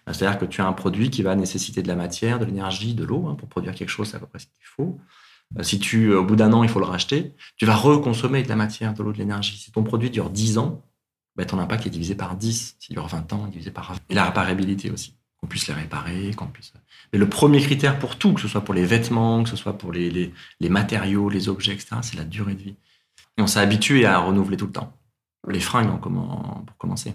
C'est-à-dire 0.07 0.39
que 0.39 0.45
tu 0.45 0.61
as 0.61 0.67
un 0.67 0.73
produit 0.73 1.11
qui 1.11 1.23
va 1.23 1.35
nécessiter 1.37 1.83
de 1.83 1.89
la 1.89 1.97
matière, 1.97 2.39
de 2.39 2.45
l'énergie, 2.45 2.95
de 2.95 3.05
l'eau. 3.05 3.27
Hein, 3.29 3.37
pour 3.39 3.49
produire 3.49 3.75
quelque 3.75 3.89
chose, 3.89 4.09
c'est 4.09 4.17
à 4.17 4.21
peu 4.21 4.27
près 4.27 4.39
ce 4.39 4.47
qu'il 4.47 4.65
faut. 4.65 4.99
Euh, 5.59 5.63
si 5.63 5.79
tu, 5.79 6.13
au 6.13 6.25
bout 6.25 6.37
d'un 6.37 6.53
an, 6.53 6.63
il 6.63 6.69
faut 6.69 6.79
le 6.79 6.87
racheter, 6.87 7.35
tu 7.57 7.67
vas 7.67 7.75
reconsommer 7.75 8.43
de 8.43 8.49
la 8.49 8.57
matière, 8.57 8.95
de 8.95 9.03
l'eau, 9.03 9.13
de 9.13 9.19
l'énergie. 9.19 9.57
Si 9.57 9.73
ton 9.73 9.83
produit 9.83 10.11
dure 10.11 10.31
10 10.31 10.59
ans, 10.59 10.83
bah, 11.37 11.45
ton 11.45 11.59
impact 11.59 11.87
est 11.87 11.91
divisé 11.91 12.15
par 12.15 12.37
10. 12.37 12.77
S'il 12.79 12.95
dure 12.95 13.07
20 13.07 13.33
ans, 13.33 13.47
divisé 13.47 13.71
par 13.71 13.93
20. 13.93 13.99
Et 14.11 14.15
la 14.15 14.25
réparabilité 14.25 14.91
aussi. 14.91 15.15
Qu'on 15.41 15.49
puisse 15.49 15.69
les 15.69 15.75
réparer, 15.75 16.33
qu'on 16.35 16.47
puisse. 16.47 16.73
Mais 17.13 17.19
le 17.19 17.29
premier 17.29 17.61
critère 17.61 17.99
pour 17.99 18.17
tout, 18.17 18.35
que 18.35 18.41
ce 18.41 18.49
soit 18.49 18.63
pour 18.63 18.75
les 18.75 18.85
vêtements, 18.85 19.43
que 19.43 19.49
ce 19.49 19.57
soit 19.57 19.79
pour 19.79 19.93
les, 19.93 20.33
les, 20.61 20.69
matériaux, 20.69 21.29
les 21.29 21.49
objets, 21.49 21.73
etc., 21.73 21.97
c'est 22.03 22.17
la 22.17 22.25
durée 22.25 22.55
de 22.55 22.63
vie. 22.63 22.77
Et 23.39 23.43
on 23.43 23.47
s'est 23.47 23.61
habitué 23.61 24.05
à 24.05 24.19
renouveler 24.19 24.57
tout 24.57 24.67
le 24.67 24.73
temps. 24.73 24.93
Les 25.49 25.61
fringues, 25.61 25.99
comment, 26.01 26.63
pour 26.67 26.77
commencer. 26.77 27.15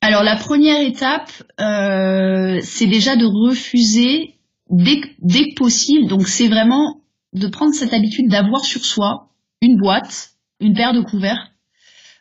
Alors 0.00 0.22
la 0.22 0.36
première 0.36 0.80
étape, 0.80 1.30
euh, 1.60 2.58
c'est 2.62 2.86
déjà 2.86 3.16
de 3.16 3.26
refuser 3.26 4.36
dès, 4.70 5.00
dès 5.20 5.50
que 5.50 5.54
possible. 5.56 6.08
Donc 6.08 6.26
c'est 6.26 6.48
vraiment 6.48 7.02
de 7.34 7.46
prendre 7.48 7.74
cette 7.74 7.92
habitude 7.92 8.28
d'avoir 8.28 8.64
sur 8.64 8.84
soi 8.84 9.28
une 9.60 9.76
boîte, 9.76 10.30
une 10.60 10.74
paire 10.74 10.94
de 10.94 11.02
couverts 11.02 11.52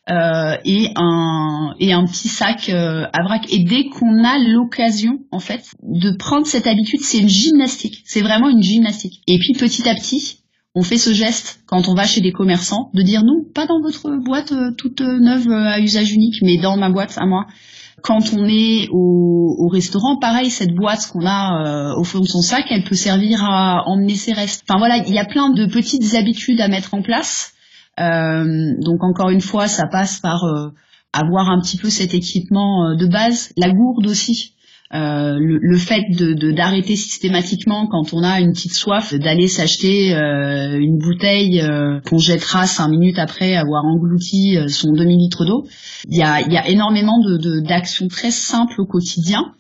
euh, 0.10 0.58
et 0.65 0.89
un 0.95 1.76
et 1.80 1.93
un 1.93 2.04
petit 2.06 2.30
sac 2.30 2.69
euh, 2.69 3.06
à 3.13 3.24
vrac. 3.24 3.45
Et 3.52 3.63
dès 3.63 3.89
qu'on 3.89 4.24
a 4.24 4.39
l'occasion, 4.39 5.19
en 5.32 5.39
fait, 5.39 5.63
de 5.84 6.15
prendre 6.17 6.48
cette 6.48 6.65
habitude, 6.65 7.02
c'est 7.02 7.19
une 7.19 7.30
gymnastique. 7.30 8.02
C'est 8.06 8.22
vraiment 8.22 8.50
une 8.50 8.63
gymnastique. 8.63 9.22
Et 9.28 9.38
puis 9.38 9.54
petit 9.54 9.88
à 9.88 9.93
petit, 9.93 10.39
on 10.74 10.82
fait 10.82 10.98
ce 10.98 11.13
geste 11.13 11.62
quand 11.67 11.88
on 11.89 11.93
va 11.93 12.06
chez 12.06 12.22
des 12.22 12.32
commerçants 12.32 12.89
de 12.95 13.04
dire 13.04 13.24
non, 13.24 13.43
pas 13.54 13.67
dans 13.67 13.82
votre 13.82 14.10
boîte 14.24 14.52
euh, 14.52 14.72
toute 14.76 15.02
neuve 15.02 15.52
à 15.52 15.80
usage 15.80 16.12
unique, 16.12 16.41
mais 16.41 16.58
dans 16.58 16.76
ma 16.76 16.89
boîte 16.89 17.15
à 17.17 17.28
moi. 17.28 17.45
Quand 18.02 18.34
on 18.34 18.45
est 18.45 18.88
au, 18.91 19.58
au 19.60 19.67
restaurant, 19.67 20.17
pareil, 20.17 20.50
cette 20.50 20.74
boîte 20.74 21.06
qu'on 21.12 21.26
a 21.28 21.95
au 21.98 22.04
fond 22.06 22.22
de 22.22 22.28
son 22.28 22.41
sac, 22.41 22.65
elle 22.69 22.86
peut 22.86 22.95
servir 22.95 23.43
à 23.43 23.84
emmener 23.88 24.15
ses 24.15 24.32
restes. 24.32 24.63
Enfin 24.67 24.80
voilà, 24.80 25.04
il 25.06 25.13
y 25.13 25.19
a 25.19 25.26
plein 25.26 25.50
de 25.50 25.65
petites 25.65 26.15
habitudes 26.15 26.62
à 26.62 26.69
mettre 26.69 26.93
en 26.93 27.02
place. 27.02 27.54
Euh, 28.00 28.74
donc 28.80 29.04
encore 29.04 29.30
une 29.30 29.42
fois, 29.42 29.68
ça 29.68 29.88
passe 29.88 30.20
par 30.20 30.44
euh, 30.44 30.70
avoir 31.14 31.50
un 31.50 31.60
petit 31.60 31.78
peu 31.78 31.90
cet 31.90 32.14
équipement 32.14 32.90
euh, 32.90 32.96
de 32.96 33.08
base, 33.08 33.52
la 33.58 33.72
gourde 33.72 34.08
aussi. 34.08 34.56
Euh, 34.92 35.38
le, 35.38 35.60
le, 35.62 35.78
fait 35.78 36.02
de 36.10 36.52
d'arrêter 36.52 36.96
systématiquement 36.96 37.86
quand 37.86 38.12
on 38.12 38.24
a 38.24 38.40
une 38.40 38.54
petite 38.54 38.74
soif 38.74 39.14
d'aller 39.14 39.48
s'acheter 39.48 40.16
euh, 40.16 40.80
une 40.80 40.98
bouteille 40.98 41.62
euh, 41.62 42.00
qu'on 42.10 42.18
jettera 42.18 42.66
cinq 42.66 42.88
minutes 42.88 43.20
après 43.20 43.56
avoir 43.56 43.86
englouti 43.86 44.58
son 44.68 44.92
demi 44.94 45.16
litre 45.16 45.46
d'eau. 45.46 45.68
Il 46.10 46.18
y 46.18 46.24
a, 46.24 46.42
il 46.42 46.52
y 46.52 46.58
a 46.58 46.68
énormément 46.68 47.20
de 47.20 47.60
d'actions 47.60 48.08
très 48.08 48.32
simples 48.32 48.82
au 48.82 48.88
quotidien 48.88 49.54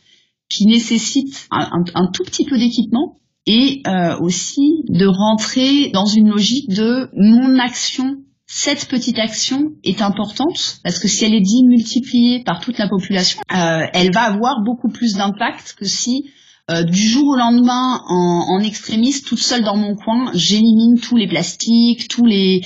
qui 0.49 0.65
nécessitent 0.65 1.47
un, 1.51 1.69
un, 1.73 1.83
un 1.93 2.07
tout 2.07 2.23
petit 2.23 2.45
peu 2.45 2.57
d'équipement 2.57 3.19
et 3.45 3.83
aussi 4.21 4.83
de 4.89 5.05
rentrer 5.05 5.91
dans 5.91 6.05
une 6.05 6.29
logique 6.29 6.69
de 6.69 7.07
mon 7.13 7.59
action 7.59 8.17
cette 8.51 8.87
petite 8.87 9.19
action 9.19 9.73
est 9.83 10.01
importante 10.01 10.79
parce 10.83 10.97
que 10.97 11.07
si 11.07 11.23
elle 11.23 11.35
est 11.35 11.39
dit 11.39 11.63
multipliée 11.67 12.43
par 12.43 12.59
toute 12.61 12.79
la 12.79 12.89
population, 12.89 13.39
euh, 13.55 13.85
elle 13.93 14.11
va 14.11 14.21
avoir 14.21 14.63
beaucoup 14.65 14.89
plus 14.89 15.13
d'impact 15.13 15.75
que 15.77 15.85
si 15.85 16.31
euh, 16.71 16.81
du 16.81 16.99
jour 16.99 17.27
au 17.27 17.35
lendemain, 17.35 18.01
en, 18.07 18.59
extrémiste, 18.59 19.27
toute 19.27 19.39
seule 19.39 19.63
dans 19.63 19.77
mon 19.77 19.95
coin, 19.95 20.31
j'élimine 20.33 20.99
tous 20.99 21.15
les 21.15 21.27
plastiques, 21.27 22.07
tous 22.07 22.25
les 22.25 22.61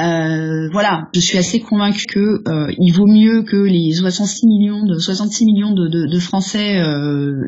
euh, 0.00 0.68
voilà. 0.72 1.08
Je 1.14 1.20
suis 1.20 1.38
assez 1.38 1.60
convaincue 1.60 2.06
que 2.06 2.48
euh, 2.48 2.72
il 2.76 2.90
vaut 2.90 3.06
mieux 3.06 3.44
que 3.44 3.56
les 3.56 3.92
66 3.92 4.44
millions 4.46 4.84
de 4.84 4.98
66 4.98 5.44
millions 5.44 5.72
de, 5.72 5.86
de, 5.86 6.06
de 6.06 6.18
Français 6.18 6.82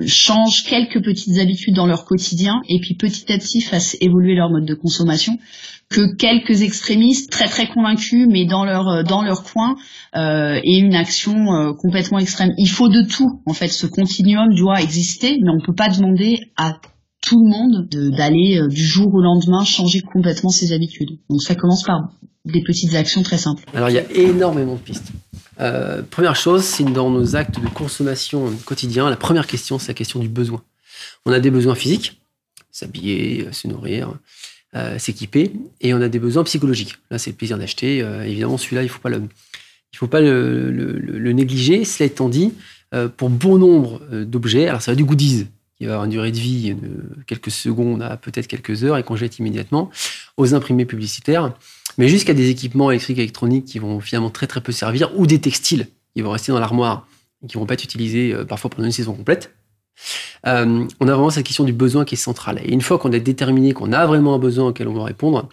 changent 0.07 0.62
quelques 0.62 1.03
petites 1.05 1.38
habitudes 1.38 1.74
dans 1.74 1.87
leur 1.87 2.05
quotidien 2.05 2.61
et 2.68 2.79
puis 2.79 2.94
petit 2.94 3.33
à 3.33 3.38
petit 3.38 3.61
fassent 3.61 3.96
évoluer 4.00 4.37
leur 4.37 4.48
mode 4.50 4.64
de 4.64 4.74
consommation 4.74 5.38
que 5.90 6.14
quelques 6.14 6.62
extrémistes 6.62 7.31
très 7.31 7.48
très 7.48 7.68
convaincus 7.68 8.26
mais 8.31 8.46
dans 8.46 8.64
leur 8.64 8.88
euh, 8.88 9.03
dans 9.03 9.22
leur 9.22 9.42
coin 9.42 9.76
euh, 10.16 10.61
et 10.62 10.79
une 10.79 10.94
action 10.94 11.53
euh, 11.53 11.72
complètement 11.72 12.18
extrême. 12.18 12.53
Il 12.57 12.68
faut 12.68 12.88
de 12.88 13.03
tout 13.03 13.42
en 13.44 13.53
fait. 13.53 13.68
Ce 13.68 13.87
continuum 13.87 14.55
doit 14.55 14.81
exister, 14.81 15.38
mais 15.42 15.50
on 15.50 15.64
peut 15.64 15.74
pas 15.74 15.88
demander 15.88 16.38
à 16.57 16.81
tout 17.20 17.42
le 17.44 17.50
monde 17.50 17.88
d'aller 18.16 18.61
du 18.68 18.83
jour 18.83 19.12
au 19.12 19.20
lendemain 19.20 19.62
changer 19.64 20.00
complètement 20.00 20.48
ses 20.48 20.72
habitudes. 20.72 21.18
Donc 21.29 21.42
ça 21.42 21.55
commence 21.55 21.83
par 21.83 22.09
des 22.46 22.62
petites 22.62 22.94
actions 22.94 23.22
très 23.22 23.37
simples. 23.37 23.62
Alors 23.74 23.90
il 23.90 23.96
y 23.96 23.98
a 23.98 24.11
énormément 24.12 24.74
de 24.74 24.81
pistes. 24.81 25.12
Euh, 25.61 26.03
première 26.03 26.37
chose, 26.37 26.64
c'est 26.64 26.85
dans 26.85 27.11
nos 27.11 27.37
actes 27.37 27.61
de 27.61 27.68
consommation 27.68 28.50
quotidien, 28.64 29.11
la 29.11 29.16
première 29.16 29.46
question, 29.46 29.79
c'est 29.79 29.88
la 29.88 29.94
question 29.94 30.20
du 30.20 30.29
besoin. 30.29 30.62
On 31.26 31.33
a 31.33 31.40
des 31.40 31.50
besoins 31.50 31.74
physiques, 31.74 32.20
s'habiller, 32.70 33.48
se 33.53 33.68
nourrir, 33.68 34.14
euh, 34.76 35.00
s'équiper, 35.00 35.50
et 35.80 35.94
on 35.94 36.00
a 36.00 36.09
des 36.09 36.20
besoins 36.20 36.44
psychologiques. 36.44 36.96
Là, 37.11 37.18
c'est 37.18 37.30
le 37.30 37.37
plaisir 37.37 37.59
d'acheter. 37.59 38.02
Euh, 38.02 38.22
évidemment, 38.22 38.56
celui-là, 38.56 38.83
il 38.83 38.87
ne 38.87 38.90
faut 38.90 39.00
pas 39.00 39.09
le, 39.09 39.22
il 39.92 39.96
faut 39.96 40.06
pas 40.06 40.20
le, 40.20 41.33
négliger. 41.33 41.85
Cela 41.85 42.06
étant 42.06 42.28
dit, 42.28 42.52
euh, 42.94 43.09
pour 43.09 43.30
bon 43.30 43.59
nombre 43.59 44.00
d'objets, 44.24 44.68
alors 44.68 44.80
ça 44.80 44.92
va 44.92 44.94
du 44.94 45.04
goodies, 45.04 45.48
qui 45.76 45.87
va 45.87 45.94
avoir 45.94 46.04
une 46.04 46.12
durée 46.12 46.30
de 46.30 46.38
vie 46.38 46.74
de 46.74 47.24
quelques 47.26 47.50
secondes 47.50 48.00
à 48.00 48.16
peut-être 48.16 48.46
quelques 48.46 48.85
heures 48.85 48.96
et 48.96 49.02
qu'on 49.02 49.16
jette 49.16 49.40
immédiatement, 49.40 49.90
aux 50.37 50.54
imprimés 50.54 50.85
publicitaires, 50.85 51.52
mais 51.98 52.09
jusqu'à 52.09 52.33
des 52.33 52.48
équipements 52.48 52.92
électriques 52.92 53.18
et 53.18 53.22
électroniques 53.22 53.64
qui 53.64 53.80
vont 53.80 53.98
finalement 53.98 54.30
très 54.30 54.46
très 54.46 54.61
peu 54.61 54.70
servir, 54.70 55.11
ou 55.18 55.26
des 55.26 55.40
textiles 55.40 55.88
qui 56.14 56.22
vont 56.22 56.30
rester 56.30 56.52
dans 56.52 56.61
l'armoire 56.61 57.09
et 57.42 57.48
qui 57.48 57.56
vont 57.56 57.66
pas 57.66 57.74
être 57.74 57.83
utilisés 57.83 58.37
parfois 58.48 58.70
pendant 58.70 58.87
une 58.87 58.92
saison 58.92 59.14
complète. 59.14 59.52
Euh, 60.46 60.86
on 61.00 61.08
a 61.08 61.12
vraiment 61.12 61.30
cette 61.30 61.46
question 61.46 61.64
du 61.64 61.72
besoin 61.72 62.04
qui 62.04 62.14
est 62.14 62.18
centrale. 62.18 62.60
Et 62.64 62.72
une 62.72 62.80
fois 62.80 62.98
qu'on 62.98 63.12
a 63.12 63.18
déterminé 63.18 63.72
qu'on 63.72 63.92
a 63.92 64.06
vraiment 64.06 64.34
un 64.34 64.38
besoin 64.38 64.68
auquel 64.68 64.88
on 64.88 64.94
va 64.94 65.04
répondre, 65.04 65.48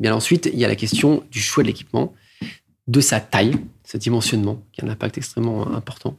eh 0.00 0.02
bien 0.02 0.14
ensuite, 0.14 0.50
il 0.52 0.58
y 0.58 0.64
a 0.64 0.68
la 0.68 0.76
question 0.76 1.24
du 1.30 1.40
choix 1.40 1.62
de 1.62 1.68
l'équipement, 1.68 2.14
de 2.88 3.00
sa 3.00 3.20
taille, 3.20 3.56
ce 3.84 3.96
dimensionnement, 3.96 4.62
qui 4.72 4.82
a 4.82 4.84
un 4.84 4.88
impact 4.88 5.18
extrêmement 5.18 5.72
important. 5.74 6.16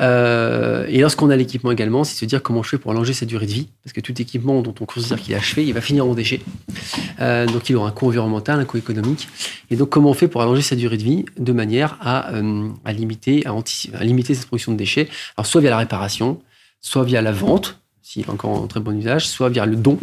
Euh, 0.00 0.86
et 0.88 1.00
lorsqu'on 1.00 1.28
a 1.30 1.36
l'équipement 1.36 1.70
également, 1.70 2.04
c'est 2.04 2.14
se 2.14 2.24
dire 2.24 2.42
comment 2.42 2.62
je 2.62 2.70
fais 2.70 2.78
pour 2.78 2.90
allonger 2.90 3.12
sa 3.12 3.26
durée 3.26 3.46
de 3.46 3.52
vie. 3.52 3.68
Parce 3.84 3.92
que 3.92 4.00
tout 4.00 4.20
équipement 4.20 4.62
dont 4.62 4.74
on 4.80 4.86
considère 4.86 5.20
qu'il 5.20 5.34
est 5.34 5.36
achevé, 5.36 5.66
il 5.66 5.74
va 5.74 5.80
finir 5.80 6.06
en 6.06 6.14
déchet. 6.14 6.40
Euh, 7.20 7.46
donc 7.46 7.68
il 7.68 7.76
aura 7.76 7.88
un 7.88 7.92
coût 7.92 8.06
environnemental, 8.06 8.58
un 8.58 8.64
coût 8.64 8.78
économique. 8.78 9.28
Et 9.70 9.76
donc 9.76 9.90
comment 9.90 10.10
on 10.10 10.14
fait 10.14 10.28
pour 10.28 10.42
allonger 10.42 10.62
sa 10.62 10.76
durée 10.76 10.96
de 10.96 11.02
vie 11.02 11.24
de 11.38 11.52
manière 11.52 11.98
à, 12.00 12.30
à 12.84 12.92
limiter, 12.92 13.46
à, 13.46 13.52
à 13.52 14.04
limiter 14.04 14.34
cette 14.34 14.46
production 14.46 14.72
de 14.72 14.78
déchets 14.78 15.08
Alors 15.36 15.46
soit 15.46 15.60
via 15.60 15.70
la 15.70 15.78
réparation, 15.78 16.40
soit 16.80 17.04
via 17.04 17.22
la 17.22 17.32
vente, 17.32 17.78
s'il 18.02 18.22
est 18.22 18.30
encore 18.30 18.50
en 18.50 18.66
très 18.66 18.80
bon 18.80 18.96
usage, 18.96 19.28
soit 19.28 19.48
via 19.48 19.66
le 19.66 19.76
don. 19.76 19.98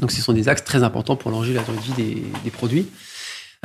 Donc 0.00 0.12
ce 0.12 0.20
sont 0.20 0.32
des 0.32 0.48
axes 0.48 0.64
très 0.64 0.82
importants 0.82 1.16
pour 1.16 1.30
allonger 1.30 1.52
la 1.52 1.62
durée 1.62 1.76
de 1.76 1.82
vie 1.82 2.22
des, 2.44 2.50
produits. 2.50 2.86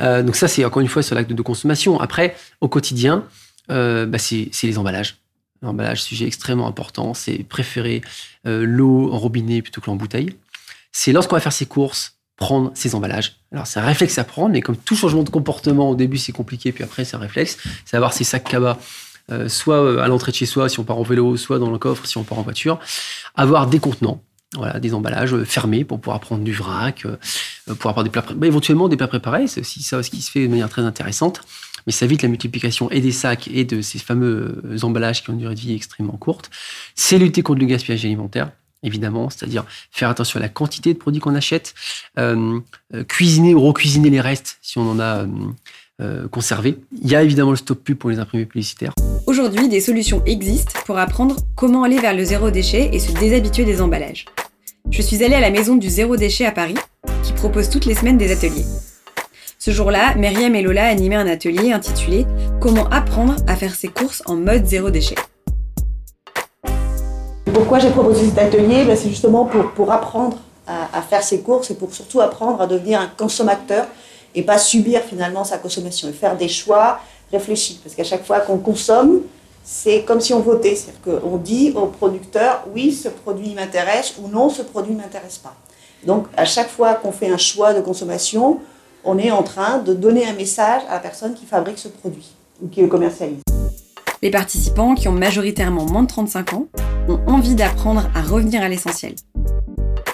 Euh, 0.02 0.22
donc 0.22 0.36
ça, 0.36 0.48
c'est 0.48 0.64
encore 0.64 0.82
une 0.82 0.88
fois 0.88 1.02
sur 1.02 1.14
l'acte 1.14 1.32
de 1.32 1.42
consommation. 1.42 2.00
Après, 2.00 2.36
au 2.60 2.68
quotidien, 2.68 3.24
euh, 3.70 4.06
bah 4.06 4.18
c'est 4.18 4.50
les 4.62 4.78
emballages. 4.78 5.16
L'emballage, 5.62 6.02
sujet 6.02 6.26
extrêmement 6.26 6.66
important. 6.66 7.14
C'est 7.14 7.44
préférer 7.44 8.02
euh, 8.46 8.64
l'eau 8.66 9.12
en 9.12 9.18
robinet 9.18 9.62
plutôt 9.62 9.80
que 9.80 9.86
l'en 9.86 9.96
bouteille. 9.96 10.36
C'est 10.92 11.12
lorsqu'on 11.12 11.36
va 11.36 11.40
faire 11.40 11.52
ses 11.52 11.66
courses, 11.66 12.16
prendre 12.36 12.70
ses 12.74 12.94
emballages. 12.94 13.36
Alors 13.52 13.66
c'est 13.66 13.80
un 13.80 13.84
réflexe 13.84 14.18
à 14.18 14.24
prendre, 14.24 14.50
mais 14.50 14.60
comme 14.60 14.76
tout 14.76 14.96
changement 14.96 15.22
de 15.22 15.30
comportement, 15.30 15.90
au 15.90 15.94
début 15.94 16.18
c'est 16.18 16.32
compliqué, 16.32 16.72
puis 16.72 16.84
après 16.84 17.04
c'est 17.04 17.16
un 17.16 17.20
réflexe. 17.20 17.56
C'est 17.84 17.96
avoir 17.96 18.12
ses 18.12 18.24
sacs 18.24 18.44
cabas 18.44 18.78
euh, 19.32 19.48
soit 19.48 19.82
euh, 19.82 19.98
à 19.98 20.06
l'entrée 20.06 20.30
de 20.30 20.36
chez 20.36 20.46
soi 20.46 20.68
si 20.68 20.78
on 20.78 20.84
part 20.84 20.98
en 20.98 21.02
vélo, 21.02 21.36
soit 21.36 21.58
dans 21.58 21.70
le 21.70 21.78
coffre 21.78 22.06
si 22.06 22.16
on 22.16 22.22
part 22.22 22.38
en 22.38 22.42
voiture. 22.42 22.78
Avoir 23.34 23.66
des 23.66 23.80
contenants, 23.80 24.22
voilà, 24.54 24.78
des 24.78 24.94
emballages 24.94 25.34
euh, 25.34 25.44
fermés 25.44 25.84
pour 25.84 26.00
pouvoir 26.00 26.20
prendre 26.20 26.44
du 26.44 26.52
vrac, 26.52 27.04
pour 27.78 27.90
avoir 27.90 28.04
des 28.04 28.10
plats, 28.10 28.24
bah, 28.36 28.46
éventuellement 28.46 28.88
des 28.88 28.96
plats 28.96 29.08
préparés. 29.08 29.48
C'est 29.48 29.60
aussi 29.60 29.82
ça 29.82 30.02
ce 30.02 30.10
qui 30.10 30.22
se 30.22 30.30
fait 30.30 30.44
de 30.44 30.48
manière 30.48 30.68
très 30.68 30.82
intéressante. 30.82 31.40
Mais 31.86 31.92
ça 31.92 32.04
évite 32.04 32.22
la 32.22 32.28
multiplication 32.28 32.90
et 32.90 33.00
des 33.00 33.12
sacs 33.12 33.48
et 33.48 33.64
de 33.64 33.80
ces 33.80 33.98
fameux 33.98 34.60
emballages 34.82 35.22
qui 35.22 35.30
ont 35.30 35.34
une 35.34 35.38
durée 35.38 35.54
de 35.54 35.60
vie 35.60 35.74
extrêmement 35.74 36.16
courte. 36.16 36.50
C'est 36.96 37.18
lutter 37.18 37.42
contre 37.42 37.60
le 37.60 37.66
gaspillage 37.66 38.04
alimentaire 38.04 38.50
évidemment, 38.82 39.30
c'est-à-dire 39.30 39.64
faire 39.90 40.08
attention 40.10 40.38
à 40.38 40.42
la 40.42 40.48
quantité 40.48 40.92
de 40.94 40.98
produits 40.98 41.20
qu'on 41.20 41.34
achète, 41.34 41.74
cuisiner 43.08 43.54
ou 43.54 43.60
recuisiner 43.60 44.10
les 44.10 44.20
restes 44.20 44.58
si 44.62 44.78
on 44.78 44.88
en 44.88 45.00
a 45.00 45.26
conservé. 46.30 46.78
Il 47.02 47.10
y 47.10 47.16
a 47.16 47.22
évidemment 47.22 47.50
le 47.50 47.56
stop 47.56 47.82
pub 47.82 47.98
pour 47.98 48.10
les 48.10 48.18
imprimés 48.18 48.46
publicitaires. 48.46 48.94
Aujourd'hui, 49.26 49.68
des 49.68 49.80
solutions 49.80 50.22
existent 50.26 50.80
pour 50.84 50.98
apprendre 50.98 51.36
comment 51.54 51.82
aller 51.82 51.98
vers 51.98 52.14
le 52.14 52.24
zéro 52.24 52.50
déchet 52.50 52.90
et 52.92 52.98
se 52.98 53.12
déshabituer 53.12 53.64
des 53.64 53.80
emballages. 53.80 54.26
Je 54.90 55.02
suis 55.02 55.24
allée 55.24 55.34
à 55.34 55.40
la 55.40 55.50
maison 55.50 55.76
du 55.76 55.88
zéro 55.88 56.16
déchet 56.16 56.46
à 56.46 56.52
Paris, 56.52 56.76
qui 57.22 57.32
propose 57.32 57.70
toutes 57.70 57.86
les 57.86 57.94
semaines 57.94 58.18
des 58.18 58.32
ateliers. 58.32 58.64
Ce 59.58 59.70
jour-là, 59.70 60.14
Myriam 60.14 60.54
et 60.54 60.62
Lola 60.62 60.84
animaient 60.84 61.16
un 61.16 61.26
atelier 61.26 61.72
intitulé 61.72 62.26
Comment 62.60 62.88
apprendre 62.90 63.36
à 63.48 63.56
faire 63.56 63.74
ses 63.74 63.88
courses 63.88 64.22
en 64.26 64.36
mode 64.36 64.66
zéro 64.66 64.90
déchet. 64.90 65.16
Pourquoi 67.52 67.78
j'ai 67.78 67.90
proposé 67.90 68.26
cet 68.26 68.38
atelier? 68.38 68.84
Ben, 68.84 68.96
C'est 68.96 69.08
justement 69.08 69.44
pour, 69.46 69.90
apprendre 69.90 70.38
à, 70.66 71.02
faire 71.02 71.22
ses 71.22 71.40
courses 71.40 71.70
et 71.70 71.74
pour 71.74 71.92
surtout 71.94 72.20
apprendre 72.20 72.60
à 72.60 72.66
devenir 72.66 73.00
un 73.00 73.08
consommateur 73.08 73.86
et 74.34 74.42
pas 74.42 74.58
subir 74.58 75.00
finalement 75.00 75.44
sa 75.44 75.58
consommation 75.58 76.08
et 76.08 76.12
faire 76.12 76.36
des 76.36 76.48
choix 76.48 77.00
réfléchis. 77.32 77.80
Parce 77.82 77.94
qu'à 77.94 78.04
chaque 78.04 78.24
fois 78.24 78.40
qu'on 78.40 78.58
consomme, 78.58 79.22
c'est 79.64 80.02
comme 80.04 80.20
si 80.20 80.32
on 80.32 80.40
votait. 80.40 80.76
C'est-à-dire 80.76 81.20
qu'on 81.20 81.36
dit 81.36 81.72
au 81.74 81.86
producteur, 81.86 82.64
oui, 82.74 82.92
ce 82.92 83.08
produit 83.08 83.54
m'intéresse 83.54 84.14
ou 84.22 84.28
non, 84.28 84.48
ce 84.48 84.62
produit 84.62 84.94
ne 84.94 84.98
m'intéresse 84.98 85.38
pas. 85.38 85.54
Donc 86.04 86.26
à 86.36 86.44
chaque 86.44 86.68
fois 86.68 86.94
qu'on 86.94 87.12
fait 87.12 87.30
un 87.30 87.38
choix 87.38 87.74
de 87.74 87.80
consommation, 87.80 88.60
on 89.04 89.18
est 89.18 89.30
en 89.30 89.42
train 89.42 89.78
de 89.78 89.92
donner 89.92 90.26
un 90.26 90.34
message 90.34 90.82
à 90.88 90.94
la 90.94 91.00
personne 91.00 91.34
qui 91.34 91.46
fabrique 91.46 91.78
ce 91.78 91.88
produit 91.88 92.28
ou 92.62 92.68
qui 92.68 92.80
le 92.80 92.88
commercialise. 92.88 93.42
Les 94.22 94.30
participants, 94.30 94.94
qui 94.94 95.08
ont 95.08 95.12
majoritairement 95.12 95.84
moins 95.84 96.02
de 96.02 96.08
35 96.08 96.54
ans, 96.54 96.66
ont 97.08 97.20
envie 97.26 97.54
d'apprendre 97.54 98.08
à 98.14 98.22
revenir 98.22 98.62
à 98.62 98.68
l'essentiel. 98.68 99.14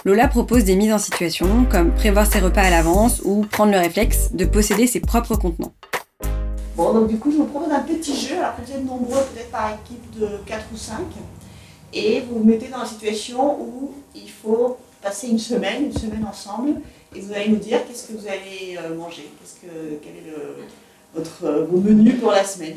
Lola 0.05 0.27
propose 0.27 0.65
des 0.65 0.75
mises 0.75 0.93
en 0.93 0.99
situation, 0.99 1.65
comme 1.71 1.95
prévoir 1.95 2.27
ses 2.27 2.41
repas 2.41 2.63
à 2.63 2.71
l'avance 2.71 3.23
ou 3.25 3.43
prendre 3.43 3.71
le 3.71 3.79
réflexe 3.79 4.33
de 4.33 4.45
posséder 4.45 4.89
ses 4.89 4.99
propres 4.99 5.37
contenants. 5.37 5.73
Bon, 6.77 6.93
donc 6.93 7.09
du 7.09 7.19
coup, 7.19 7.31
je 7.31 7.37
vous 7.37 7.45
propose 7.45 7.71
un 7.71 7.81
petit 7.81 8.17
jeu. 8.17 8.39
Alors, 8.39 8.55
vous 8.65 8.73
êtes 8.73 8.85
nombreux, 8.85 9.21
peut-être 9.35 9.51
par 9.51 9.75
équipe 9.75 10.19
de 10.19 10.39
4 10.47 10.65
ou 10.73 10.77
5. 10.77 10.97
Et 11.93 12.21
vous 12.21 12.39
vous 12.39 12.45
mettez 12.45 12.69
dans 12.69 12.79
la 12.79 12.87
situation 12.87 13.61
où 13.61 13.93
il 14.15 14.31
faut 14.31 14.79
passer 15.03 15.29
une 15.29 15.39
semaine, 15.39 15.85
une 15.87 15.97
semaine 15.97 16.25
ensemble. 16.25 16.81
Et 17.15 17.21
vous 17.21 17.33
allez 17.33 17.49
nous 17.51 17.57
dire 17.57 17.87
qu'est-ce 17.87 18.09
que 18.09 18.13
vous 18.15 18.27
allez 18.27 18.79
euh, 18.79 18.95
manger, 18.95 19.31
qu'est-ce 19.39 19.61
que, 19.61 19.99
quel 20.03 20.13
est 20.13 20.31
le, 20.31 20.57
votre, 21.15 21.45
euh, 21.45 21.67
vos 21.67 21.79
menus 21.79 22.19
pour 22.19 22.31
la 22.31 22.45
semaine. 22.45 22.77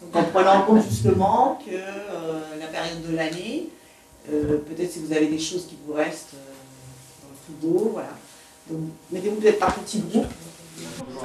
Donc, 0.00 0.16
en 0.16 0.24
prenant 0.24 0.54
en 0.56 0.62
compte 0.62 0.82
justement 0.88 1.60
que 1.64 1.74
euh, 1.74 2.40
la 2.58 2.66
période 2.66 3.08
de 3.08 3.14
l'année, 3.14 3.68
peut-être 4.26 4.90
si 4.90 5.00
vous 5.00 5.12
avez 5.12 5.26
des 5.26 5.38
choses 5.38 5.66
qui 5.66 5.76
vous 5.86 5.94
restent 5.94 6.34
euh, 6.34 7.22
dans 7.22 7.28
le 7.30 7.76
frigo, 7.76 7.90
voilà. 7.92 8.10
Donc 8.70 8.80
mettez-vous 9.10 9.36
peut-être 9.36 9.58
par 9.58 9.74
petits 9.74 10.00
groupes 10.00 10.26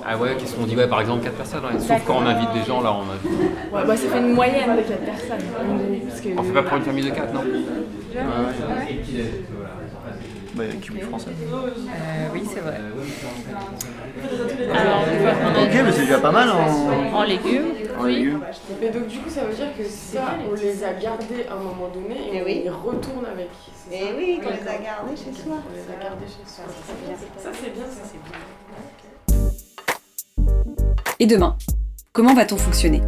Ah 0.06 0.18
ouais, 0.18 0.36
qu'est-ce 0.40 0.56
qu'on 0.56 0.66
dit 0.66 0.76
Ouais, 0.76 0.88
par 0.88 1.02
exemple, 1.02 1.24
4 1.24 1.34
personnes. 1.36 1.66
ouais. 1.66 1.80
Sauf 1.80 2.02
quand 2.06 2.18
on 2.18 2.26
invite 2.26 2.54
des 2.54 2.64
gens, 2.64 2.82
là, 2.82 2.94
on 2.94 3.02
invite. 3.12 3.42
Ouais, 3.74 3.86
bah 3.86 3.98
ça 3.98 4.08
fait 4.08 4.20
une 4.20 4.34
moyenne 4.34 4.76
de 4.78 4.82
4 4.82 5.00
personnes. 5.06 5.46
Parce 6.08 6.22
que... 6.22 6.30
On 6.38 6.44
fait 6.44 6.54
pas 6.54 6.64
pour 6.64 6.78
une 6.78 6.84
famille 6.84 7.04
de 7.06 7.10
4, 7.10 7.34
non 7.34 7.42
Bah, 10.56 10.64
Kiwi 10.82 11.02
français. 11.02 11.32
oui, 12.34 12.42
c'est 12.52 12.60
vrai. 12.62 12.78
Ok, 15.62 15.72
mais 15.86 15.92
c'est 15.92 16.02
déjà 16.02 16.18
pas 16.20 16.32
mal 16.32 16.50
en, 16.50 17.14
En 17.16 17.24
légumes. 17.24 17.66
en 18.00 18.04
légumes. 18.06 18.42
Mais 18.82 18.90
donc 18.90 19.08
du 19.08 19.20
coup 19.20 19.30
ça 19.30 19.44
veut 19.44 19.54
dire 19.54 19.68
que 19.78 19.84
ça, 19.84 20.36
on 20.50 20.56
les 20.56 20.84
a 20.84 20.94
gardés 20.94 21.46
à 21.50 21.54
un 21.54 21.58
moment 21.58 21.90
donné 21.94 22.18
et 22.34 22.42
on 22.42 22.46
oui. 22.46 22.62
y 22.66 22.70
retourne 22.70 23.26
avec. 23.32 23.50
Et 23.92 24.14
oui, 24.18 24.40
on 24.44 24.50
les 24.50 24.68
a 24.68 24.78
gardés 24.78 25.16
chez 25.16 25.32
soi. 25.32 25.58
On 25.58 25.76
les 25.76 25.94
a 25.96 26.04
gardés 26.04 26.26
chez 26.26 26.46
soi. 26.50 26.64
Ça 27.38 27.50
c'est 27.54 27.74
bien, 27.76 27.86
ça 27.86 28.02
c'est 28.04 28.24
bien. 28.24 28.40
Et 31.20 31.26
demain, 31.26 31.58
comment 32.14 32.36
va-t-on 32.36 32.58
fonctionner? 32.58 33.02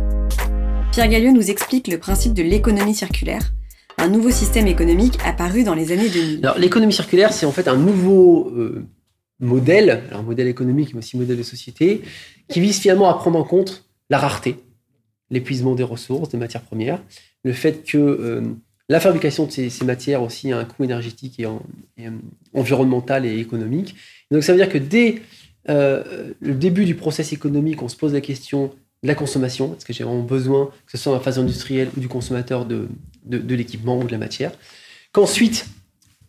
Pierre 0.91 1.09
Gallieu 1.09 1.31
nous 1.31 1.51
explique 1.51 1.87
le 1.87 1.99
principe 1.99 2.33
de 2.33 2.41
l'économie 2.41 2.95
circulaire, 2.95 3.53
un 3.99 4.07
nouveau 4.07 4.31
système 4.31 4.65
économique 4.65 5.19
apparu 5.23 5.63
dans 5.63 5.75
les 5.75 5.91
années 5.91 6.09
2000. 6.09 6.39
Alors, 6.43 6.57
l'économie 6.57 6.91
circulaire, 6.91 7.31
c'est 7.31 7.45
en 7.45 7.51
fait 7.51 7.67
un 7.67 7.77
nouveau 7.77 8.49
euh, 8.49 8.83
modèle, 9.39 10.01
alors 10.09 10.23
modèle 10.23 10.47
économique, 10.47 10.95
mais 10.95 10.99
aussi 10.99 11.17
modèle 11.17 11.37
de 11.37 11.43
société, 11.43 12.01
qui 12.47 12.59
vise 12.59 12.79
finalement 12.79 13.09
à 13.09 13.13
prendre 13.13 13.37
en 13.37 13.43
compte 13.43 13.85
la 14.09 14.17
rareté, 14.17 14.55
l'épuisement 15.29 15.75
des 15.75 15.83
ressources, 15.83 16.29
des 16.29 16.37
matières 16.37 16.63
premières, 16.63 17.03
le 17.43 17.53
fait 17.53 17.83
que 17.85 17.99
euh, 17.99 18.41
la 18.89 18.99
fabrication 18.99 19.45
de 19.45 19.51
ces, 19.51 19.69
ces 19.69 19.85
matières 19.85 20.23
aussi 20.23 20.51
a 20.51 20.57
un 20.57 20.65
coût 20.65 20.83
énergétique 20.83 21.39
et, 21.39 21.45
euh, 21.45 22.09
environnemental 22.55 23.27
et 23.27 23.37
économique. 23.37 23.95
Donc, 24.31 24.43
ça 24.43 24.51
veut 24.51 24.57
dire 24.57 24.69
que 24.69 24.79
dès 24.79 25.21
euh, 25.69 26.33
le 26.39 26.53
début 26.53 26.85
du 26.85 26.95
process 26.95 27.31
économique, 27.33 27.81
on 27.81 27.89
se 27.89 27.95
pose 27.95 28.13
la 28.13 28.21
question 28.21 28.71
de 29.03 29.07
la 29.07 29.15
consommation. 29.15 29.75
Est-ce 29.75 29.85
que 29.85 29.93
j'ai 29.93 30.03
vraiment 30.03 30.23
besoin, 30.23 30.71
que 30.85 30.91
ce 30.91 30.97
soit 30.97 31.11
dans 31.11 31.17
la 31.17 31.23
phase 31.23 31.39
industrielle 31.39 31.89
ou 31.95 31.99
du 31.99 32.07
consommateur, 32.07 32.65
de, 32.65 32.87
de, 33.25 33.55
l'équipement 33.55 33.99
ou 33.99 34.03
de 34.03 34.11
la 34.11 34.17
matière 34.17 34.51
Qu'ensuite, 35.11 35.67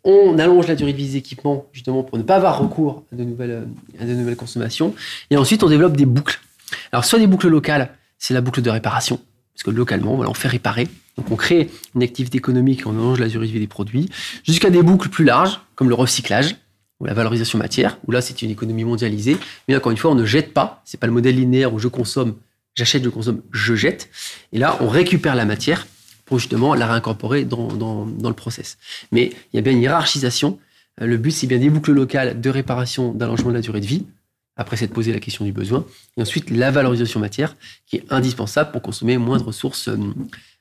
on 0.04 0.38
allonge 0.38 0.68
la 0.68 0.74
durée 0.74 0.92
de 0.92 0.96
vie 0.96 1.08
des 1.08 1.16
équipements, 1.16 1.66
justement, 1.72 2.02
pour 2.02 2.18
ne 2.18 2.22
pas 2.22 2.36
avoir 2.36 2.58
recours 2.58 3.04
à 3.12 3.16
de 3.16 3.24
nouvelles, 3.24 3.66
à 3.98 4.04
de 4.04 4.14
nouvelles 4.14 4.36
consommations. 4.36 4.94
Et 5.30 5.36
ensuite, 5.36 5.62
on 5.62 5.68
développe 5.68 5.96
des 5.96 6.06
boucles. 6.06 6.40
Alors, 6.92 7.04
soit 7.04 7.18
des 7.18 7.26
boucles 7.26 7.48
locales, 7.48 7.94
c'est 8.18 8.34
la 8.34 8.40
boucle 8.40 8.62
de 8.62 8.70
réparation, 8.70 9.20
parce 9.54 9.62
que 9.64 9.70
localement, 9.70 10.20
on 10.20 10.34
fait 10.34 10.48
réparer. 10.48 10.88
Donc, 11.16 11.30
on 11.30 11.36
crée 11.36 11.70
une 11.94 12.02
activité 12.02 12.38
économique 12.38 12.86
on 12.86 12.92
allonge 12.92 13.20
la 13.20 13.28
durée 13.28 13.46
de 13.46 13.52
vie 13.52 13.60
des 13.60 13.66
produits, 13.66 14.08
jusqu'à 14.44 14.70
des 14.70 14.82
boucles 14.82 15.08
plus 15.08 15.24
larges, 15.24 15.60
comme 15.74 15.88
le 15.88 15.94
recyclage 15.94 16.56
ou 17.00 17.06
la 17.06 17.14
valorisation 17.14 17.58
matière, 17.58 17.98
où 18.06 18.12
là, 18.12 18.20
c'est 18.20 18.42
une 18.42 18.50
économie 18.50 18.84
mondialisée. 18.84 19.36
Mais 19.66 19.74
encore 19.74 19.90
une 19.90 19.98
fois, 19.98 20.10
on 20.10 20.14
ne 20.14 20.26
jette 20.26 20.52
pas. 20.52 20.82
C'est 20.84 21.00
pas 21.00 21.06
le 21.06 21.12
modèle 21.12 21.36
linéaire 21.36 21.72
où 21.72 21.78
je 21.78 21.88
consomme, 21.88 22.36
j'achète, 22.74 23.02
je 23.02 23.08
consomme, 23.08 23.40
je 23.52 23.74
jette. 23.74 24.10
Et 24.52 24.58
là, 24.58 24.76
on 24.80 24.88
récupère 24.88 25.34
la 25.34 25.46
matière 25.46 25.86
pour 26.26 26.38
justement 26.38 26.74
la 26.74 26.86
réincorporer 26.86 27.44
dans, 27.44 27.68
dans, 27.68 28.28
le 28.28 28.34
process. 28.34 28.78
Mais 29.10 29.32
il 29.52 29.56
y 29.56 29.58
a 29.58 29.62
bien 29.62 29.72
une 29.72 29.82
hiérarchisation. 29.82 30.58
Euh, 31.00 31.06
Le 31.06 31.16
but, 31.16 31.32
c'est 31.32 31.46
bien 31.46 31.58
des 31.58 31.70
boucles 31.70 31.92
locales 31.92 32.40
de 32.40 32.50
réparation, 32.50 33.12
d'allongement 33.12 33.48
de 33.48 33.54
la 33.54 33.62
durée 33.62 33.80
de 33.80 33.86
vie. 33.86 34.06
Après, 34.56 34.76
c'est 34.76 34.86
de 34.86 34.92
poser 34.92 35.12
la 35.12 35.20
question 35.20 35.44
du 35.44 35.52
besoin. 35.52 35.86
Et 36.16 36.22
ensuite, 36.22 36.50
la 36.50 36.70
valorisation 36.70 37.18
matière, 37.18 37.56
qui 37.86 37.96
est 37.96 38.04
indispensable 38.10 38.72
pour 38.72 38.82
consommer 38.82 39.16
moins 39.16 39.38
de 39.38 39.42
ressources 39.42 39.88
euh, 39.88 39.96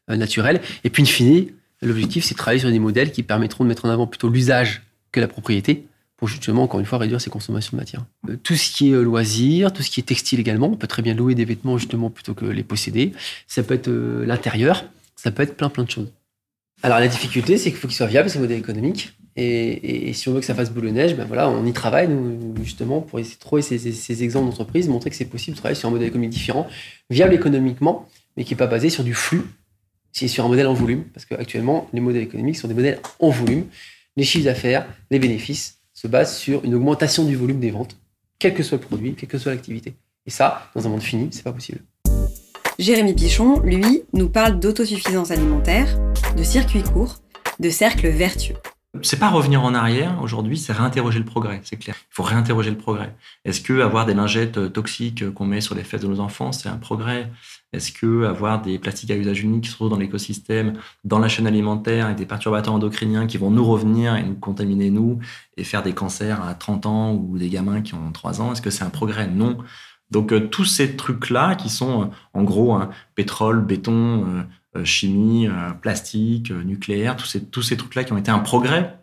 euh, 0.09 0.15
naturelles. 0.15 0.61
Et 0.85 0.89
puis, 0.89 1.03
in 1.03 1.05
fine, 1.05 1.47
l'objectif, 1.81 2.23
c'est 2.23 2.33
de 2.33 2.39
travailler 2.39 2.61
sur 2.61 2.71
des 2.71 2.79
modèles 2.79 3.11
qui 3.11 3.23
permettront 3.23 3.65
de 3.65 3.69
mettre 3.69 3.85
en 3.85 3.89
avant 3.89 4.07
plutôt 4.07 4.29
l'usage 4.29 4.83
que 5.11 5.19
la 5.19 5.27
propriété 5.27 5.85
pour 6.20 6.28
justement, 6.28 6.63
encore 6.63 6.82
une 6.82 6.86
fois, 6.86 6.97
réduire 6.97 7.22
ses 7.22 7.30
consommations 7.30 7.72
de 7.78 7.82
matière. 7.82 8.05
Euh, 8.30 8.36
Tout 8.43 8.55
ce 8.55 8.70
qui 8.72 8.89
est 8.89 8.93
euh, 8.93 9.01
loisirs, 9.01 9.72
tout 9.72 9.82
ce 9.82 9.89
qui 9.89 10.01
est 10.01 10.03
textile 10.03 10.39
également, 10.41 10.67
on 10.67 10.76
peut 10.76 10.86
très 10.88 11.01
bien 11.01 11.13
louer 11.13 11.34
des 11.34 11.45
vêtements 11.45 11.78
justement 11.78 12.09
plutôt 12.09 12.34
que 12.34 12.43
les 12.45 12.63
posséder. 12.63 13.13
Ça 13.47 13.63
peut 13.63 13.74
être 13.74 13.88
euh, 13.88 14.26
l'intérieur, 14.26 14.84
ça 15.15 15.32
peut 15.32 15.43
être 15.43 15.55
plein 15.55 15.70
plein 15.70 15.86
de 15.86 15.89
choses. 15.89 16.11
Alors 16.84 16.99
la 16.99 17.07
difficulté, 17.07 17.57
c'est 17.57 17.72
qu'il 17.72 17.80
faut 17.80 17.88
qu'il 17.88 17.95
soit 17.95 18.07
viable, 18.07 18.30
ce 18.30 18.38
modèle 18.38 18.59
économique. 18.59 19.13
Et, 19.38 20.11
si 20.13 20.28
on 20.28 20.34
veut 20.34 20.41
que 20.41 20.45
ça 20.45 20.55
fasse 20.55 20.70
boule 20.70 20.86
de 20.86 20.89
neige, 20.89 21.15
ben 21.15 21.24
voilà, 21.24 21.49
on 21.49 21.65
y 21.65 21.72
travaille 21.72 22.09
nous, 22.09 22.53
justement 22.61 22.99
pour 22.99 23.20
essayer 23.20 23.36
de 23.36 23.39
trouver 23.39 23.61
ces, 23.61 23.78
ces- 23.78 24.24
exemples 24.24 24.47
d'entreprise, 24.47 24.89
montrer 24.89 25.09
que 25.09 25.15
c'est 25.15 25.24
possible 25.24 25.55
de 25.55 25.59
travailler 25.59 25.80
sur 25.80 25.88
un 25.88 25.91
modèle 25.91 26.09
économique 26.09 26.32
différent, 26.32 26.67
viable 27.09 27.34
économiquement, 27.34 28.09
mais 28.36 28.43
qui 28.43 28.53
n'est 28.53 28.57
pas 28.57 28.67
basé 28.67 28.89
sur 28.89 29.05
du 29.05 29.13
flux, 29.13 29.43
c'est 30.11 30.28
sur 30.28 30.43
un 30.43 30.49
modèle 30.49 30.67
en 30.67 30.74
volume. 30.74 31.05
Parce 31.13 31.26
qu'actuellement, 31.26 31.88
les 31.93 32.01
modèles 32.01 32.24
économiques 32.24 32.57
sont 32.57 32.67
des 32.67 32.74
modèles 32.74 32.99
en 33.20 33.30
volume. 33.30 33.65
Les 34.17 34.26
chiffres 34.26 34.43
d'affaires, 34.45 34.86
les 35.09 35.20
bénéfices 35.20 35.78
se 35.99 36.07
basent 36.07 36.37
sur 36.37 36.63
une 36.63 36.75
augmentation 36.75 37.25
du 37.25 37.35
volume 37.35 37.59
des 37.59 37.71
ventes, 37.71 37.97
quel 38.39 38.53
que 38.53 38.63
soit 38.63 38.77
le 38.77 38.85
produit, 38.85 39.15
quelle 39.15 39.27
que 39.27 39.37
soit 39.37 39.51
l'activité. 39.51 39.95
Et 40.25 40.29
ça, 40.29 40.69
dans 40.73 40.87
un 40.87 40.89
monde 40.89 41.01
fini, 41.01 41.27
c'est 41.31 41.43
pas 41.43 41.51
possible. 41.51 41.79
Jérémy 42.77 43.13
Pichon, 43.13 43.59
lui, 43.59 44.03
nous 44.13 44.29
parle 44.29 44.61
d'autosuffisance 44.61 45.31
alimentaire, 45.31 45.99
de 46.37 46.43
circuits 46.43 46.83
courts, 46.83 47.17
de 47.59 47.69
cercles 47.69 48.07
vertueux. 48.07 48.55
C'est 49.03 49.19
pas 49.19 49.29
revenir 49.29 49.63
en 49.63 49.75
arrière 49.75 50.19
aujourd'hui, 50.19 50.57
c'est 50.57 50.73
réinterroger 50.73 51.19
le 51.19 51.25
progrès, 51.25 51.61
c'est 51.63 51.77
clair. 51.77 51.95
Il 51.99 52.15
faut 52.15 52.23
réinterroger 52.23 52.71
le 52.71 52.77
progrès. 52.77 53.15
Est-ce 53.45 53.61
que 53.61 53.81
avoir 53.81 54.07
des 54.07 54.15
lingettes 54.15 54.57
euh, 54.57 54.67
toxiques 54.67 55.21
euh, 55.21 55.31
qu'on 55.31 55.45
met 55.45 55.61
sur 55.61 55.75
les 55.75 55.83
fesses 55.83 56.01
de 56.01 56.07
nos 56.07 56.19
enfants, 56.19 56.51
c'est 56.51 56.69
un 56.69 56.77
progrès? 56.77 57.31
Est-ce 57.71 57.91
que 57.91 58.25
avoir 58.25 58.63
des 58.63 58.79
plastiques 58.79 59.11
à 59.11 59.15
usage 59.15 59.43
unique 59.43 59.65
qui 59.65 59.69
se 59.69 59.75
retrouvent 59.75 59.91
dans 59.91 59.97
l'écosystème, 59.97 60.73
dans 61.03 61.19
la 61.19 61.27
chaîne 61.27 61.45
alimentaire, 61.45 62.05
avec 62.05 62.17
des 62.17 62.25
perturbateurs 62.25 62.73
endocriniens 62.73 63.27
qui 63.27 63.37
vont 63.37 63.51
nous 63.51 63.63
revenir 63.63 64.15
et 64.15 64.23
nous 64.23 64.33
contaminer 64.33 64.89
nous 64.89 65.19
et 65.55 65.63
faire 65.63 65.83
des 65.83 65.93
cancers 65.93 66.43
à 66.43 66.55
30 66.55 66.87
ans 66.87 67.13
ou 67.13 67.37
des 67.37 67.49
gamins 67.49 67.81
qui 67.81 67.93
ont 67.93 68.11
3 68.11 68.41
ans, 68.41 68.53
est-ce 68.53 68.61
que 68.63 68.71
c'est 68.71 68.83
un 68.83 68.89
progrès? 68.89 69.27
Non. 69.27 69.59
Donc 70.09 70.33
euh, 70.33 70.47
tous 70.47 70.65
ces 70.65 70.95
trucs-là 70.95 71.53
qui 71.53 71.69
sont 71.69 72.09
en 72.33 72.43
gros 72.43 72.73
hein, 72.73 72.89
pétrole, 73.13 73.63
béton, 73.63 74.45
chimie, 74.84 75.47
euh, 75.47 75.72
plastique, 75.72 76.51
euh, 76.51 76.63
nucléaire, 76.63 77.15
tous 77.15 77.26
ces, 77.26 77.43
tous 77.43 77.61
ces 77.61 77.78
trucs-là 77.78 78.03
qui 78.03 78.13
ont 78.13 78.17
été 78.17 78.32
un 78.32 78.39
progrès 78.39 78.99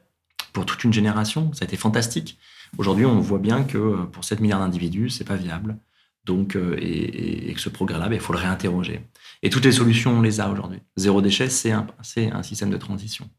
pour 0.52 0.64
toute 0.64 0.84
une 0.84 0.92
génération, 0.92 1.52
ça 1.52 1.64
a 1.64 1.66
été 1.66 1.76
fantastique. 1.76 2.38
Aujourd'hui, 2.78 3.06
on 3.06 3.20
voit 3.20 3.38
bien 3.38 3.64
que 3.64 3.78
euh, 3.78 4.04
pour 4.04 4.24
7 4.24 4.40
milliards 4.40 4.60
d'individus, 4.60 5.10
c'est 5.10 5.24
pas 5.24 5.36
viable. 5.36 5.76
Donc, 6.24 6.56
euh, 6.56 6.76
et, 6.80 7.52
que 7.54 7.60
ce 7.60 7.68
progrès-là, 7.68 8.08
ben, 8.08 8.14
il 8.14 8.20
faut 8.20 8.32
le 8.32 8.38
réinterroger. 8.38 9.00
Et 9.42 9.50
toutes 9.50 9.64
les 9.64 9.72
solutions, 9.72 10.18
on 10.18 10.22
les 10.22 10.40
a 10.40 10.50
aujourd'hui. 10.50 10.80
Zéro 10.96 11.22
déchet, 11.22 11.48
c'est 11.48 11.72
un, 11.72 11.86
un 12.32 12.42
système 12.42 12.70
de 12.70 12.76
transition. 12.76 13.30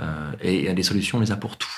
Euh, 0.00 0.32
et, 0.40 0.72
les 0.72 0.82
solutions, 0.82 1.18
on 1.18 1.20
les 1.20 1.32
a 1.32 1.36
pour 1.36 1.58
tout. 1.58 1.68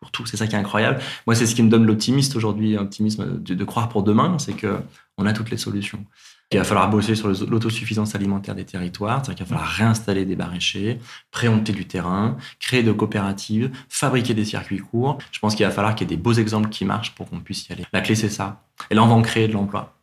Pour 0.00 0.10
tout. 0.12 0.26
C'est 0.26 0.36
ça 0.36 0.46
qui 0.46 0.54
est 0.54 0.58
incroyable. 0.58 1.00
Moi, 1.26 1.34
c'est 1.34 1.46
ce 1.46 1.54
qui 1.54 1.62
me 1.62 1.70
donne 1.70 1.86
l'optimiste 1.86 2.36
aujourd'hui, 2.36 2.74
l'optimisme 2.74 3.42
de, 3.42 3.54
de 3.54 3.64
croire 3.64 3.88
pour 3.88 4.02
demain, 4.02 4.38
c'est 4.38 4.52
que 4.52 4.78
on 5.16 5.26
a 5.26 5.32
toutes 5.32 5.50
les 5.50 5.56
solutions. 5.56 6.04
Il 6.52 6.58
va 6.58 6.64
falloir 6.64 6.88
bosser 6.88 7.16
sur 7.16 7.28
l'autosuffisance 7.28 8.14
alimentaire 8.14 8.54
des 8.54 8.64
territoires, 8.64 9.24
c'est-à-dire 9.24 9.44
qu'il 9.44 9.46
va 9.46 9.58
falloir 9.58 9.68
réinstaller 9.68 10.24
des 10.24 10.36
maraîchers, 10.36 11.00
préempter 11.32 11.72
du 11.72 11.86
terrain, 11.86 12.36
créer 12.60 12.84
de 12.84 12.92
coopératives, 12.92 13.70
fabriquer 13.88 14.32
des 14.32 14.44
circuits 14.44 14.78
courts. 14.78 15.18
Je 15.32 15.40
pense 15.40 15.56
qu'il 15.56 15.66
va 15.66 15.72
falloir 15.72 15.96
qu'il 15.96 16.08
y 16.08 16.12
ait 16.12 16.16
des 16.16 16.22
beaux 16.22 16.34
exemples 16.34 16.68
qui 16.68 16.84
marchent 16.84 17.16
pour 17.16 17.28
qu'on 17.28 17.40
puisse 17.40 17.68
y 17.68 17.72
aller. 17.72 17.84
La 17.92 18.00
clé, 18.00 18.14
c'est 18.14 18.28
ça. 18.28 18.62
Et 18.90 18.94
là, 18.94 19.02
on 19.02 19.08
va 19.08 19.14
en 19.14 19.22
créer 19.22 19.48
de 19.48 19.54
l'emploi. 19.54 19.96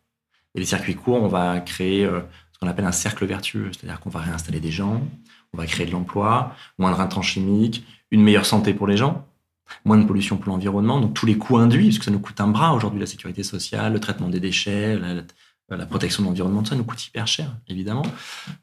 Et 0.53 0.59
les 0.59 0.65
circuits 0.65 0.95
courts, 0.95 1.23
on 1.23 1.29
va 1.29 1.61
créer 1.61 2.05
euh, 2.05 2.19
ce 2.51 2.59
qu'on 2.59 2.67
appelle 2.67 2.85
un 2.85 2.91
cercle 2.91 3.25
vertueux, 3.25 3.71
c'est-à-dire 3.71 4.01
qu'on 4.01 4.09
va 4.09 4.19
réinstaller 4.19 4.59
des 4.59 4.71
gens, 4.71 5.01
on 5.53 5.57
va 5.57 5.65
créer 5.65 5.85
de 5.85 5.91
l'emploi, 5.91 6.55
moindre 6.77 6.99
intrants 6.99 7.21
chimiques, 7.21 7.85
une 8.11 8.21
meilleure 8.21 8.45
santé 8.45 8.73
pour 8.73 8.87
les 8.87 8.97
gens, 8.97 9.25
moins 9.85 9.97
de 9.97 10.05
pollution 10.05 10.37
pour 10.37 10.51
l'environnement, 10.51 10.99
donc 10.99 11.13
tous 11.13 11.25
les 11.25 11.37
coûts 11.37 11.57
induits, 11.57 11.87
parce 11.87 11.99
que 11.99 12.05
ça 12.05 12.11
nous 12.11 12.19
coûte 12.19 12.39
un 12.41 12.47
bras 12.47 12.73
aujourd'hui, 12.73 12.99
la 12.99 13.05
sécurité 13.05 13.43
sociale, 13.43 13.93
le 13.93 13.99
traitement 13.99 14.29
des 14.29 14.39
déchets, 14.39 14.97
la, 14.97 15.23
la- 15.69 15.77
la 15.77 15.85
protection 15.85 16.23
de 16.23 16.27
l'environnement, 16.27 16.63
ça 16.65 16.75
nous 16.75 16.83
coûte 16.83 17.05
hyper 17.07 17.25
cher, 17.27 17.55
évidemment. 17.67 18.05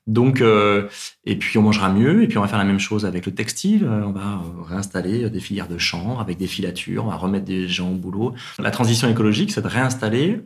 Donc, 0.07 0.41
euh, 0.41 0.89
et 1.25 1.37
puis 1.37 1.59
on 1.59 1.63
mangera 1.63 1.91
mieux, 1.93 2.23
et 2.23 2.29
puis 2.29 2.39
on 2.39 2.43
va 2.43 2.49
faire 2.49 2.59
la 2.59 2.65
même 2.65 2.79
chose 2.79 3.05
avec 3.07 3.27
le 3.27 3.35
textile, 3.35 3.85
euh, 3.85 4.05
on 4.05 4.13
va 4.13 4.43
euh, 4.45 4.63
réinstaller 4.63 5.31
des 5.31 5.41
filières 5.41 5.69
de 5.69 5.79
chanvre 5.79 6.21
avec 6.21 6.39
des 6.39 6.47
filatures, 6.47 7.05
on 7.07 7.11
va 7.11 7.17
remettre 7.17 7.45
des 7.47 7.69
gens 7.69 7.91
au 7.91 7.97
boulot. 7.97 8.35
La 8.59 8.71
transition 8.71 9.09
écologique, 9.09 9.51
c'est 9.53 9.63
de 9.63 9.69
réinstaller, 9.69 10.43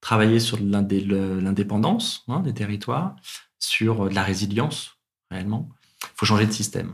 travailler 0.00 0.40
sur 0.40 0.58
l'indépendance 0.60 2.24
hein, 2.28 2.40
des 2.40 2.54
territoires, 2.54 3.16
sur 3.58 4.04
euh, 4.06 4.08
de 4.08 4.14
la 4.14 4.22
résilience, 4.22 4.96
réellement. 5.30 5.68
Il 6.02 6.08
faut 6.16 6.26
changer 6.26 6.46
de 6.46 6.52
système. 6.52 6.92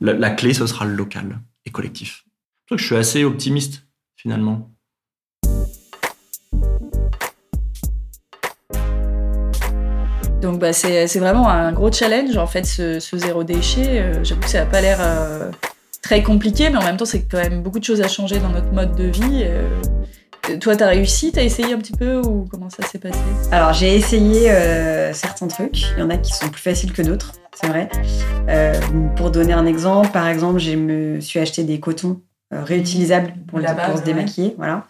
La, 0.00 0.12
la 0.12 0.30
clé, 0.30 0.54
ce 0.54 0.66
sera 0.66 0.84
le 0.84 0.94
local 0.94 1.40
et 1.64 1.70
collectif. 1.70 2.24
Je 2.70 2.82
suis 2.84 2.96
assez 2.96 3.24
optimiste, 3.24 3.86
finalement. 4.16 4.71
Donc 10.42 10.58
bah, 10.58 10.72
c'est 10.72 11.06
vraiment 11.18 11.48
un 11.48 11.72
gros 11.72 11.90
challenge 11.92 12.36
en 12.36 12.46
fait 12.46 12.64
ce, 12.66 12.98
ce 13.00 13.16
zéro 13.16 13.44
déchet. 13.44 14.00
Euh, 14.00 14.24
J'avoue 14.24 14.40
que 14.40 14.48
ça 14.50 14.60
n'a 14.60 14.66
pas 14.66 14.80
l'air 14.80 14.98
euh, 15.00 15.50
très 16.02 16.22
compliqué, 16.22 16.68
mais 16.68 16.78
en 16.78 16.82
même 16.82 16.96
temps 16.96 17.04
c'est 17.04 17.22
quand 17.22 17.38
même 17.38 17.62
beaucoup 17.62 17.78
de 17.78 17.84
choses 17.84 18.00
à 18.02 18.08
changer 18.08 18.38
dans 18.40 18.48
notre 18.48 18.72
mode 18.72 18.94
de 18.96 19.04
vie. 19.04 19.42
Euh, 19.44 19.68
toi 20.60 20.74
t'as 20.74 20.88
réussi, 20.88 21.30
t'as 21.30 21.42
essayé 21.44 21.72
un 21.72 21.78
petit 21.78 21.92
peu 21.92 22.16
ou 22.18 22.44
comment 22.50 22.68
ça 22.70 22.84
s'est 22.84 22.98
passé? 22.98 23.18
Alors 23.52 23.72
j'ai 23.72 23.94
essayé 23.94 24.50
euh, 24.50 25.12
certains 25.14 25.46
trucs, 25.46 25.80
il 25.96 26.00
y 26.00 26.02
en 26.02 26.10
a 26.10 26.16
qui 26.16 26.32
sont 26.32 26.48
plus 26.48 26.60
faciles 26.60 26.92
que 26.92 27.02
d'autres, 27.02 27.32
c'est 27.54 27.68
vrai. 27.68 27.88
Euh, 28.48 28.74
pour 29.14 29.30
donner 29.30 29.52
un 29.52 29.64
exemple, 29.64 30.10
par 30.10 30.26
exemple, 30.26 30.58
je 30.58 30.72
me 30.72 31.20
suis 31.20 31.38
acheté 31.38 31.62
des 31.62 31.78
cotons 31.78 32.20
euh, 32.52 32.64
réutilisables 32.64 33.32
pour, 33.46 33.60
les- 33.60 33.66
La 33.66 33.74
base, 33.74 33.86
pour 33.86 33.94
se 33.94 34.00
ouais. 34.00 34.06
démaquiller, 34.06 34.54
voilà. 34.58 34.84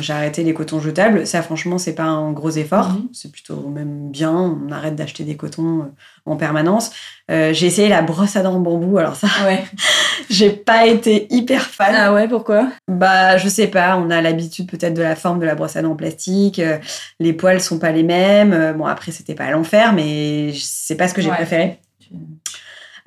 J'ai 0.00 0.12
arrêté 0.12 0.42
les 0.42 0.54
cotons 0.54 0.80
jetables. 0.80 1.26
Ça, 1.26 1.42
franchement, 1.42 1.78
c'est 1.78 1.94
pas 1.94 2.04
un 2.04 2.32
gros 2.32 2.50
effort. 2.50 2.90
Mhm. 2.90 3.08
C'est 3.12 3.30
plutôt 3.32 3.68
même 3.68 4.10
bien. 4.10 4.32
On 4.32 4.70
arrête 4.72 4.94
d'acheter 4.96 5.24
des 5.24 5.36
cotons 5.36 5.80
euh, 5.80 5.84
en 6.26 6.36
permanence. 6.36 6.90
Euh, 7.30 7.52
j'ai 7.52 7.66
essayé 7.66 7.88
la 7.88 8.02
brosse 8.02 8.36
à 8.36 8.42
dents 8.42 8.54
en 8.54 8.60
bambou. 8.60 8.98
Alors 8.98 9.16
ça, 9.16 9.26
Ouais. 9.46 9.64
j'ai 10.30 10.50
pas 10.50 10.86
été 10.86 11.26
hyper 11.34 11.62
fan. 11.62 11.94
Ah 11.96 12.12
ouais, 12.12 12.28
pourquoi? 12.28 12.68
Bah, 12.88 13.36
je 13.38 13.48
sais 13.48 13.66
pas. 13.68 13.96
On 13.96 14.10
a 14.10 14.20
l'habitude 14.20 14.68
peut-être 14.70 14.94
de 14.94 15.02
la 15.02 15.16
forme 15.16 15.40
de 15.40 15.46
la 15.46 15.54
brosse 15.54 15.76
à 15.76 15.82
dents 15.82 15.92
en 15.92 15.96
plastique. 15.96 16.58
euh, 16.58 16.78
les 17.20 17.32
poils 17.32 17.60
sont 17.60 17.78
pas 17.78 17.92
les 17.92 18.02
mêmes. 18.02 18.74
Bon, 18.76 18.86
après, 18.86 19.12
c'était 19.12 19.34
pas 19.34 19.50
l'enfer, 19.50 19.92
mais 19.92 20.52
c'est 20.54 20.96
pas 20.96 21.08
ce 21.08 21.14
que 21.14 21.20
j'ai 21.22 21.30
Ouais. 21.30 21.36
préféré. 21.36 21.78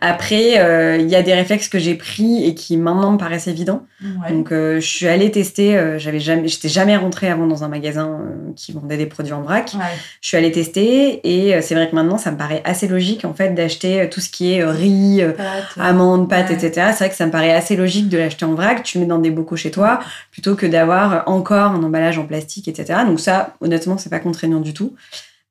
Après, 0.02 0.60
euh, 0.60 0.98
il 0.98 1.08
y 1.10 1.16
a 1.16 1.22
des 1.22 1.34
réflexes 1.34 1.68
que 1.68 1.78
j'ai 1.80 1.96
pris 1.96 2.46
et 2.46 2.56
qui 2.56 2.78
maintenant 2.78 3.12
me 3.12 3.18
paraissent 3.18 3.48
évidents. 3.48 3.84
Ouais. 4.02 4.32
Donc, 4.32 4.52
euh, 4.52 4.80
je 4.80 4.88
suis 4.88 5.08
allée 5.08 5.30
tester. 5.30 5.78
euh, 5.78 6.00
j'avais 6.00 6.20
jamais, 6.20 6.48
j'étais 6.48 6.70
jamais 6.70 6.96
rentrée 6.96 7.30
avant 7.30 7.48
dans 7.48 7.64
un 7.64 7.68
magasin 7.68 8.20
euh, 8.22 8.52
qui 8.56 8.72
vendait 8.72 8.96
des 8.98 9.06
produits 9.08 9.34
en 9.34 9.42
vrac. 9.42 9.72
Ouais. 9.76 9.86
Je 10.22 10.28
suis 10.30 10.38
allée 10.38 10.52
tester 10.52 11.20
et 11.24 11.56
euh, 11.56 11.62
c'est 11.62 11.76
vrai 11.76 11.90
que 11.90 11.96
maintenant, 11.96 12.18
ça 12.18 12.32
me 12.32 12.38
paraît 12.38 12.62
assez 12.64 12.88
logique 12.88 13.26
en 13.26 13.34
fait 13.34 13.50
d'acheter 13.54 14.10
tout 14.10 14.22
ce 14.22 14.30
qui 14.30 14.54
est 14.54 14.64
riz, 14.64 15.22
Pâtes, 15.36 15.46
amandes, 15.78 16.30
pâtes, 16.30 16.50
ouais. 16.50 16.56
etc. 16.56 16.88
C'est 16.94 17.00
vrai 17.00 17.10
que 17.10 17.16
ça 17.16 17.26
me 17.26 17.32
paraît 17.32 17.52
assez 17.54 17.76
logique 17.76 18.08
de 18.10 18.18
l'acheter 18.18 18.46
en 18.46 18.54
vrac. 18.54 18.84
Tu 18.84 18.98
le 19.00 19.04
mets 19.04 19.10
dans 19.10 19.20
des 19.20 19.32
bocaux 19.32 19.56
chez 19.58 19.72
toi 19.72 20.00
plutôt 20.32 20.56
que 20.56 20.66
d'avoir 20.66 21.24
encore 21.28 21.72
un 21.72 21.84
emballage 21.84 22.18
en 22.18 22.26
plastique, 22.26 22.68
etc. 22.70 23.00
Donc 23.06 23.20
ça, 23.20 23.56
honnêtement, 23.60 23.98
c'est 23.98 24.10
pas 24.10 24.20
contraignant 24.20 24.62
du 24.62 24.74
tout. 24.74 24.96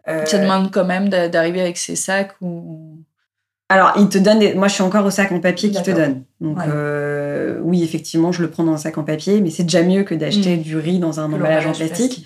Euh, 0.09 0.25
Ça 0.25 0.39
demande 0.39 0.71
quand 0.71 0.87
même 0.87 1.11
d'a- 1.11 1.29
d'arriver 1.29 1.61
avec 1.61 1.77
ses 1.77 1.95
sacs 1.97 2.33
ou. 2.41 2.97
Alors, 3.71 3.93
il 3.99 4.09
te 4.09 4.17
donne 4.19 4.39
des... 4.39 4.55
Moi, 4.55 4.69
je 4.69 4.75
suis 4.75 4.83
encore 4.83 5.05
au 5.05 5.11
sac 5.11 5.31
en 5.31 5.41
papier 5.41 5.71
qu'il 5.71 5.83
te 5.83 5.91
donne. 5.91 6.23
Donc, 6.41 6.59
Ouais. 6.59 6.65
euh, 6.69 7.59
oui, 7.63 7.83
effectivement, 7.85 8.33
je 8.33 8.41
le 8.43 8.49
prends 8.51 8.65
dans 8.65 8.73
un 8.73 8.79
sac 8.79 8.97
en 8.97 9.05
papier, 9.05 9.41
mais 9.43 9.51
c'est 9.51 9.65
déjà 9.65 9.83
mieux 9.83 10.05
que 10.05 10.15
d'acheter 10.15 10.57
Mm. 10.57 10.63
du 10.63 10.77
riz 10.79 10.99
dans 10.99 11.21
un 11.21 11.31
emballage 11.33 11.67
en 11.67 11.73
plastique. 11.73 12.25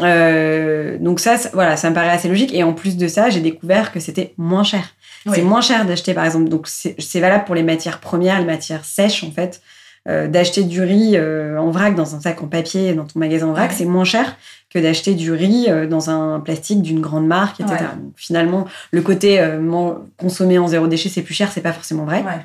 Euh, 0.00 0.98
donc 0.98 1.20
ça, 1.20 1.36
voilà, 1.52 1.76
ça 1.76 1.88
me 1.90 1.94
paraît 1.94 2.10
assez 2.10 2.28
logique. 2.28 2.52
Et 2.54 2.62
en 2.62 2.72
plus 2.72 2.96
de 2.96 3.06
ça, 3.08 3.30
j'ai 3.30 3.40
découvert 3.40 3.92
que 3.92 4.00
c'était 4.00 4.34
moins 4.36 4.64
cher. 4.64 4.94
Oui. 5.26 5.32
C'est 5.36 5.42
moins 5.42 5.60
cher 5.60 5.84
d'acheter, 5.86 6.14
par 6.14 6.24
exemple, 6.24 6.48
donc 6.48 6.66
c'est 6.68 6.94
c'est 6.98 7.20
valable 7.20 7.44
pour 7.44 7.54
les 7.54 7.62
matières 7.62 8.00
premières, 8.00 8.38
les 8.40 8.44
matières 8.44 8.84
sèches, 8.84 9.24
en 9.24 9.30
fait. 9.30 9.60
Euh, 10.06 10.28
d'acheter 10.28 10.64
du 10.64 10.82
riz 10.82 11.12
euh, 11.16 11.56
en 11.58 11.70
vrac 11.70 11.94
dans 11.94 12.14
un 12.14 12.20
sac 12.20 12.42
en 12.42 12.46
papier 12.46 12.92
dans 12.92 13.06
ton 13.06 13.18
magasin 13.18 13.46
en 13.48 13.52
vrac, 13.52 13.70
Ouais. 13.70 13.76
c'est 13.78 13.86
moins 13.86 14.04
cher 14.04 14.36
que 14.68 14.78
d'acheter 14.78 15.14
du 15.14 15.32
riz 15.32 15.66
euh, 15.70 15.86
dans 15.86 16.10
un 16.10 16.40
plastique 16.40 16.82
d'une 16.82 17.00
grande 17.00 17.26
marque, 17.26 17.60
etc. 17.60 17.76
Ouais. 17.80 17.86
Donc, 18.02 18.12
finalement, 18.16 18.66
le 18.90 19.00
côté 19.00 19.40
euh, 19.40 19.94
consommer 20.18 20.58
en 20.58 20.68
zéro 20.68 20.88
déchet, 20.88 21.08
c'est 21.08 21.22
plus 21.22 21.32
cher, 21.32 21.50
c'est 21.50 21.62
pas 21.62 21.72
forcément 21.72 22.04
vrai. 22.04 22.18
Ouais. 22.22 22.44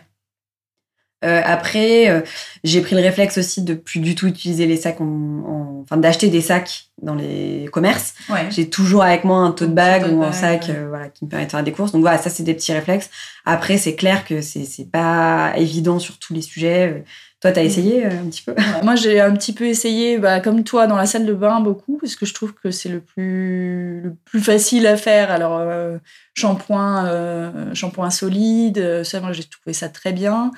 Euh, 1.26 1.42
après, 1.44 2.10
euh, 2.10 2.22
j'ai 2.64 2.80
pris 2.80 2.96
le 2.96 3.02
réflexe 3.02 3.38
aussi 3.38 3.62
de 3.62 3.74
plus 3.74 4.00
du 4.00 4.16
tout 4.16 4.28
utiliser 4.28 4.66
les 4.66 4.78
sacs, 4.78 5.02
en, 5.02 5.04
en- 5.06 5.82
enfin 5.84 5.98
d'acheter 5.98 6.30
des 6.30 6.40
sacs 6.40 6.86
dans 7.02 7.14
les 7.16 7.68
commerces. 7.74 8.14
Ouais. 8.30 8.48
J'ai 8.52 8.70
toujours 8.70 9.04
avec 9.04 9.26
moi 9.26 9.40
un 9.40 9.52
tote 9.52 9.74
bag 9.76 10.04
tote 10.04 10.12
ou 10.14 10.24
un 10.24 10.32
sac 10.32 10.72
voilà, 10.88 11.10
qui 11.10 11.26
me 11.26 11.30
permet 11.30 11.46
de 11.46 11.52
faire 11.52 11.62
des 11.64 11.74
courses. 11.74 11.92
Donc 11.92 12.02
voilà, 12.04 12.18
ça 12.20 12.30
c'est 12.30 12.44
des 12.44 12.54
petits 12.54 12.72
réflexes. 12.72 13.10
Après, 13.46 13.78
c'est 13.78 13.96
clair 13.96 14.24
que 14.24 14.40
c'est 14.42 14.64
c'est 14.64 14.90
pas 14.90 15.52
évident 15.58 16.00
sur 16.00 16.20
tous 16.20 16.34
les 16.34 16.42
sujets. 16.42 17.04
Toi, 17.42 17.52
Mm. 17.52 17.54
t'as 17.54 17.64
essayé 17.64 18.06
euh, 18.06 18.10
un 18.10 18.30
petit 18.30 18.42
peu 18.42 18.52
Ouais, 18.52 18.58
Moi, 18.84 18.96
j'ai 18.96 19.20
un 19.22 19.34
petit 19.34 19.54
peu 19.54 19.66
essayé, 19.66 20.18
bah, 20.18 20.40
comme 20.42 20.64
toi, 20.64 20.88
dans 20.88 20.98
la 20.98 21.06
salle 21.06 21.26
de 21.26 21.34
bain, 21.34 21.60
beaucoup, 21.62 21.98
parce 21.98 22.16
que 22.16 22.26
je 22.26 22.34
trouve 22.34 22.54
que 22.54 22.70
c'est 22.72 22.90
le 22.90 23.00
plus, 23.00 24.02
le 24.02 24.14
plus 24.26 24.42
facile 24.42 24.86
à 24.88 24.98
faire. 24.98 25.32
Alors, 25.32 25.58
euh, 25.60 25.98
shampoing, 26.36 27.06
euh, 27.08 27.74
shampoing 27.74 28.10
solide, 28.10 29.04
ça, 29.04 29.22
moi, 29.22 29.32
j'ai 29.32 29.44
trouvé 29.46 29.74
ça 29.74 29.88
très 29.90 30.12
bien. 30.12 30.52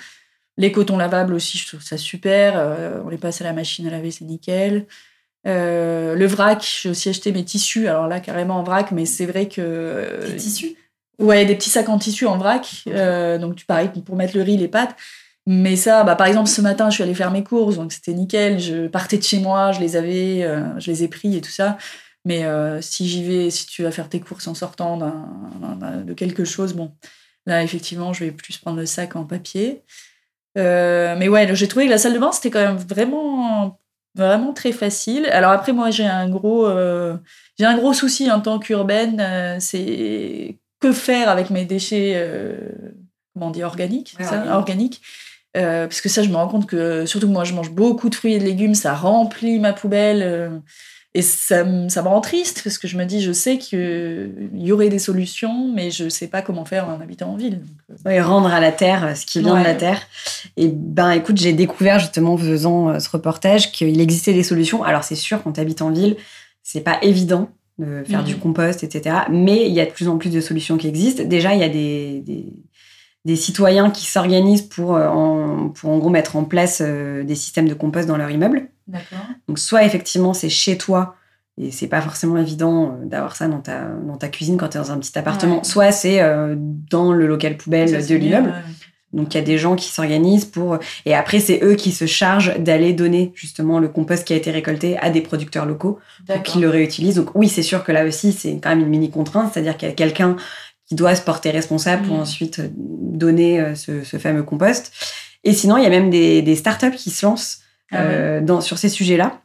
Les 0.57 0.71
cotons 0.71 0.97
lavables 0.97 1.33
aussi, 1.33 1.57
je 1.57 1.67
trouve 1.67 1.81
ça 1.81 1.97
super. 1.97 3.01
On 3.05 3.09
les 3.09 3.17
passe 3.17 3.41
à 3.41 3.43
la 3.45 3.53
machine 3.53 3.87
à 3.87 3.89
laver, 3.91 4.11
c'est 4.11 4.25
nickel. 4.25 4.85
Le 5.45 6.25
vrac, 6.25 6.63
j'ai 6.81 6.89
aussi 6.89 7.09
acheté 7.09 7.31
mes 7.31 7.43
tissus. 7.45 7.87
Alors 7.87 8.07
là, 8.07 8.19
carrément 8.19 8.57
en 8.57 8.63
vrac, 8.63 8.91
mais 8.91 9.05
c'est 9.05 9.25
vrai 9.25 9.47
que. 9.47 10.27
Des 10.29 10.35
tissus? 10.35 10.75
Ouais, 11.19 11.45
des 11.45 11.55
petits 11.55 11.69
sacs 11.69 11.89
en 11.89 11.97
tissu 11.97 12.25
en 12.27 12.37
vrac. 12.37 12.83
Donc, 13.39 13.55
tu 13.55 13.65
pareil, 13.65 13.89
pour 14.05 14.15
mettre 14.15 14.35
le 14.35 14.43
riz, 14.43 14.57
les 14.57 14.67
pâtes. 14.67 14.95
Mais 15.47 15.75
ça, 15.75 16.03
bah, 16.03 16.15
par 16.15 16.27
exemple, 16.27 16.49
ce 16.49 16.61
matin, 16.61 16.89
je 16.89 16.95
suis 16.95 17.03
allée 17.03 17.15
faire 17.15 17.31
mes 17.31 17.43
courses, 17.43 17.75
donc 17.75 17.91
c'était 17.91 18.13
nickel. 18.13 18.59
Je 18.59 18.87
partais 18.87 19.17
de 19.17 19.23
chez 19.23 19.39
moi, 19.39 19.71
je 19.71 19.79
les 19.79 19.95
avais, 19.95 20.43
euh, 20.43 20.79
je 20.79 20.91
les 20.91 21.03
ai 21.03 21.07
pris 21.07 21.35
et 21.35 21.41
tout 21.41 21.49
ça. 21.49 21.77
Mais 22.25 22.45
euh, 22.45 22.79
si 22.81 23.07
j'y 23.07 23.23
vais, 23.23 23.49
si 23.49 23.65
tu 23.65 23.81
vas 23.81 23.89
faire 23.91 24.07
tes 24.07 24.19
courses 24.19 24.47
en 24.47 24.53
sortant 24.53 24.97
d'un- 24.97 25.27
d'un- 25.79 26.01
de 26.01 26.13
quelque 26.13 26.45
chose, 26.45 26.73
bon, 26.73 26.91
là, 27.47 27.63
effectivement, 27.63 28.13
je 28.13 28.23
vais 28.25 28.31
plus 28.31 28.57
prendre 28.59 28.77
le 28.77 28.85
sac 28.85 29.15
en 29.15 29.23
papier. 29.25 29.81
Euh, 30.57 31.15
mais 31.17 31.27
ouais, 31.27 31.55
j'ai 31.55 31.67
trouvé 31.67 31.85
que 31.85 31.91
la 31.91 31.97
salle 31.97 32.13
de 32.13 32.19
bain, 32.19 32.31
c'était 32.31 32.51
quand 32.51 32.59
même 32.59 32.77
vraiment, 32.77 33.79
vraiment 34.13 34.53
très 34.53 34.71
facile. 34.73 35.25
Alors 35.31 35.51
après, 35.51 35.73
moi, 35.73 35.89
j'ai 35.89 36.05
un 36.05 36.29
gros, 36.29 36.67
j'ai 37.57 37.65
un 37.65 37.77
gros 37.77 37.93
souci 37.93 38.29
en 38.29 38.41
tant 38.41 38.59
qu'urbaine, 38.59 39.59
c'est 39.59 40.57
que 40.79 40.91
faire 40.91 41.29
avec 41.29 41.49
mes 41.49 41.65
déchets, 41.65 42.23
comment 43.33 43.47
on 43.47 43.51
dit, 43.51 43.63
organiques, 43.63 44.13
Ouais, 44.19 44.25
c'est 44.25 44.29
ça 44.31 44.35
organiques. 44.35 44.53
organiques. 44.55 45.01
Euh, 45.57 45.85
parce 45.87 45.99
que 46.01 46.07
ça, 46.09 46.23
je 46.23 46.29
me 46.29 46.35
rends 46.35 46.47
compte 46.47 46.65
que, 46.65 47.05
surtout 47.05 47.27
que 47.27 47.33
moi, 47.33 47.43
je 47.43 47.53
mange 47.53 47.71
beaucoup 47.71 48.09
de 48.09 48.15
fruits 48.15 48.33
et 48.35 48.39
de 48.39 48.45
légumes, 48.45 48.75
ça 48.75 48.93
remplit 48.93 49.59
ma 49.59 49.73
poubelle. 49.73 50.21
euh, 50.23 50.49
et 51.13 51.21
ça, 51.21 51.65
me- 51.65 51.89
ça 51.89 52.01
me 52.03 52.07
rend 52.07 52.21
triste 52.21 52.61
parce 52.63 52.77
que 52.77 52.87
je 52.87 52.95
me 52.97 53.03
dis, 53.03 53.21
je 53.21 53.33
sais 53.33 53.57
qu'il 53.57 54.31
y 54.53 54.71
aurait 54.71 54.87
des 54.87 54.97
solutions, 54.97 55.67
mais 55.75 55.91
je 55.91 56.07
sais 56.07 56.27
pas 56.27 56.41
comment 56.41 56.63
faire 56.63 56.87
en 56.87 57.01
habitant 57.01 57.31
en 57.33 57.35
ville. 57.35 57.59
Donc, 57.59 57.67
euh, 58.05 58.09
Ouais, 58.09 58.21
rendre 58.21 58.47
à 58.53 58.61
la 58.61 58.71
terre 58.71 59.11
ce 59.17 59.25
qui 59.25 59.39
vient 59.41 59.55
de 59.55 59.57
Ouais. 59.57 59.63
la 59.65 59.75
terre. 59.75 59.99
Et 60.55 60.69
ben 60.73 61.11
écoute, 61.11 61.35
j'ai 61.35 61.51
découvert 61.51 61.99
justement 61.99 62.35
en 62.35 62.37
faisant 62.37 62.97
ce 62.97 63.09
reportage 63.09 63.73
qu'il 63.73 63.99
existait 63.99 64.31
des 64.33 64.43
solutions. 64.43 64.83
Alors 64.83 65.03
c'est 65.03 65.15
sûr, 65.15 65.43
quand 65.43 65.51
tu 65.51 65.59
habites 65.59 65.81
en 65.81 65.91
ville, 65.91 66.15
c'est 66.63 66.79
pas 66.79 66.97
évident 67.01 67.49
de 67.77 68.03
faire 68.05 68.23
du 68.23 68.37
compost, 68.37 68.81
etc. 68.85 69.15
Mais 69.29 69.65
il 69.67 69.73
y 69.73 69.81
a 69.81 69.85
de 69.85 69.91
plus 69.91 70.07
en 70.07 70.17
plus 70.17 70.29
de 70.29 70.39
solutions 70.39 70.77
qui 70.77 70.87
existent. 70.87 71.23
Déjà, 71.25 71.53
il 71.55 71.59
y 71.59 71.63
a 71.63 71.69
des, 71.69 72.21
des, 72.25 72.45
des 73.25 73.35
citoyens 73.35 73.91
qui 73.91 74.05
s'organisent 74.07 74.63
pour, 74.63 74.95
euh, 74.95 75.07
en, 75.07 75.69
pour 75.69 75.89
en 75.91 75.97
gros 75.99 76.09
mettre 76.09 76.35
en 76.35 76.43
place 76.43 76.81
euh, 76.83 77.23
des 77.23 77.35
systèmes 77.35 77.67
de 77.67 77.73
compost 77.75 78.07
dans 78.07 78.17
leur 78.17 78.31
immeuble. 78.31 78.69
Donc 79.47 79.59
soit 79.59 79.83
effectivement 79.85 80.33
c'est 80.33 80.49
chez 80.49 80.77
toi 80.77 81.15
et 81.57 81.69
c'est 81.71 81.87
pas 81.87 82.01
forcément 82.01 82.37
évident 82.37 82.97
euh, 83.01 83.05
d'avoir 83.05 83.35
ça 83.35 83.47
dans 83.47 83.59
ta, 83.59 83.85
dans 84.07 84.17
ta 84.17 84.27
cuisine 84.27 84.57
quand 84.57 84.69
tu 84.69 84.77
es 84.77 84.81
dans 84.81 84.91
un 84.91 84.97
petit 84.97 85.17
appartement, 85.17 85.57
Ouais. 85.57 85.63
soit 85.63 85.91
c'est 85.91 86.21
euh, 86.21 86.55
dans 86.57 87.13
le 87.13 87.27
local 87.27 87.57
poubelle 87.57 87.89
Ça, 87.89 88.05
de 88.07 88.15
l'immeuble. 88.15 88.47
ouais. 88.49 88.73
Donc 89.13 89.33
il 89.33 89.37
y 89.37 89.41
a 89.41 89.43
des 89.43 89.57
gens 89.57 89.75
qui 89.75 89.89
s'organisent 89.89 90.45
pour 90.45 90.77
et 91.05 91.13
après 91.13 91.39
c'est 91.41 91.59
eux 91.63 91.75
qui 91.75 91.91
se 91.91 92.05
chargent 92.05 92.57
d'aller 92.59 92.93
donner 92.93 93.33
justement 93.35 93.77
le 93.79 93.89
compost 93.89 94.25
qui 94.25 94.31
a 94.31 94.37
été 94.37 94.51
récolté 94.51 94.97
à 94.99 95.09
des 95.09 95.19
producteurs 95.21 95.65
locaux 95.65 95.99
pour 96.27 96.41
qu'ils 96.43 96.61
le 96.61 96.69
réutilisent. 96.69 97.15
Donc 97.15 97.35
oui, 97.35 97.49
c'est 97.49 97.61
sûr 97.61 97.83
que 97.83 97.91
là 97.91 98.05
aussi 98.05 98.31
c'est 98.31 98.57
quand 98.63 98.69
même 98.69 98.79
une 98.79 98.87
mini 98.89 99.09
contrainte, 99.11 99.51
c'est-à-dire 99.53 99.75
qu'il 99.75 99.89
y 99.89 99.91
a 99.91 99.95
quelqu'un 99.95 100.37
qui 100.91 100.95
doit 100.95 101.15
se 101.15 101.21
porter 101.21 101.51
responsable 101.51 102.05
pour 102.05 102.15
Mhm. 102.15 102.21
ensuite 102.23 102.59
euh, 102.59 102.67
donner 102.75 103.61
euh, 103.61 103.75
ce, 103.75 104.03
ce 104.03 104.17
fameux 104.17 104.43
compost. 104.43 104.91
Et 105.45 105.53
sinon, 105.53 105.77
il 105.77 105.83
y 105.83 105.85
a 105.85 105.89
même 105.89 106.09
des, 106.09 106.41
des 106.41 106.57
startups 106.57 106.97
qui 106.97 107.11
se 107.11 107.25
lancent 107.25 107.59
Ah 107.93 108.01
euh, 108.01 108.41
dans, 108.41 108.59
sur 108.59 108.77
ces 108.77 108.89
sujets-là. 108.89 109.39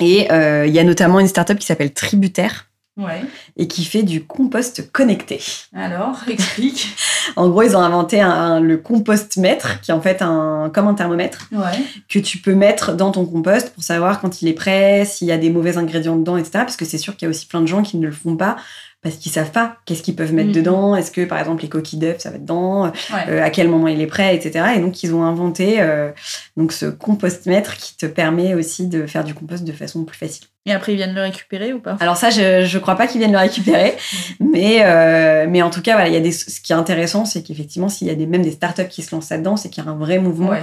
Et 0.00 0.26
il 0.66 0.72
y 0.74 0.78
a 0.80 0.84
notamment 0.84 1.20
une 1.20 1.28
startup 1.28 1.56
qui 1.58 1.66
s'appelle 1.66 1.92
Tributaire 1.92 2.66
Ouais. 2.98 3.22
et 3.56 3.68
qui 3.68 3.84
fait 3.84 4.02
du 4.02 4.24
compost 4.24 4.90
connecté. 4.92 5.40
Alors, 5.74 6.18
explique. 6.28 6.88
En 7.36 7.48
gros, 7.48 7.62
ils 7.62 7.74
ont 7.76 7.80
inventé 7.80 8.20
un, 8.20 8.28
un- 8.30 8.60
le 8.60 8.76
compost 8.76 9.36
mètre, 9.38 9.80
qui 9.82 9.92
est 9.92 9.94
en 9.94 10.00
fait 10.02 10.20
un, 10.20 10.70
comme 10.74 10.88
un 10.88 10.94
thermomètre, 10.94 11.48
Ouais. 11.52 11.78
que 12.08 12.18
tu 12.18 12.38
peux 12.38 12.54
mettre 12.54 12.94
dans 12.94 13.10
ton 13.12 13.24
compost 13.24 13.70
pour 13.72 13.84
savoir 13.84 14.20
quand 14.20 14.42
il 14.42 14.48
est 14.48 14.52
prêt, 14.54 15.04
s'il 15.06 15.28
y 15.28 15.32
a 15.32 15.38
des 15.38 15.48
mauvais 15.50 15.78
ingrédients 15.78 16.16
dedans, 16.16 16.36
etc. 16.36 16.50
Parce 16.54 16.76
que 16.76 16.84
c'est 16.84 16.98
sûr 16.98 17.16
qu'il 17.16 17.26
y 17.26 17.28
a 17.28 17.30
aussi 17.30 17.46
plein 17.46 17.60
de 17.62 17.66
gens 17.66 17.82
qui 17.82 17.96
ne 17.96 18.06
le 18.06 18.12
font 18.12 18.36
pas 18.36 18.56
parce 19.02 19.16
qu'ils 19.16 19.32
savent 19.32 19.50
pas 19.50 19.76
qu'est-ce 19.84 20.02
qu'ils 20.02 20.14
peuvent 20.14 20.32
mettre 20.32 20.48
Mhm. 20.50 20.54
dedans. 20.54 20.94
Est-ce 20.96 21.10
que, 21.10 21.24
par 21.24 21.38
exemple, 21.38 21.62
les 21.62 21.68
coquilles 21.68 21.98
d'œufs, 21.98 22.20
ça 22.20 22.30
va 22.30 22.38
dedans 22.38 22.84
Ouais. 22.84 22.92
euh, 23.28 23.42
À 23.42 23.50
quel 23.50 23.68
moment 23.68 23.88
il 23.88 24.00
est 24.00 24.06
prêt, 24.06 24.34
etc. 24.36 24.64
Et 24.76 24.78
donc, 24.80 25.02
ils 25.02 25.12
ont 25.14 25.24
inventé 25.24 25.80
euh, 25.80 26.10
donc 26.56 26.72
ce 26.72 26.86
compost 26.86 27.46
mètre 27.46 27.76
qui 27.76 27.96
te 27.96 28.06
permet 28.06 28.54
aussi 28.54 28.86
de 28.86 29.06
faire 29.06 29.24
du 29.24 29.34
compost 29.34 29.64
de 29.64 29.72
façon 29.72 30.04
plus 30.04 30.16
facile. 30.16 30.46
Et 30.66 30.72
après, 30.72 30.92
ils 30.92 30.96
viennent 30.96 31.14
le 31.14 31.22
récupérer 31.22 31.72
ou 31.72 31.80
pas? 31.80 31.96
Alors 31.98 32.16
ça, 32.16 32.30
je, 32.30 32.64
je 32.64 32.78
crois 32.78 32.94
pas 32.94 33.08
qu'ils 33.08 33.18
viennent 33.18 33.32
le 33.32 33.38
récupérer, 33.38 33.96
mais 34.40 34.82
euh, 34.84 35.46
mais 35.48 35.60
en 35.62 35.70
tout 35.70 35.82
cas, 35.82 35.94
voilà, 35.94 36.08
il 36.08 36.14
y 36.14 36.16
a 36.16 36.20
des. 36.20 36.30
Ce 36.32 36.60
qui 36.60 36.72
est 36.72 36.76
intéressant, 36.76 37.24
c'est 37.24 37.42
qu'effectivement, 37.42 37.88
s'il 37.88 38.06
y 38.06 38.10
a 38.10 38.14
des 38.14 38.26
même 38.26 38.42
des 38.42 38.52
startups 38.52 38.86
qui 38.88 39.02
se 39.02 39.12
lancent 39.14 39.30
là-dedans, 39.30 39.56
c'est 39.56 39.68
qu'il 39.70 39.82
y 39.82 39.86
a 39.86 39.90
un 39.90 39.96
vrai 39.96 40.18
mouvement. 40.20 40.50
Ouais. 40.50 40.62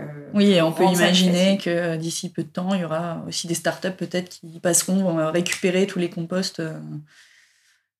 euh, 0.00 0.04
Oui, 0.32 0.52
et 0.52 0.62
on 0.62 0.72
peut 0.72 0.84
imaginer 0.84 1.58
que 1.58 1.68
euh, 1.68 1.96
d'ici 1.98 2.30
peu 2.30 2.42
de 2.42 2.48
temps, 2.48 2.72
il 2.72 2.80
y 2.80 2.84
aura 2.86 3.22
aussi 3.28 3.46
des 3.46 3.54
startups 3.54 3.90
peut-être 3.90 4.30
qui 4.30 4.58
passeront 4.62 5.18
euh, 5.18 5.30
récupérer 5.30 5.86
tous 5.86 5.98
les 5.98 6.08
composts 6.08 6.60
euh, 6.60 6.72
euh, 6.72 6.78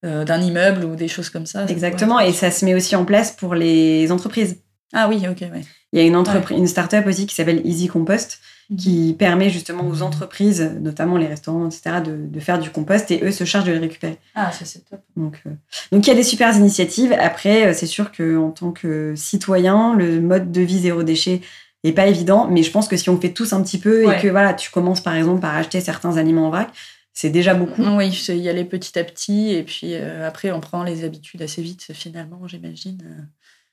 d'un 0.05 0.41
immeuble 0.41 0.85
ou 0.85 0.97
des 0.97 1.09
choses 1.09 1.31
comme 1.31 1.47
ça. 1.47 1.65
Exactement, 1.67 2.21
et 2.21 2.33
ça 2.33 2.51
se 2.51 2.65
met 2.65 2.75
aussi 2.75 2.95
en 2.97 3.05
place 3.05 3.33
pour 3.33 3.55
les 3.55 4.11
entreprises. 4.13 4.57
Ah 4.93 5.09
oui, 5.09 5.23
ok, 5.29 5.41
ouais. 5.41 5.63
Il 5.93 5.99
y 5.99 6.03
a 6.03 6.07
une 6.07 6.17
entreprise, 6.17 6.59
une 6.59 6.67
startup 6.67 7.07
aussi 7.07 7.27
qui 7.27 7.35
s'appelle 7.35 7.61
Easy 7.65 7.89
Compost, 7.89 8.39
Mhm. 8.71 8.77
qui 8.79 9.15
permet 9.19 9.51
justement 9.51 9.87
aux 9.87 10.01
entreprises, 10.01 10.71
notamment 10.81 11.19
les 11.19 11.27
restaurants, 11.27 11.67
etc., 11.67 11.97
de, 12.03 12.17
de 12.27 12.41
faire 12.41 12.59
du 12.59 12.71
compost 12.71 13.11
et 13.11 13.21
eux 13.23 13.31
se 13.31 13.45
chargent 13.45 13.67
de 13.67 13.73
le 13.73 13.79
récupérer. 13.79 14.17
Ah, 14.35 14.53
ça 14.53 14.65
c'est 14.65 14.89
top. 14.89 15.01
Donc, 15.17 15.43
euh, 15.47 15.51
donc 15.93 16.07
il 16.07 16.09
y 16.09 16.13
a 16.13 16.17
des 16.17 16.23
super 16.23 16.57
initiatives. 16.57 17.13
Après, 17.21 17.67
euh, 17.67 17.73
c'est 17.75 17.85
sûr 17.87 18.11
qu'en 18.11 18.51
tant 18.53 18.71
que 18.73 19.13
citoyen, 19.17 19.95
le 19.95 20.19
mode 20.23 20.51
de 20.51 20.63
vie 20.63 20.79
zéro 20.81 21.03
déchet 21.03 21.43
est 21.85 21.93
pas 21.93 22.07
évident. 22.07 22.49
Mais 22.51 22.63
je 22.63 22.71
pense 22.71 22.89
que 22.89 22.97
si 22.97 23.11
on 23.11 23.21
fait 23.21 23.33
tous 23.35 23.53
un 23.53 23.63
petit 23.63 23.79
peu 23.79 24.07
Ouais. 24.07 24.17
et 24.17 24.23
que 24.23 24.29
voilà, 24.29 24.55
tu 24.55 24.71
commences 24.71 25.03
par 25.03 25.15
exemple 25.15 25.41
par 25.43 25.55
acheter 25.55 25.83
certains 25.83 26.17
aliments 26.17 26.47
en 26.47 26.51
vrac, 26.51 26.69
c'est 27.17 27.31
déjà 27.31 27.55
beaucoup. 27.55 27.83
Oui, 27.97 28.09
y 28.11 28.49
aller 28.49 28.65
petit 28.65 28.99
à 28.99 29.05
petit 29.05 29.51
et 29.55 29.63
puis 29.63 29.95
euh, 29.95 30.27
après 30.27 30.51
on 30.51 30.59
prend 30.61 30.83
les 30.83 31.05
habitudes 31.05 31.41
assez 31.43 31.63
vite 31.63 31.87
finalement, 31.93 32.47
j'imagine. 32.49 32.99
Euh, 33.05 33.23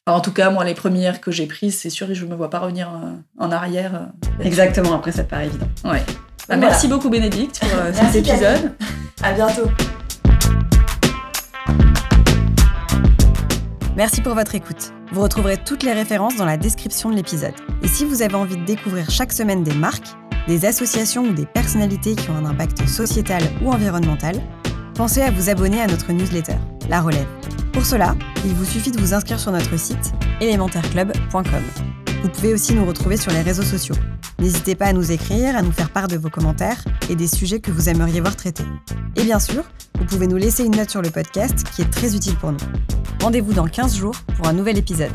enfin, 0.06 0.18
en 0.18 0.22
tout 0.22 0.32
cas, 0.32 0.52
moi 0.52 0.64
les 0.64 0.76
premières 0.76 1.20
que 1.22 1.32
j'ai 1.32 1.48
prises, 1.48 1.76
c'est 1.78 1.90
sûr 1.90 2.08
que 2.08 2.14
je 2.14 2.26
me 2.26 2.36
vois 2.36 2.50
pas 2.52 2.60
revenir 2.60 2.94
euh, 2.94 3.14
en 3.40 3.52
arrière. 3.52 3.96
euh, 4.40 4.44
Exactement, 4.44 4.94
après 4.94 5.12
ça 5.12 5.24
te 5.24 5.30
paraît 5.32 5.48
évident. 5.48 5.68
Ouais. 5.84 6.04
Bah, 6.08 6.56
Voilà. 6.56 6.62
Merci 6.68 6.88
beaucoup 6.88 7.10
Bénédicte 7.10 7.60
pour 7.60 7.70
euh, 7.80 7.92
cet 8.12 8.16
épisode. 8.16 8.74
À 9.24 9.34
bientôt. 9.34 9.70
Merci 13.96 14.22
pour 14.22 14.36
votre 14.36 14.56
écoute. 14.56 14.94
Vous 15.12 15.22
retrouverez 15.22 15.58
toutes 15.58 15.84
les 15.84 15.92
références 15.94 16.36
dans 16.38 16.46
la 16.46 16.58
description 16.58 17.10
de 17.10 17.16
l'épisode. 17.16 17.54
Et 17.84 17.88
si 17.88 18.06
vous 18.06 18.22
avez 18.22 18.36
envie 18.36 18.56
de 18.56 18.64
découvrir 18.66 19.10
chaque 19.10 19.34
semaine 19.34 19.64
des 19.64 19.74
marques, 19.74 20.08
des 20.48 20.66
associations 20.66 21.24
ou 21.24 21.34
des 21.34 21.46
personnalités 21.46 22.16
qui 22.16 22.30
ont 22.30 22.36
un 22.36 22.46
impact 22.46 22.88
sociétal 22.88 23.44
ou 23.62 23.72
environnemental, 23.72 24.42
pensez 24.96 25.22
à 25.22 25.32
vous 25.32 25.50
abonner 25.50 25.82
à 25.82 25.88
notre 25.88 26.12
newsletter, 26.12 26.56
La 26.90 27.02
Relève. 27.02 27.28
Pour 27.74 27.86
cela, 27.86 28.16
il 28.46 28.54
vous 28.54 28.66
suffit 28.66 28.92
de 28.92 29.00
vous 29.00 29.14
inscrire 29.14 29.40
sur 29.40 29.52
notre 29.52 29.78
site 29.78 30.14
élémentaireclub.com. 30.42 31.64
Vous 32.24 32.30
pouvez 32.30 32.54
aussi 32.54 32.74
nous 32.74 32.86
retrouver 32.86 33.18
sur 33.18 33.32
les 33.32 33.42
réseaux 33.42 33.64
sociaux. 33.64 33.96
N'hésitez 34.40 34.76
pas 34.76 34.86
à 34.88 34.94
nous 34.94 35.12
écrire, 35.12 35.56
à 35.56 35.62
nous 35.62 35.72
faire 35.72 35.90
part 35.90 36.08
de 36.08 36.18
vos 36.18 36.30
commentaires 36.30 36.84
et 37.10 37.16
des 37.16 37.28
sujets 37.28 37.60
que 37.60 37.72
vous 37.72 37.90
aimeriez 37.90 38.22
voir 38.22 38.36
traités. 38.36 38.66
Et 39.16 39.24
bien 39.24 39.40
sûr, 39.40 39.64
vous 39.98 40.06
pouvez 40.06 40.28
nous 40.28 40.38
laisser 40.38 40.64
une 40.64 40.76
note 40.76 40.90
sur 40.90 41.02
le 41.02 41.10
podcast 41.10 41.64
qui 41.76 41.82
est 41.82 41.90
très 41.90 42.16
utile 42.16 42.36
pour 42.36 42.52
nous. 42.52 42.60
Rendez-vous 43.22 43.54
dans 43.54 43.68
15 43.68 43.96
jours 43.96 44.16
pour 44.36 44.48
un 44.48 44.54
nouvel 44.54 44.78
épisode. 44.78 45.12